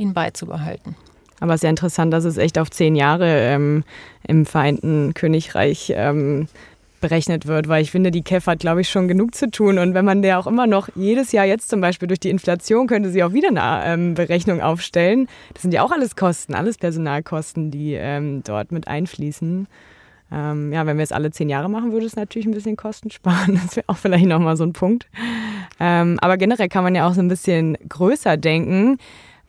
ihn 0.00 0.14
beizubehalten. 0.14 0.96
Aber 1.40 1.54
es 1.54 1.58
ist 1.58 1.64
ja 1.64 1.70
interessant, 1.70 2.12
dass 2.12 2.24
es 2.24 2.36
echt 2.36 2.58
auf 2.58 2.70
zehn 2.70 2.94
Jahre 2.94 3.26
ähm, 3.26 3.84
im 4.26 4.44
Vereinten 4.44 5.14
Königreich 5.14 5.92
ähm, 5.96 6.48
berechnet 7.00 7.46
wird, 7.46 7.66
weil 7.68 7.82
ich 7.82 7.90
finde, 7.90 8.10
die 8.10 8.22
KEF 8.22 8.46
hat, 8.46 8.60
glaube 8.60 8.82
ich, 8.82 8.90
schon 8.90 9.08
genug 9.08 9.34
zu 9.34 9.50
tun. 9.50 9.78
Und 9.78 9.94
wenn 9.94 10.04
man 10.04 10.20
der 10.20 10.38
auch 10.38 10.46
immer 10.46 10.66
noch 10.66 10.88
jedes 10.94 11.32
Jahr 11.32 11.46
jetzt 11.46 11.70
zum 11.70 11.80
Beispiel 11.80 12.08
durch 12.08 12.20
die 12.20 12.30
Inflation 12.30 12.86
könnte 12.86 13.10
sie 13.10 13.22
auch 13.22 13.32
wieder 13.32 13.48
eine 13.48 13.82
ähm, 13.86 14.14
Berechnung 14.14 14.60
aufstellen. 14.60 15.26
Das 15.54 15.62
sind 15.62 15.72
ja 15.72 15.82
auch 15.82 15.92
alles 15.92 16.14
Kosten, 16.14 16.54
alles 16.54 16.76
Personalkosten, 16.76 17.70
die 17.70 17.94
ähm, 17.94 18.42
dort 18.44 18.70
mit 18.70 18.86
einfließen. 18.86 19.66
Ähm, 20.32 20.72
ja, 20.72 20.86
wenn 20.86 20.96
wir 20.96 21.02
es 21.02 21.10
alle 21.10 21.30
zehn 21.32 21.48
Jahre 21.48 21.68
machen, 21.68 21.90
würde 21.90 22.06
es 22.06 22.14
natürlich 22.14 22.46
ein 22.46 22.54
bisschen 22.54 22.76
Kosten 22.76 23.10
sparen. 23.10 23.58
Das 23.64 23.76
wäre 23.76 23.88
auch 23.88 23.96
vielleicht 23.96 24.26
nochmal 24.26 24.56
so 24.56 24.64
ein 24.64 24.74
Punkt. 24.74 25.08
Ähm, 25.80 26.18
aber 26.20 26.36
generell 26.36 26.68
kann 26.68 26.84
man 26.84 26.94
ja 26.94 27.08
auch 27.08 27.14
so 27.14 27.20
ein 27.20 27.28
bisschen 27.28 27.78
größer 27.88 28.36
denken 28.36 28.98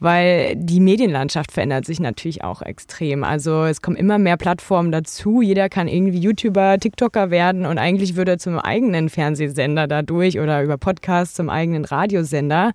weil 0.01 0.55
die 0.55 0.79
Medienlandschaft 0.79 1.51
verändert 1.51 1.85
sich 1.85 1.99
natürlich 1.99 2.43
auch 2.43 2.63
extrem. 2.63 3.23
Also 3.23 3.65
es 3.65 3.83
kommen 3.83 3.95
immer 3.95 4.17
mehr 4.17 4.35
Plattformen 4.35 4.91
dazu. 4.91 5.43
Jeder 5.43 5.69
kann 5.69 5.87
irgendwie 5.87 6.17
YouTuber, 6.17 6.79
TikToker 6.79 7.29
werden 7.29 7.67
und 7.67 7.77
eigentlich 7.77 8.15
würde 8.15 8.31
er 8.31 8.37
zum 8.39 8.57
eigenen 8.57 9.09
Fernsehsender 9.09 9.87
dadurch 9.87 10.39
oder 10.39 10.63
über 10.63 10.77
Podcasts 10.77 11.35
zum 11.35 11.51
eigenen 11.51 11.85
Radiosender. 11.85 12.71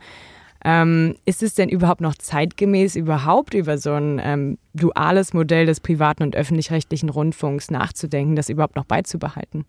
Ähm, 0.65 1.17
ist 1.25 1.43
es 1.43 1.55
denn 1.55 1.69
überhaupt 1.69 2.01
noch 2.01 2.15
zeitgemäß, 2.15 2.95
überhaupt 2.95 3.55
über 3.55 3.77
so 3.77 3.93
ein 3.93 4.21
ähm, 4.23 4.59
duales 4.75 5.35
Modell 5.35 5.67
des 5.67 5.81
privaten 5.81 6.23
und 6.23 6.37
öffentlich-rechtlichen 6.37 7.09
Rundfunks 7.09 7.73
nachzudenken, 7.73 8.37
das 8.37 8.49
überhaupt 8.49 8.77
noch 8.77 8.85
beizubehalten? 8.85 9.65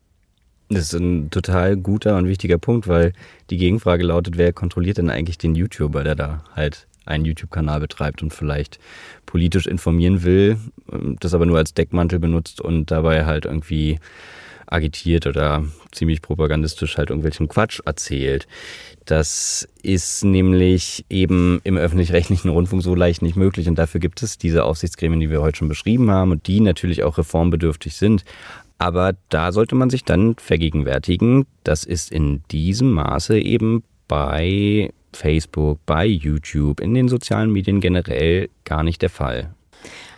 Das 0.69 0.93
ist 0.93 0.99
ein 0.99 1.31
total 1.31 1.75
guter 1.75 2.17
und 2.17 2.27
wichtiger 2.27 2.59
Punkt, 2.59 2.87
weil 2.87 3.13
die 3.49 3.57
Gegenfrage 3.57 4.03
lautet, 4.03 4.37
wer 4.37 4.53
kontrolliert 4.53 4.99
denn 4.99 5.09
eigentlich 5.09 5.39
den 5.39 5.55
YouTuber, 5.55 6.03
der 6.03 6.15
da 6.15 6.43
halt 6.55 6.86
einen 7.07 7.25
YouTube-Kanal 7.25 7.79
betreibt 7.79 8.21
und 8.21 8.33
vielleicht 8.33 8.79
politisch 9.25 9.67
informieren 9.67 10.23
will, 10.23 10.57
ähm, 10.91 11.17
das 11.19 11.33
aber 11.33 11.45
nur 11.45 11.57
als 11.57 11.73
Deckmantel 11.73 12.19
benutzt 12.19 12.61
und 12.61 12.91
dabei 12.91 13.25
halt 13.25 13.45
irgendwie 13.45 13.99
agitiert 14.67 15.25
oder 15.25 15.63
ziemlich 15.91 16.21
propagandistisch 16.21 16.97
halt 16.97 17.09
irgendwelchen 17.09 17.47
Quatsch 17.47 17.79
erzählt. 17.85 18.47
Das 19.05 19.67
ist 19.81 20.25
nämlich 20.25 21.05
eben 21.09 21.61
im 21.63 21.77
öffentlich-rechtlichen 21.77 22.49
Rundfunk 22.49 22.83
so 22.83 22.93
leicht 22.93 23.21
nicht 23.21 23.37
möglich 23.37 23.69
und 23.69 23.75
dafür 23.75 24.01
gibt 24.01 24.21
es 24.21 24.37
diese 24.37 24.65
Aufsichtsgremien, 24.65 25.21
die 25.21 25.29
wir 25.29 25.41
heute 25.41 25.59
schon 25.59 25.69
beschrieben 25.69 26.11
haben 26.11 26.31
und 26.31 26.47
die 26.47 26.59
natürlich 26.59 27.03
auch 27.03 27.17
reformbedürftig 27.17 27.95
sind. 27.95 28.25
Aber 28.77 29.15
da 29.29 29.51
sollte 29.51 29.75
man 29.75 29.89
sich 29.89 30.03
dann 30.03 30.35
vergegenwärtigen, 30.35 31.45
das 31.63 31.83
ist 31.83 32.11
in 32.11 32.43
diesem 32.51 32.91
Maße 32.91 33.39
eben 33.39 33.83
bei 34.07 34.91
Facebook, 35.17 35.79
bei 35.85 36.05
YouTube, 36.05 36.79
in 36.79 36.93
den 36.93 37.07
sozialen 37.07 37.51
Medien 37.51 37.81
generell 37.81 38.49
gar 38.63 38.83
nicht 38.83 39.01
der 39.01 39.09
Fall. 39.09 39.49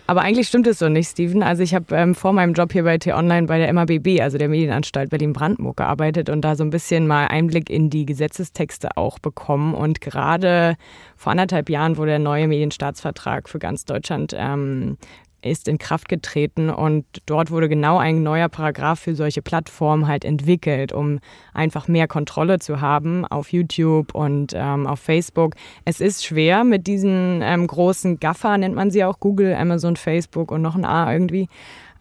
Aber 0.10 0.22
eigentlich 0.22 0.48
stimmt 0.48 0.66
es 0.66 0.80
so 0.80 0.90
nicht, 0.90 1.08
Steven. 1.08 1.44
Also 1.44 1.62
ich 1.62 1.76
habe 1.76 1.96
ähm, 1.96 2.16
vor 2.16 2.34
meinem 2.34 2.54
Job 2.54 2.72
hier 2.72 2.84
bei 2.84 2.98
T-Online 2.98 3.46
bei 3.46 3.60
der 3.60 3.72
MABB, 3.72 4.22
also 4.22 4.40
der 4.40 4.50
Medienanstalt 4.50 5.12
Berlin-Brandenburg, 5.12 5.78
gearbeitet 5.78 6.32
und 6.32 6.42
da 6.42 6.56
so 6.56 6.64
ein 6.64 6.72
bisschen 6.72 7.06
mal 7.06 7.28
Einblick 7.28 7.70
in 7.70 7.92
die 7.92 8.08
Gesetzestexte 8.08 8.98
auch 8.98 9.20
bekommen. 9.20 9.76
Und 9.76 10.02
gerade 10.02 10.78
vor 11.16 11.32
anderthalb 11.32 11.70
Jahren 11.70 11.98
wurde 11.98 12.10
der 12.10 12.20
neue 12.20 12.48
Medienstaatsvertrag 12.48 13.48
für 13.48 13.60
ganz 13.60 13.86
Deutschland 13.86 14.34
ähm, 14.36 14.98
ist 15.42 15.68
in 15.68 15.78
Kraft 15.78 16.10
getreten 16.10 16.70
und 16.70 17.06
dort 17.26 17.52
wurde 17.52 17.70
genau 17.70 17.98
ein 17.98 18.24
neuer 18.24 18.50
Paragraph 18.50 19.00
für 19.00 19.16
solche 19.16 19.42
Plattformen 19.42 20.08
halt 20.08 20.26
entwickelt, 20.26 20.92
um 20.92 21.20
einfach 21.54 21.88
mehr 21.88 22.08
Kontrolle 22.08 22.60
zu 22.60 22.82
haben 22.82 23.26
auf 23.26 23.52
YouTube 23.52 24.14
und 24.14 24.54
ähm, 24.56 24.88
auf 24.88 25.00
Facebook. 25.00 25.56
Es 25.86 26.02
ist 26.02 26.26
schwer 26.26 26.64
mit 26.64 26.88
diesen 26.88 27.42
ähm, 27.44 27.68
großen 27.68 28.20
Gaffer, 28.20 28.58
nennt 28.58 28.76
man 28.76 28.92
sie 28.92 29.04
auch, 29.04 29.20
Google, 29.20 29.54
Amazon, 29.54 29.96
Facebook 29.96 30.52
und 30.52 30.62
noch 30.62 30.76
ein 30.76 30.86
A 30.86 31.12
irgendwie, 31.12 31.48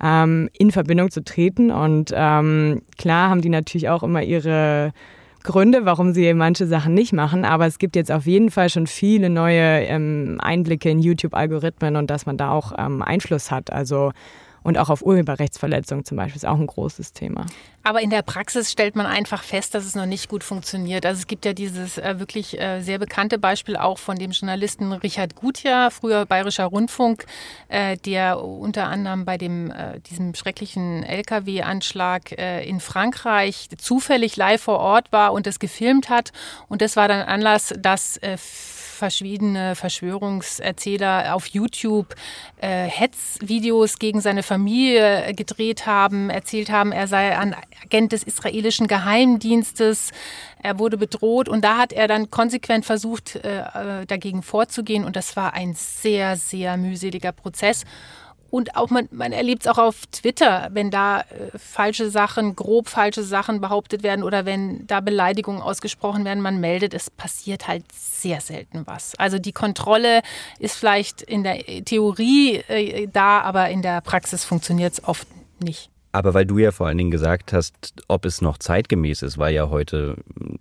ähm, 0.02 0.48
in 0.58 0.70
Verbindung 0.70 1.10
zu 1.10 1.22
treten. 1.22 1.70
Und 1.70 2.12
ähm, 2.14 2.82
klar 2.96 3.30
haben 3.30 3.40
die 3.40 3.48
natürlich 3.48 3.88
auch 3.88 4.02
immer 4.02 4.22
ihre 4.22 4.92
Gründe, 5.48 5.86
warum 5.86 6.12
sie 6.12 6.34
manche 6.34 6.66
Sachen 6.66 6.92
nicht 6.92 7.14
machen, 7.14 7.46
aber 7.46 7.66
es 7.66 7.78
gibt 7.78 7.96
jetzt 7.96 8.12
auf 8.12 8.26
jeden 8.26 8.50
Fall 8.50 8.68
schon 8.68 8.86
viele 8.86 9.30
neue 9.30 9.82
ähm, 9.86 10.36
Einblicke 10.42 10.90
in 10.90 10.98
YouTube-Algorithmen 10.98 11.96
und 11.96 12.10
dass 12.10 12.26
man 12.26 12.36
da 12.36 12.50
auch 12.50 12.72
ähm, 12.76 13.00
Einfluss 13.00 13.50
hat. 13.50 13.72
Also 13.72 14.12
und 14.62 14.78
auch 14.78 14.90
auf 14.90 15.02
Urheberrechtsverletzungen 15.02 16.04
zum 16.04 16.16
Beispiel 16.16 16.36
ist 16.36 16.46
auch 16.46 16.58
ein 16.58 16.66
großes 16.66 17.12
Thema. 17.12 17.46
Aber 17.84 18.02
in 18.02 18.10
der 18.10 18.20
Praxis 18.20 18.70
stellt 18.70 18.96
man 18.96 19.06
einfach 19.06 19.42
fest, 19.42 19.74
dass 19.74 19.86
es 19.86 19.94
noch 19.94 20.04
nicht 20.04 20.28
gut 20.28 20.44
funktioniert. 20.44 21.06
Also 21.06 21.20
es 21.20 21.26
gibt 21.26 21.46
ja 21.46 21.54
dieses 21.54 21.96
äh, 21.96 22.18
wirklich 22.18 22.60
äh, 22.60 22.80
sehr 22.80 22.98
bekannte 22.98 23.38
Beispiel 23.38 23.76
auch 23.76 23.98
von 23.98 24.18
dem 24.18 24.32
Journalisten 24.32 24.92
Richard 24.92 25.36
Gutjahr, 25.36 25.90
früher 25.90 26.26
Bayerischer 26.26 26.66
Rundfunk, 26.66 27.24
äh, 27.68 27.96
der 27.96 28.42
unter 28.42 28.88
anderem 28.88 29.24
bei 29.24 29.38
dem, 29.38 29.70
äh, 29.70 30.00
diesem 30.00 30.34
schrecklichen 30.34 31.02
Lkw-Anschlag 31.02 32.32
äh, 32.32 32.68
in 32.68 32.80
Frankreich 32.80 33.68
zufällig 33.78 34.36
live 34.36 34.60
vor 34.60 34.80
Ort 34.80 35.10
war 35.10 35.32
und 35.32 35.46
es 35.46 35.58
gefilmt 35.58 36.10
hat. 36.10 36.32
Und 36.68 36.82
das 36.82 36.96
war 36.96 37.08
dann 37.08 37.22
Anlass, 37.22 37.72
dass 37.78 38.18
äh, 38.18 38.36
verschiedene 38.98 39.74
Verschwörungserzähler 39.74 41.34
auf 41.34 41.46
YouTube 41.46 42.14
äh, 42.58 42.84
Hetzvideos 42.84 43.98
gegen 43.98 44.20
seine 44.20 44.42
Familie 44.42 45.32
gedreht 45.34 45.86
haben, 45.86 46.28
erzählt 46.28 46.70
haben, 46.70 46.92
er 46.92 47.08
sei 47.08 47.38
ein 47.38 47.56
Agent 47.82 48.12
des 48.12 48.22
israelischen 48.24 48.86
Geheimdienstes, 48.88 50.10
er 50.62 50.78
wurde 50.78 50.98
bedroht 50.98 51.48
und 51.48 51.64
da 51.64 51.78
hat 51.78 51.92
er 51.92 52.08
dann 52.08 52.30
konsequent 52.30 52.84
versucht, 52.84 53.36
äh, 53.36 54.04
dagegen 54.06 54.42
vorzugehen 54.42 55.04
und 55.04 55.16
das 55.16 55.36
war 55.36 55.54
ein 55.54 55.74
sehr, 55.74 56.36
sehr 56.36 56.76
mühseliger 56.76 57.32
Prozess. 57.32 57.84
Und 58.50 58.76
auch 58.76 58.90
man, 58.90 59.08
man 59.10 59.32
erlebt 59.32 59.62
es 59.62 59.68
auch 59.68 59.78
auf 59.78 60.06
Twitter, 60.06 60.68
wenn 60.72 60.90
da 60.90 61.20
äh, 61.20 61.24
falsche 61.56 62.10
Sachen, 62.10 62.56
grob 62.56 62.88
falsche 62.88 63.22
Sachen 63.22 63.60
behauptet 63.60 64.02
werden 64.02 64.22
oder 64.22 64.46
wenn 64.46 64.86
da 64.86 65.00
Beleidigungen 65.00 65.60
ausgesprochen 65.60 66.24
werden, 66.24 66.42
man 66.42 66.60
meldet, 66.60 66.94
es 66.94 67.10
passiert 67.10 67.68
halt 67.68 67.84
sehr 67.92 68.40
selten 68.40 68.86
was. 68.86 69.14
Also 69.16 69.38
die 69.38 69.52
Kontrolle 69.52 70.22
ist 70.58 70.76
vielleicht 70.76 71.22
in 71.22 71.42
der 71.42 71.58
Theorie 71.84 72.56
äh, 72.68 73.06
da, 73.12 73.40
aber 73.40 73.68
in 73.68 73.82
der 73.82 74.00
Praxis 74.00 74.44
funktioniert 74.44 74.94
es 74.94 75.04
oft 75.04 75.28
nicht. 75.60 75.90
Aber 76.12 76.32
weil 76.32 76.46
du 76.46 76.58
ja 76.58 76.72
vor 76.72 76.86
allen 76.86 76.98
Dingen 76.98 77.10
gesagt 77.10 77.52
hast, 77.52 77.92
ob 78.08 78.24
es 78.24 78.40
noch 78.40 78.58
zeitgemäß 78.58 79.22
ist, 79.22 79.36
weil 79.36 79.54
ja 79.54 79.68
heute 79.68 80.16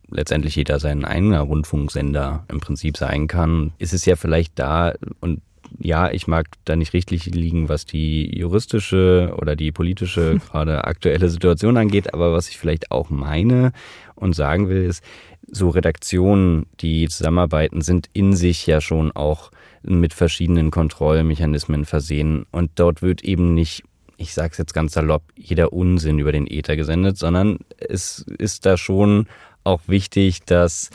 letztendlich 0.10 0.56
jeder 0.56 0.80
seinen 0.80 1.06
eigenen 1.06 1.40
Rundfunksender 1.40 2.46
im 2.50 2.60
Prinzip 2.60 2.98
sein 2.98 3.28
kann, 3.28 3.72
ist 3.78 3.94
es 3.94 4.06
ja 4.06 4.18
vielleicht 4.18 4.60
da, 4.60 4.94
und 5.22 5.42
ja, 5.80 6.12
ich 6.12 6.28
mag 6.28 6.48
da 6.66 6.76
nicht 6.76 6.94
richtig 6.94 7.26
liegen, 7.26 7.70
was 7.70 7.86
die 7.86 8.38
juristische 8.38 9.34
oder 9.38 9.56
die 9.56 9.72
politische 9.72 10.40
gerade 10.52 10.86
aktuelle 10.86 11.30
Situation 11.30 11.78
angeht, 11.78 12.14
aber 12.14 12.34
was 12.34 12.50
ich 12.50 12.58
vielleicht 12.58 12.92
auch 12.92 13.10
meine 13.10 13.72
und 14.16 14.34
sagen 14.34 14.70
will, 14.70 14.84
ist, 14.84 15.04
so 15.50 15.70
Redaktionen, 15.70 16.66
die 16.82 17.08
zusammenarbeiten, 17.08 17.82
sind 17.82 18.10
in 18.14 18.36
sich 18.36 18.68
ja 18.68 18.82
schon 18.82 19.12
auch 19.14 19.52
mit 19.82 20.14
verschiedenen 20.14 20.72
Kontrollmechanismen 20.72 21.86
versehen. 21.86 22.46
Und 22.52 22.72
dort 22.76 23.02
wird 23.02 23.24
eben 23.24 23.54
nicht 23.54 23.84
ich 24.18 24.34
sage 24.34 24.50
es 24.52 24.58
jetzt 24.58 24.74
ganz 24.74 24.94
salopp, 24.94 25.22
jeder 25.36 25.74
Unsinn 25.74 26.20
über 26.20 26.32
den 26.32 26.48
Äther 26.48 26.76
gesendet, 26.76 27.18
sondern 27.18 27.60
es 27.78 28.26
ist 28.40 28.66
da 28.66 28.76
schon 28.76 29.28
auch 29.64 29.82
wichtig, 29.88 30.44
dass 30.44 30.90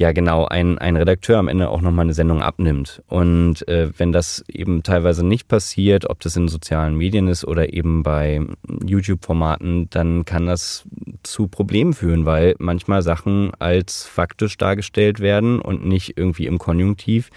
ja 0.00 0.12
genau 0.12 0.46
ein, 0.46 0.78
ein 0.78 0.96
Redakteur 0.96 1.38
am 1.38 1.46
Ende 1.46 1.68
auch 1.68 1.82
nochmal 1.82 2.06
eine 2.06 2.14
Sendung 2.14 2.42
abnimmt. 2.42 3.02
Und 3.06 3.68
äh, 3.68 3.90
wenn 3.98 4.12
das 4.12 4.42
eben 4.48 4.82
teilweise 4.82 5.24
nicht 5.24 5.46
passiert, 5.46 6.08
ob 6.08 6.20
das 6.20 6.36
in 6.36 6.48
sozialen 6.48 6.96
Medien 6.96 7.28
ist 7.28 7.44
oder 7.44 7.72
eben 7.72 8.02
bei 8.02 8.40
YouTube-Formaten, 8.84 9.90
dann 9.90 10.24
kann 10.24 10.46
das 10.46 10.84
zu 11.22 11.48
Problemen 11.48 11.92
führen, 11.92 12.24
weil 12.24 12.54
manchmal 12.58 13.02
Sachen 13.02 13.52
als 13.58 14.04
faktisch 14.04 14.56
dargestellt 14.56 15.20
werden 15.20 15.60
und 15.60 15.84
nicht 15.84 16.16
irgendwie 16.16 16.46
im 16.46 16.58
Konjunktiv, 16.58 17.28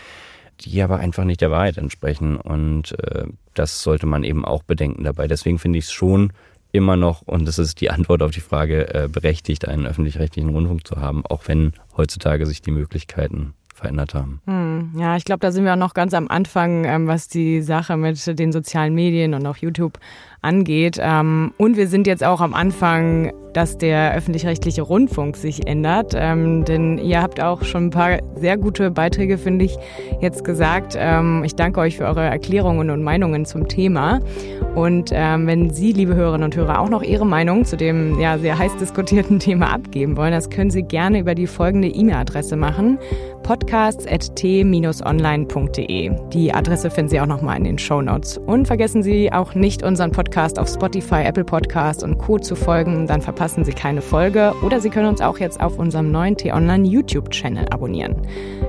die 0.61 0.81
aber 0.81 0.97
einfach 0.99 1.25
nicht 1.25 1.41
der 1.41 1.51
Wahrheit 1.51 1.77
entsprechen. 1.77 2.37
Und 2.37 2.97
äh, 2.99 3.25
das 3.53 3.83
sollte 3.83 4.05
man 4.05 4.23
eben 4.23 4.45
auch 4.45 4.63
bedenken 4.63 5.03
dabei. 5.03 5.27
Deswegen 5.27 5.59
finde 5.59 5.79
ich 5.79 5.85
es 5.85 5.91
schon 5.91 6.31
immer 6.73 6.97
noch, 6.97 7.21
und 7.21 7.45
das 7.47 7.59
ist 7.59 7.79
die 7.79 7.91
Antwort 7.91 8.21
auf 8.21 8.31
die 8.31 8.41
Frage, 8.41 8.93
äh, 8.93 9.07
berechtigt, 9.07 9.67
einen 9.67 9.85
öffentlich-rechtlichen 9.85 10.49
Rundfunk 10.49 10.85
zu 10.85 10.97
haben, 10.97 11.25
auch 11.25 11.47
wenn 11.47 11.73
heutzutage 11.95 12.45
sich 12.45 12.61
die 12.61 12.71
Möglichkeiten 12.71 13.53
verändert 13.73 14.13
haben. 14.13 14.41
Hm, 14.45 14.93
ja, 14.97 15.15
ich 15.15 15.23
glaube, 15.23 15.39
da 15.39 15.51
sind 15.51 15.65
wir 15.65 15.73
auch 15.73 15.77
noch 15.77 15.93
ganz 15.93 16.13
am 16.13 16.27
Anfang, 16.27 16.83
ähm, 16.85 17.07
was 17.07 17.27
die 17.27 17.61
Sache 17.61 17.95
mit 17.95 18.39
den 18.39 18.51
sozialen 18.51 18.93
Medien 18.93 19.33
und 19.33 19.45
auch 19.45 19.57
YouTube 19.57 19.99
angeht. 20.43 20.99
Ähm, 21.01 21.53
und 21.57 21.77
wir 21.77 21.87
sind 21.87 22.05
jetzt 22.05 22.23
auch 22.23 22.41
am 22.41 22.53
Anfang, 22.53 23.31
dass 23.53 23.77
der 23.77 24.15
öffentlich-rechtliche 24.15 24.81
Rundfunk 24.81 25.37
sich 25.37 25.67
ändert. 25.67 26.13
Ähm, 26.15 26.65
denn 26.65 26.97
ihr 26.97 27.21
habt 27.21 27.41
auch 27.41 27.63
schon 27.63 27.85
ein 27.85 27.89
paar 27.91 28.17
sehr 28.35 28.57
gute 28.57 28.91
Beiträge, 28.91 29.37
finde 29.37 29.65
ich, 29.65 29.77
jetzt 30.21 30.43
gesagt. 30.43 30.95
Ähm, 30.97 31.43
ich 31.45 31.55
danke 31.55 31.79
euch 31.79 31.97
für 31.97 32.05
eure 32.05 32.23
Erklärungen 32.23 32.89
und 32.89 33.03
Meinungen 33.03 33.45
zum 33.45 33.67
Thema. 33.67 34.19
Und 34.75 35.11
wenn 35.11 35.69
Sie, 35.69 35.91
liebe 35.91 36.15
Hörerinnen 36.15 36.45
und 36.45 36.55
Hörer, 36.55 36.79
auch 36.79 36.89
noch 36.89 37.03
Ihre 37.03 37.27
Meinung 37.27 37.63
zu 37.63 37.77
dem 37.77 38.19
ja, 38.19 38.39
sehr 38.39 38.57
heiß 38.57 38.75
diskutierten 38.77 39.37
Thema 39.39 39.71
abgeben 39.71 40.17
wollen, 40.17 40.31
das 40.31 40.49
können 40.49 40.71
Sie 40.71 40.81
gerne 40.81 41.19
über 41.19 41.35
die 41.35 41.45
folgende 41.45 41.89
E-Mail-Adresse 41.89 42.55
machen 42.55 42.97
podcasts.t-online.de. 43.43 46.11
Die 46.29 46.53
Adresse 46.53 46.89
finden 46.89 47.09
Sie 47.09 47.19
auch 47.19 47.25
nochmal 47.25 47.57
in 47.57 47.65
den 47.65 47.77
Show 47.77 48.01
Notes. 48.01 48.37
Und 48.37 48.67
vergessen 48.67 49.03
Sie 49.03 49.29
auch 49.31 49.53
nicht, 49.53 49.83
unseren 49.83 50.11
Podcast 50.11 50.32
auf 50.35 50.67
Spotify, 50.67 51.23
Apple 51.23 51.43
Podcasts 51.43 52.03
und 52.03 52.17
Co. 52.17 52.39
zu 52.39 52.55
folgen. 52.55 53.05
Dann 53.07 53.21
verpassen 53.21 53.63
Sie 53.63 53.71
keine 53.71 54.01
Folge. 54.01 54.53
Oder 54.63 54.79
Sie 54.79 54.89
können 54.89 55.07
uns 55.07 55.21
auch 55.21 55.37
jetzt 55.37 55.61
auf 55.61 55.77
unserem 55.77 56.11
neuen 56.11 56.35
T-Online 56.35 56.87
YouTube-Channel 56.87 57.67
abonnieren. 57.69 58.15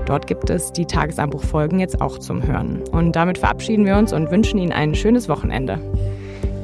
Dort 0.05 0.27
gibt 0.27 0.49
es 0.49 0.71
die 0.71 0.85
Tagesanbruchfolgen 0.85 1.79
jetzt 1.79 2.01
auch 2.01 2.19
zum 2.19 2.45
Hören. 2.45 2.83
Und 2.91 3.15
damit 3.15 3.39
verabschieden 3.39 3.85
wir 3.85 3.97
uns 3.97 4.13
und 4.13 4.29
wünschen 4.29 4.59
Ihnen 4.59 4.71
ein 4.71 4.93
schönes 4.93 5.27
Wochenende. 5.27 5.79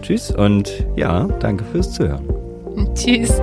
Tschüss 0.02 0.32
und 0.32 0.86
ja, 0.95 1.28
danke 1.39 1.64
fürs 1.64 1.91
Zuhören. 1.93 2.28
Tschüss. 2.95 3.41